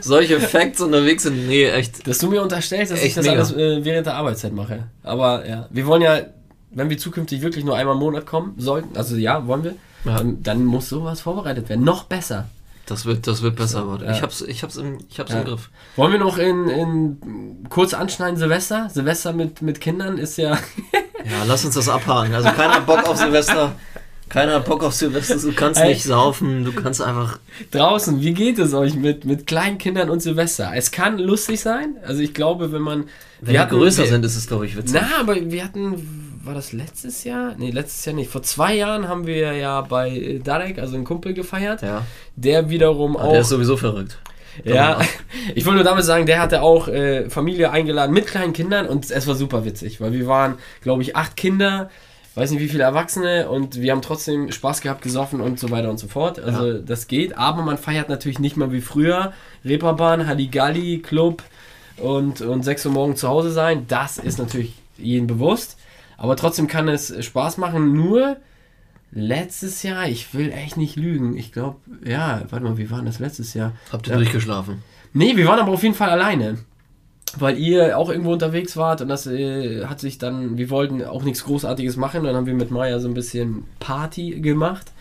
solche 0.00 0.40
Facts 0.40 0.80
unterwegs 0.80 1.22
sind. 1.22 1.46
Nee, 1.46 1.66
echt. 1.66 2.06
Dass 2.08 2.18
du 2.18 2.28
mir 2.28 2.42
unterstellst, 2.42 2.92
dass 2.92 3.02
ich 3.02 3.14
das 3.14 3.26
mega. 3.26 3.36
alles 3.36 3.52
äh, 3.52 3.84
während 3.84 4.06
der 4.06 4.14
Arbeitszeit 4.14 4.52
mache. 4.52 4.84
Aber 5.02 5.46
ja, 5.46 5.68
wir 5.70 5.86
wollen 5.86 6.02
ja, 6.02 6.20
wenn 6.70 6.90
wir 6.90 6.98
zukünftig 6.98 7.42
wirklich 7.42 7.64
nur 7.64 7.76
einmal 7.76 7.94
im 7.94 8.00
Monat 8.00 8.26
kommen 8.26 8.54
sollten, 8.56 8.96
also 8.96 9.16
ja, 9.16 9.46
wollen 9.46 9.64
wir, 9.64 9.74
ja. 10.04 10.18
Dann, 10.18 10.42
dann 10.42 10.64
muss 10.64 10.88
sowas 10.88 11.20
vorbereitet 11.22 11.68
werden. 11.68 11.84
Noch 11.84 12.04
besser. 12.04 12.48
Das 12.86 13.06
wird, 13.06 13.26
das 13.26 13.40
wird 13.40 13.56
besser, 13.56 13.84
so, 13.84 14.04
ja. 14.04 14.12
Ich 14.12 14.22
hab's, 14.22 14.42
ich 14.42 14.62
hab's, 14.62 14.76
im, 14.76 14.98
ich 15.08 15.18
hab's 15.18 15.32
ja. 15.32 15.40
im 15.40 15.46
Griff. 15.46 15.70
Wollen 15.96 16.12
wir 16.12 16.18
noch 16.18 16.36
in, 16.36 16.68
in 16.68 17.66
kurz 17.70 17.94
anschneiden 17.94 18.36
Silvester? 18.36 18.90
Silvester 18.90 19.32
mit, 19.32 19.62
mit 19.62 19.80
Kindern 19.80 20.18
ist 20.18 20.36
ja. 20.36 20.58
ja, 21.24 21.44
lass 21.46 21.64
uns 21.64 21.74
das 21.74 21.88
abhaken. 21.88 22.34
Also 22.34 22.50
keiner 22.50 22.74
hat 22.74 22.86
Bock 22.86 23.08
auf 23.08 23.16
Silvester. 23.16 23.72
Keiner 24.28 24.54
hat 24.54 24.64
Bock 24.64 24.82
auf 24.82 24.94
Silvester, 24.94 25.36
du 25.36 25.52
kannst 25.52 25.82
nicht 25.84 26.02
saufen, 26.02 26.64
du 26.64 26.72
kannst 26.72 27.00
einfach. 27.02 27.38
Draußen, 27.70 28.20
wie 28.20 28.32
geht 28.32 28.58
es 28.58 28.72
euch 28.74 28.94
mit, 28.94 29.24
mit 29.24 29.46
kleinen 29.46 29.78
Kindern 29.78 30.10
und 30.10 30.20
Silvester? 30.20 30.72
Es 30.74 30.90
kann 30.90 31.18
lustig 31.18 31.60
sein. 31.60 31.96
Also 32.06 32.22
ich 32.22 32.34
glaube, 32.34 32.72
wenn 32.72 32.82
man. 32.82 33.04
Wenn 33.40 33.52
wir 33.52 33.60
hatten, 33.60 33.76
größer 33.76 34.02
wir, 34.02 34.08
sind, 34.08 34.24
ist 34.24 34.36
es, 34.36 34.46
glaube 34.46 34.66
ich, 34.66 34.76
witzig. 34.76 34.98
Na, 35.00 35.20
aber 35.20 35.36
wir 35.36 35.62
hatten 35.62 36.24
war 36.44 36.54
das 36.54 36.72
letztes 36.72 37.24
Jahr? 37.24 37.54
Nee, 37.56 37.70
letztes 37.70 38.04
Jahr 38.04 38.14
nicht. 38.14 38.30
Vor 38.30 38.42
zwei 38.42 38.74
Jahren 38.74 39.08
haben 39.08 39.26
wir 39.26 39.54
ja 39.54 39.80
bei 39.80 40.40
Darek, 40.44 40.78
also 40.78 40.94
einen 40.94 41.04
Kumpel, 41.04 41.32
gefeiert. 41.32 41.82
Ja. 41.82 42.06
Der 42.36 42.68
wiederum 42.68 43.16
auch. 43.16 43.30
Der 43.30 43.40
ist 43.40 43.48
sowieso 43.48 43.76
verrückt. 43.76 44.18
Ja, 44.62 45.00
ich 45.54 45.64
wollte 45.64 45.76
nur 45.76 45.84
damit 45.84 46.04
sagen, 46.04 46.26
der 46.26 46.40
hatte 46.40 46.62
auch 46.62 46.88
äh, 46.88 47.28
Familie 47.30 47.70
eingeladen 47.70 48.12
mit 48.12 48.26
kleinen 48.26 48.52
Kindern 48.52 48.86
und 48.86 49.10
es 49.10 49.26
war 49.26 49.34
super 49.34 49.64
witzig, 49.64 50.00
weil 50.00 50.12
wir 50.12 50.26
waren, 50.26 50.56
glaube 50.82 51.02
ich, 51.02 51.16
acht 51.16 51.36
Kinder, 51.36 51.90
weiß 52.34 52.50
nicht 52.50 52.60
wie 52.60 52.68
viele 52.68 52.84
Erwachsene 52.84 53.48
und 53.48 53.80
wir 53.80 53.92
haben 53.92 54.02
trotzdem 54.02 54.50
Spaß 54.50 54.80
gehabt, 54.80 55.02
gesoffen 55.02 55.40
und 55.40 55.58
so 55.58 55.70
weiter 55.70 55.90
und 55.90 55.98
so 55.98 56.08
fort. 56.08 56.38
Also 56.38 56.66
ja. 56.66 56.78
das 56.78 57.06
geht, 57.06 57.36
aber 57.36 57.62
man 57.62 57.78
feiert 57.78 58.08
natürlich 58.08 58.38
nicht 58.38 58.56
mehr 58.56 58.72
wie 58.72 58.80
früher. 58.80 59.32
Reeperbahn, 59.64 60.26
Halligalli, 60.26 60.98
Club 60.98 61.42
und, 61.96 62.40
und 62.40 62.64
6 62.64 62.86
Uhr 62.86 62.92
morgens 62.92 63.20
zu 63.20 63.28
Hause 63.28 63.50
sein. 63.50 63.86
Das 63.88 64.18
ist 64.18 64.38
natürlich 64.38 64.74
jedem 64.98 65.26
bewusst. 65.26 65.78
Aber 66.16 66.36
trotzdem 66.36 66.66
kann 66.66 66.88
es 66.88 67.24
Spaß 67.24 67.58
machen. 67.58 67.92
Nur 67.92 68.36
letztes 69.14 69.82
Jahr, 69.82 70.08
ich 70.08 70.34
will 70.34 70.50
echt 70.50 70.76
nicht 70.76 70.96
lügen. 70.96 71.36
Ich 71.36 71.52
glaube, 71.52 71.78
ja, 72.04 72.42
warte 72.50 72.64
mal, 72.64 72.76
wie 72.76 72.90
war 72.90 73.02
das 73.02 73.20
letztes 73.20 73.54
Jahr? 73.54 73.72
Habt 73.92 74.06
ihr 74.06 74.12
ja. 74.12 74.16
durchgeschlafen? 74.18 74.82
Nee, 75.12 75.36
wir 75.36 75.46
waren 75.46 75.60
aber 75.60 75.72
auf 75.72 75.82
jeden 75.82 75.94
Fall 75.94 76.10
alleine. 76.10 76.58
Weil 77.36 77.58
ihr 77.58 77.98
auch 77.98 78.10
irgendwo 78.10 78.32
unterwegs 78.32 78.76
wart 78.76 79.00
und 79.00 79.08
das 79.08 79.26
äh, 79.26 79.86
hat 79.86 79.98
sich 79.98 80.18
dann, 80.18 80.56
wir 80.56 80.70
wollten 80.70 81.04
auch 81.04 81.24
nichts 81.24 81.44
Großartiges 81.44 81.96
machen. 81.96 82.24
Dann 82.24 82.36
haben 82.36 82.46
wir 82.46 82.54
mit 82.54 82.70
Maya 82.70 83.00
so 83.00 83.08
ein 83.08 83.14
bisschen 83.14 83.64
Party 83.80 84.40
gemacht. 84.40 84.92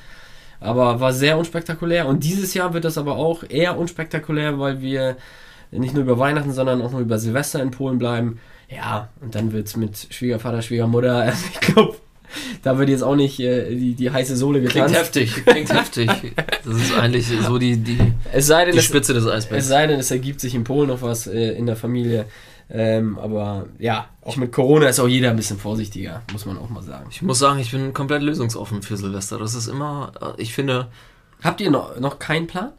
Aber 0.60 1.00
war 1.00 1.14
sehr 1.14 1.38
unspektakulär. 1.38 2.08
Und 2.08 2.24
dieses 2.24 2.54
Jahr 2.54 2.74
wird 2.74 2.86
das 2.86 2.98
aber 2.98 3.18
auch 3.18 3.44
eher 3.48 3.78
unspektakulär, 3.78 4.60
weil 4.60 4.82
wir 4.82 5.18
nicht 5.72 5.94
nur 5.94 6.04
über 6.04 6.18
Weihnachten, 6.18 6.54
sondern 6.54 6.82
auch 6.82 6.92
nur 6.92 7.02
über 7.02 7.20
Silvester 7.20 7.62
in 7.62 7.72
Polen 7.72 8.00
bleiben. 8.00 8.40
Ja, 8.70 9.10
und 9.22 9.36
dann 9.36 9.52
wird 9.52 9.68
es 9.68 9.76
mit 9.76 10.08
Schwiegervater, 10.10 10.62
Schwiegermutter, 10.62 11.18
also 11.18 11.46
ich 11.54 11.60
glaube, 11.60 11.96
da 12.62 12.78
wird 12.78 12.90
jetzt 12.90 13.04
auch 13.04 13.16
nicht 13.16 13.40
äh, 13.40 13.76
die, 13.76 13.94
die 13.94 14.12
heiße 14.12 14.36
Sohle 14.36 14.62
getanzt. 14.62 15.14
Klingt 15.14 15.30
heftig, 15.30 15.46
klingt 15.46 15.74
heftig. 15.74 16.10
Das 16.66 16.76
ist 16.76 16.94
eigentlich 16.98 17.28
so 17.28 17.58
die, 17.58 17.78
die, 17.78 18.00
es 18.32 18.48
sei 18.48 18.66
denn, 18.66 18.76
die 18.76 18.82
Spitze 18.82 19.14
des 19.14 19.28
Eisbergs. 19.28 19.64
Es 19.64 19.70
sei 19.70 19.88
denn, 19.88 20.00
es 20.00 20.12
ergibt 20.12 20.40
sich 20.40 20.56
in 20.56 20.64
Polen 20.64 20.90
noch 20.90 21.02
was 21.02 21.28
äh, 21.28 21.52
in 21.54 21.66
der 21.66 21.76
Familie. 21.76 22.26
Ähm, 22.70 23.20
aber 23.20 23.68
ja, 23.78 24.08
auch 24.22 24.36
mit 24.38 24.52
Corona 24.52 24.88
ist 24.88 25.00
auch 25.00 25.08
jeder 25.08 25.30
ein 25.30 25.36
bisschen 25.36 25.60
vorsichtiger, 25.60 26.24
muss 26.32 26.46
man 26.46 26.58
auch 26.58 26.70
mal 26.70 26.82
sagen. 26.82 27.08
Ich 27.12 27.22
muss 27.22 27.40
sagen, 27.40 27.60
ich 27.60 27.72
bin 27.72 27.94
komplett 27.94 28.24
lösungsoffen 28.24 28.82
für 28.82 28.98
Silvester. 28.98 29.38
Das 29.38 29.54
ist 29.54 29.68
immer, 29.68 30.12
äh, 30.22 30.42
ich 30.42 30.54
finde. 30.54 30.88
Habt 31.44 31.60
ihr 31.60 31.70
noch, 31.70 32.00
noch 32.00 32.20
keinen 32.20 32.48
Plan? 32.48 32.72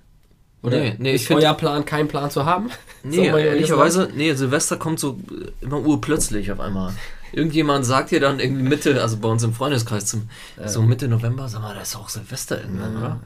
Oder 0.63 0.79
nee, 0.79 0.95
nee, 0.99 1.15
ist 1.15 1.31
euer 1.31 1.53
Plan, 1.53 1.85
keinen 1.85 2.09
Plan 2.09 2.31
zu 2.31 2.45
haben? 2.45 2.71
Nee, 3.07 3.27
ehrlicherweise, 3.27 4.09
nee, 4.17 4.33
Silvester 4.33 4.79
kommt 4.79 4.99
so 4.99 5.19
immer 5.61 5.79
urplötzlich 5.79 6.51
auf 6.51 6.59
einmal. 6.59 6.95
Irgendjemand 7.35 7.85
sagt 7.85 8.11
dir 8.11 8.21
dann 8.21 8.41
irgendwie 8.41 8.63
Mitte, 8.63 9.01
also 9.01 9.17
bei 9.19 9.29
uns 9.29 9.43
im 9.43 9.53
Freundeskreis, 9.53 10.07
zum, 10.07 10.29
ja. 10.59 10.69
so 10.69 10.83
Mitte 10.83 11.09
November, 11.09 11.49
sag 11.49 11.63
mal, 11.63 11.75
da 11.75 11.81
ist 11.81 11.97
auch 11.97 12.09
Silvester 12.09 12.61
irgendwann, 12.61 12.93
ja, 12.93 12.99
oder? 12.99 13.09
Ja. 13.09 13.17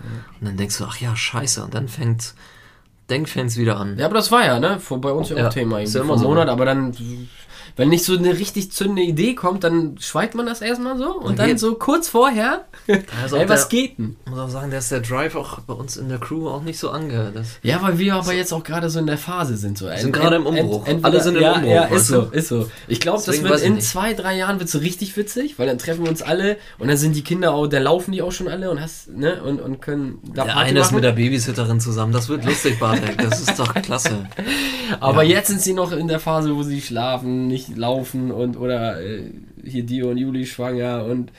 Und 0.40 0.46
dann 0.46 0.56
denkst 0.56 0.78
du, 0.78 0.84
ach 0.84 0.96
ja, 0.98 1.14
scheiße, 1.14 1.62
und 1.62 1.74
dann 1.74 1.88
fängt, 1.88 2.34
denk 3.10 3.28
fängt's 3.28 3.56
wieder 3.56 3.78
an. 3.78 3.98
Ja, 3.98 4.06
aber 4.06 4.14
das 4.14 4.30
war 4.32 4.44
ja, 4.44 4.58
ne, 4.58 4.80
vor, 4.80 5.00
bei 5.00 5.12
uns 5.12 5.28
ja 5.28 5.46
auch 5.46 5.52
Thema, 5.52 5.80
irgendwie, 5.80 5.98
vor 5.98 6.16
einem 6.16 6.24
Monat, 6.24 6.48
aber 6.48 6.64
dann 6.64 6.92
wenn 7.76 7.88
nicht 7.88 8.04
so 8.04 8.16
eine 8.16 8.38
richtig 8.38 8.72
zündende 8.72 9.02
Idee 9.02 9.34
kommt, 9.34 9.64
dann 9.64 9.98
schweigt 9.98 10.34
man 10.34 10.46
das 10.46 10.60
erstmal 10.60 10.98
so 10.98 11.16
und, 11.16 11.26
und 11.26 11.38
dann 11.38 11.58
so 11.58 11.74
kurz 11.74 12.08
vorher, 12.08 12.64
also 13.22 13.36
ey, 13.36 13.48
was 13.48 13.68
der, 13.68 13.80
geht 13.80 13.98
denn? 13.98 14.16
Ich 14.24 14.30
muss 14.30 14.40
auch 14.40 14.48
sagen, 14.48 14.70
dass 14.70 14.88
der 14.88 15.00
Drive 15.00 15.34
auch 15.34 15.60
bei 15.60 15.74
uns 15.74 15.96
in 15.96 16.08
der 16.08 16.18
Crew 16.18 16.48
auch 16.48 16.62
nicht 16.62 16.78
so 16.78 16.90
ange. 16.90 17.32
ja, 17.62 17.82
weil 17.82 17.98
wir 17.98 18.14
aber 18.14 18.32
jetzt 18.32 18.52
auch 18.52 18.62
gerade 18.62 18.90
so 18.90 18.98
in 18.98 19.06
der 19.06 19.18
Phase 19.18 19.56
sind. 19.56 19.78
So. 19.78 19.86
Wir 19.86 19.98
sind 19.98 20.12
gerade 20.12 20.36
im 20.36 20.46
Umbruch. 20.46 20.86
Ent, 20.86 21.04
Alle 21.04 21.22
sind 21.22 21.36
im 21.36 21.42
ja, 21.42 21.54
Umbruch. 21.54 21.70
Ja, 21.70 21.84
ist 21.84 22.06
so, 22.06 22.22
ist 22.22 22.48
so. 22.48 22.68
Ich 22.86 23.00
glaube, 23.00 23.22
das 23.24 23.42
wird 23.42 23.60
in 23.60 23.80
zwei, 23.80 24.14
drei 24.14 24.36
Jahren 24.36 24.58
wird 24.58 24.68
so 24.68 24.78
richtig 24.78 25.16
witzig, 25.16 25.58
weil 25.58 25.66
dann 25.66 25.78
treffen 25.78 26.04
wir 26.04 26.10
uns 26.10 26.22
alle 26.22 26.56
und 26.78 26.88
dann 26.88 26.96
sind 26.96 27.16
die 27.16 27.22
Kinder 27.22 27.52
auch, 27.52 27.66
da 27.66 27.78
laufen 27.78 28.12
die 28.12 28.22
auch 28.22 28.32
schon 28.32 28.48
alle 28.48 28.70
und 28.70 28.80
hast, 28.80 29.08
ne, 29.08 29.42
und, 29.42 29.60
und 29.60 29.80
können 29.80 30.18
da 30.34 30.44
Der 30.44 30.56
eine 30.56 30.80
ist 30.80 30.92
mit 30.92 31.04
der 31.04 31.12
Babysitterin 31.12 31.80
zusammen, 31.80 32.12
das 32.12 32.28
wird 32.28 32.44
lustig, 32.44 32.78
Bartek, 32.78 33.18
das 33.18 33.40
ist 33.40 33.58
doch 33.58 33.74
klasse. 33.82 34.26
Aber 35.00 35.22
ja. 35.22 35.36
jetzt 35.36 35.48
sind 35.48 35.60
sie 35.60 35.74
noch 35.74 35.92
in 35.92 36.08
der 36.08 36.20
Phase, 36.20 36.54
wo 36.54 36.62
sie 36.62 36.80
schlafen, 36.80 37.48
nicht 37.66 37.78
laufen 37.78 38.30
und 38.30 38.56
oder 38.56 39.00
äh, 39.00 39.30
hier 39.64 39.84
Dio 39.84 40.10
und 40.10 40.18
Juli 40.18 40.46
schwanger 40.46 41.04
und 41.04 41.32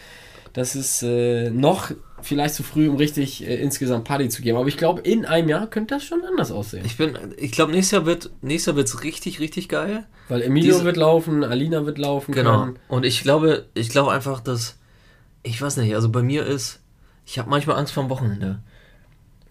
das 0.54 0.76
ist 0.76 1.04
äh, 1.04 1.52
noch 1.52 1.92
vielleicht 2.22 2.56
zu 2.56 2.64
früh, 2.64 2.90
um 2.90 2.96
richtig 2.98 3.48
äh, 3.48 3.56
insgesamt 3.62 4.06
Party 4.06 4.30
zu 4.30 4.42
geben. 4.42 4.58
Aber 4.58 4.68
ich 4.68 4.78
glaube, 4.78 5.02
in 5.02 5.26
einem 5.26 5.48
Jahr 5.48 5.68
könnte 5.68 5.96
das 5.96 6.04
schon 6.04 6.24
anders 6.26 6.52
aussehen. 6.52 6.84
Ich 6.86 6.98
bin, 6.98 7.18
ich 7.38 7.52
glaube, 7.52 7.72
nächstes 7.72 7.92
Jahr 7.92 8.06
wird 8.06 8.32
nächstes 8.42 8.68
Jahr 8.68 8.76
wird's 8.76 9.04
richtig, 9.04 9.40
richtig 9.40 9.70
geil. 9.70 10.06
Weil 10.28 10.42
Emilio 10.42 10.74
Diese, 10.74 10.86
wird 10.86 10.98
laufen, 10.98 11.44
Alina 11.44 11.86
wird 11.86 11.98
laufen. 11.98 12.34
Genau. 12.34 12.62
Können. 12.62 12.80
Und 12.88 13.06
ich 13.06 13.22
glaube, 13.22 13.66
ich 13.74 13.90
glaube 13.90 14.12
einfach, 14.12 14.40
dass 14.40 14.78
ich 15.44 15.62
weiß 15.62 15.78
nicht. 15.78 15.96
Also 15.96 16.10
bei 16.10 16.22
mir 16.22 16.46
ist, 16.46 16.82
ich 17.26 17.40
habe 17.40 17.50
manchmal 17.50 17.78
Angst 17.78 17.94
vor 17.94 18.04
dem 18.04 18.10
Wochenende, 18.10 18.60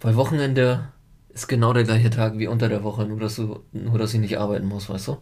weil 0.01 0.17
Wochenende 0.17 0.89
ist 1.33 1.49
genau 1.49 1.73
der 1.73 1.85
gleiche 1.85 2.11
Tag 2.11 2.39
wie 2.39 2.49
unter 2.49 2.69
der 2.69 2.83
Woche, 2.83 3.05
nur 3.07 3.21
dass 3.21 3.37
du, 3.37 3.61
nur 3.73 3.99
dass 3.99 4.15
ich 4.15 4.21
nicht 4.21 4.39
arbeiten 4.39 4.67
muss, 4.67 4.89
weißt 4.89 5.09
du? 5.09 5.19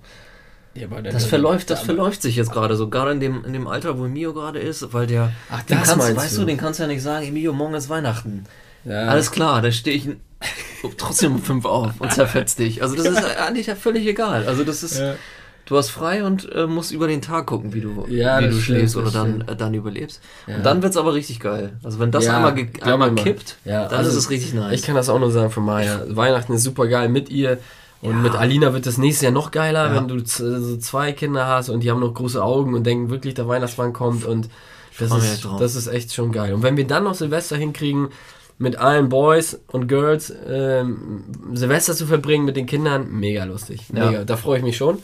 Ja, 0.77 0.87
das 1.03 1.25
verläuft, 1.25 1.71
das 1.71 1.81
verläuft 1.81 2.23
sich 2.23 2.37
jetzt 2.37 2.53
gerade 2.53 2.77
so, 2.77 2.89
gerade 2.89 3.13
in 3.13 3.21
dem, 3.21 3.45
in 3.45 3.53
dem 3.53 3.67
Alter, 3.67 3.99
wo 3.99 4.05
Emilio 4.05 4.35
gerade 4.35 4.59
ist, 4.59 4.93
weil 4.93 5.07
der, 5.07 5.33
Ach, 5.51 5.63
das 5.63 5.89
kannst, 5.89 5.97
meinst 5.97 6.17
weißt 6.17 6.39
du, 6.39 6.45
den 6.45 6.57
kannst 6.59 6.79
du 6.79 6.85
ja 6.85 6.89
nicht 6.89 7.03
sagen, 7.03 7.27
Emilio, 7.27 7.53
morgen 7.53 7.75
ist 7.75 7.89
Weihnachten. 7.89 8.45
Ja. 8.85 9.07
Alles 9.07 9.31
klar, 9.31 9.63
da 9.63 9.73
stehe 9.73 9.97
ich 9.97 10.09
trotzdem 10.99 11.37
um 11.37 11.43
fünf 11.43 11.65
auf 11.65 11.93
und 11.99 12.13
zerfetzt 12.13 12.59
dich. 12.59 12.83
Also 12.83 12.97
das 12.97 13.07
ist 13.07 13.25
eigentlich 13.39 13.67
ja 13.67 13.75
völlig 13.75 14.07
egal. 14.07 14.47
Also 14.47 14.65
das 14.65 14.83
ist, 14.83 14.99
ja. 14.99 15.15
du 15.65 15.77
hast 15.77 15.91
frei 15.91 16.25
und 16.25 16.51
äh, 16.53 16.67
musst 16.67 16.93
über 16.93 17.09
den 17.09 17.23
Tag 17.23 17.47
gucken, 17.47 17.75
wie 17.75 17.81
du, 17.81 18.07
ja, 18.09 18.41
wie 18.41 18.49
du 18.49 18.61
schläfst 18.61 18.97
oder 18.97 19.11
dann, 19.11 19.43
äh, 19.43 19.57
dann 19.57 19.75
überlebst. 19.75 20.21
Und 20.47 20.65
dann 20.65 20.83
wird 20.83 20.93
es 20.93 20.97
aber 20.97 21.15
richtig 21.15 21.41
geil. 21.41 21.73
Also 21.83 21.99
wenn 21.99 22.11
das 22.11 22.29
einmal, 22.29 22.55
einmal 22.83 23.15
kippt, 23.15 23.57
dann 23.65 23.89
also 23.89 24.11
ist 24.11 24.17
es 24.17 24.31
richtig 24.31 24.55
nice. 24.55 24.75
Ich 24.75 24.83
kann 24.83 24.95
das 24.95 25.09
auch 25.09 25.19
nur 25.19 25.31
sagen 25.31 25.51
von 25.51 25.65
Maya. 25.65 26.03
Weihnachten 26.09 26.53
ist 26.53 26.63
super 26.63 26.87
geil 26.87 27.09
mit 27.09 27.31
ihr. 27.31 27.59
Und 28.03 28.11
ja. 28.11 28.17
mit 28.17 28.35
Alina 28.35 28.73
wird 28.73 28.87
das 28.87 28.99
nächste 28.99 29.27
Jahr 29.27 29.33
noch 29.33 29.51
geiler, 29.51 29.89
ja. 29.89 29.97
wenn 29.97 30.09
du 30.09 30.19
so 30.25 30.77
zwei 30.77 31.13
Kinder 31.13 31.47
hast 31.47 31.71
und 31.71 31.81
die 31.81 31.91
haben 31.91 32.01
noch 32.01 32.15
große 32.15 32.43
Augen 32.43 32.75
und 32.75 32.85
denken 32.85 33.11
wirklich, 33.11 33.35
der 33.35 33.49
Weihnachtsmann 33.49 33.93
kommt 33.93 34.25
und 34.25 34.49
das 34.99 35.13
ist, 35.13 35.47
das 35.59 35.75
ist 35.75 35.89
echt 35.89 36.15
schon 36.15 36.33
geil. 36.33 36.55
Und 36.55 36.63
wenn 36.63 36.77
wir 36.77 36.87
dann 36.87 37.05
noch 37.05 37.15
Silvester 37.15 37.57
hinkriegen, 37.57 38.09
mit 38.59 38.77
allen 38.77 39.09
Boys 39.09 39.61
und 39.69 39.87
Girls 39.87 40.33
ähm, 40.49 41.25
Silvester 41.53 41.95
zu 41.95 42.07
verbringen 42.07 42.47
mit 42.47 42.57
den 42.57 42.67
Kindern, 42.67 43.11
mega 43.11 43.45
lustig. 43.45 43.83
Mega. 43.93 44.11
Ja. 44.11 44.25
Da 44.25 44.37
freue 44.37 44.59
ich 44.59 44.65
mich 44.65 44.77
schon. 44.77 44.99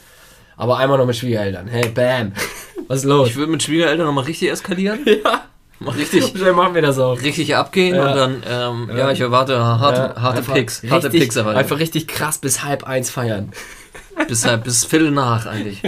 Aber 0.57 0.78
einmal 0.78 0.98
noch 0.98 1.07
mit 1.07 1.16
Schwiegereltern. 1.16 1.68
Hey, 1.68 1.88
bam. 1.90 2.33
Was 2.88 3.00
ist 3.00 3.05
los? 3.05 3.28
Ich 3.28 3.37
würde 3.37 3.52
mit 3.52 3.62
Schwiegereltern 3.62 4.07
nochmal 4.07 4.24
richtig 4.24 4.50
eskalieren. 4.50 5.00
ja. 5.07 5.44
Richtig, 5.97 6.27
Schnell 6.27 6.53
machen 6.53 6.75
wir 6.75 6.83
das 6.83 6.99
auch. 6.99 7.21
Richtig 7.21 7.57
abgehen 7.57 7.95
ja. 7.95 8.09
und 8.09 8.16
dann, 8.16 8.42
ähm, 8.49 8.88
ja. 8.90 8.99
ja. 8.99 9.12
ich 9.12 9.21
erwarte 9.21 9.59
harte, 9.59 10.14
ja, 10.14 10.23
harte 10.23 10.42
Picks. 10.42 10.83
Harte 10.88 11.11
Picks 11.11 11.37
erwarte. 11.37 11.59
Einfach 11.59 11.79
richtig 11.79 12.09
krass 12.09 12.38
bis 12.38 12.62
halb 12.62 12.85
eins 12.85 13.11
feiern. 13.11 13.53
bis, 14.29 14.47
bis 14.64 14.85
Viertel 14.85 15.11
nach 15.11 15.47
eigentlich. 15.47 15.83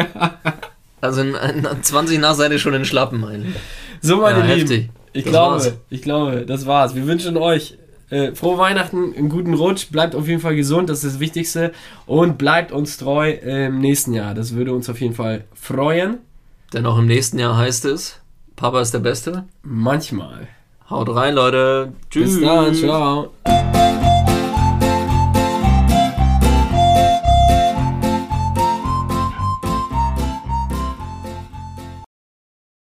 Also 1.00 1.20
in, 1.20 1.34
in 1.34 1.82
20 1.82 2.18
nach 2.18 2.34
seid 2.34 2.52
ihr 2.52 2.58
schon 2.58 2.74
in 2.74 2.84
Schlappen 2.84 3.24
eigentlich. 3.24 3.54
So, 4.00 4.18
meine 4.18 4.40
Lieben. 4.40 4.68
Heftig. 4.68 4.90
Ich 5.12 5.24
das 5.24 5.30
glaube, 5.30 5.52
war's. 5.52 5.72
ich 5.90 6.02
glaube, 6.02 6.46
das 6.46 6.66
war's. 6.66 6.94
Wir 6.94 7.06
wünschen 7.06 7.36
euch 7.36 7.78
äh, 8.10 8.34
frohe 8.34 8.58
Weihnachten, 8.58 9.14
einen 9.16 9.28
guten 9.28 9.54
Rutsch, 9.54 9.90
bleibt 9.90 10.14
auf 10.14 10.28
jeden 10.28 10.40
Fall 10.40 10.56
gesund, 10.56 10.88
das 10.88 11.04
ist 11.04 11.14
das 11.14 11.20
Wichtigste. 11.20 11.72
Und 12.06 12.38
bleibt 12.38 12.72
uns 12.72 12.96
treu 12.96 13.30
im 13.30 13.80
nächsten 13.80 14.12
Jahr. 14.12 14.34
Das 14.34 14.54
würde 14.54 14.72
uns 14.72 14.88
auf 14.88 15.00
jeden 15.00 15.14
Fall 15.14 15.44
freuen. 15.54 16.18
Denn 16.72 16.86
auch 16.86 16.98
im 16.98 17.06
nächsten 17.06 17.38
Jahr 17.38 17.56
heißt 17.56 17.84
es, 17.84 18.20
Papa 18.56 18.80
ist 18.80 18.94
der 18.94 19.00
Beste. 19.00 19.44
Manchmal. 19.62 20.48
Haut 20.88 21.14
rein, 21.14 21.34
Leute. 21.34 21.92
Tschüss. 22.10 22.38
Bis 22.38 22.46
dann, 22.46 22.74
ciao. 22.74 23.30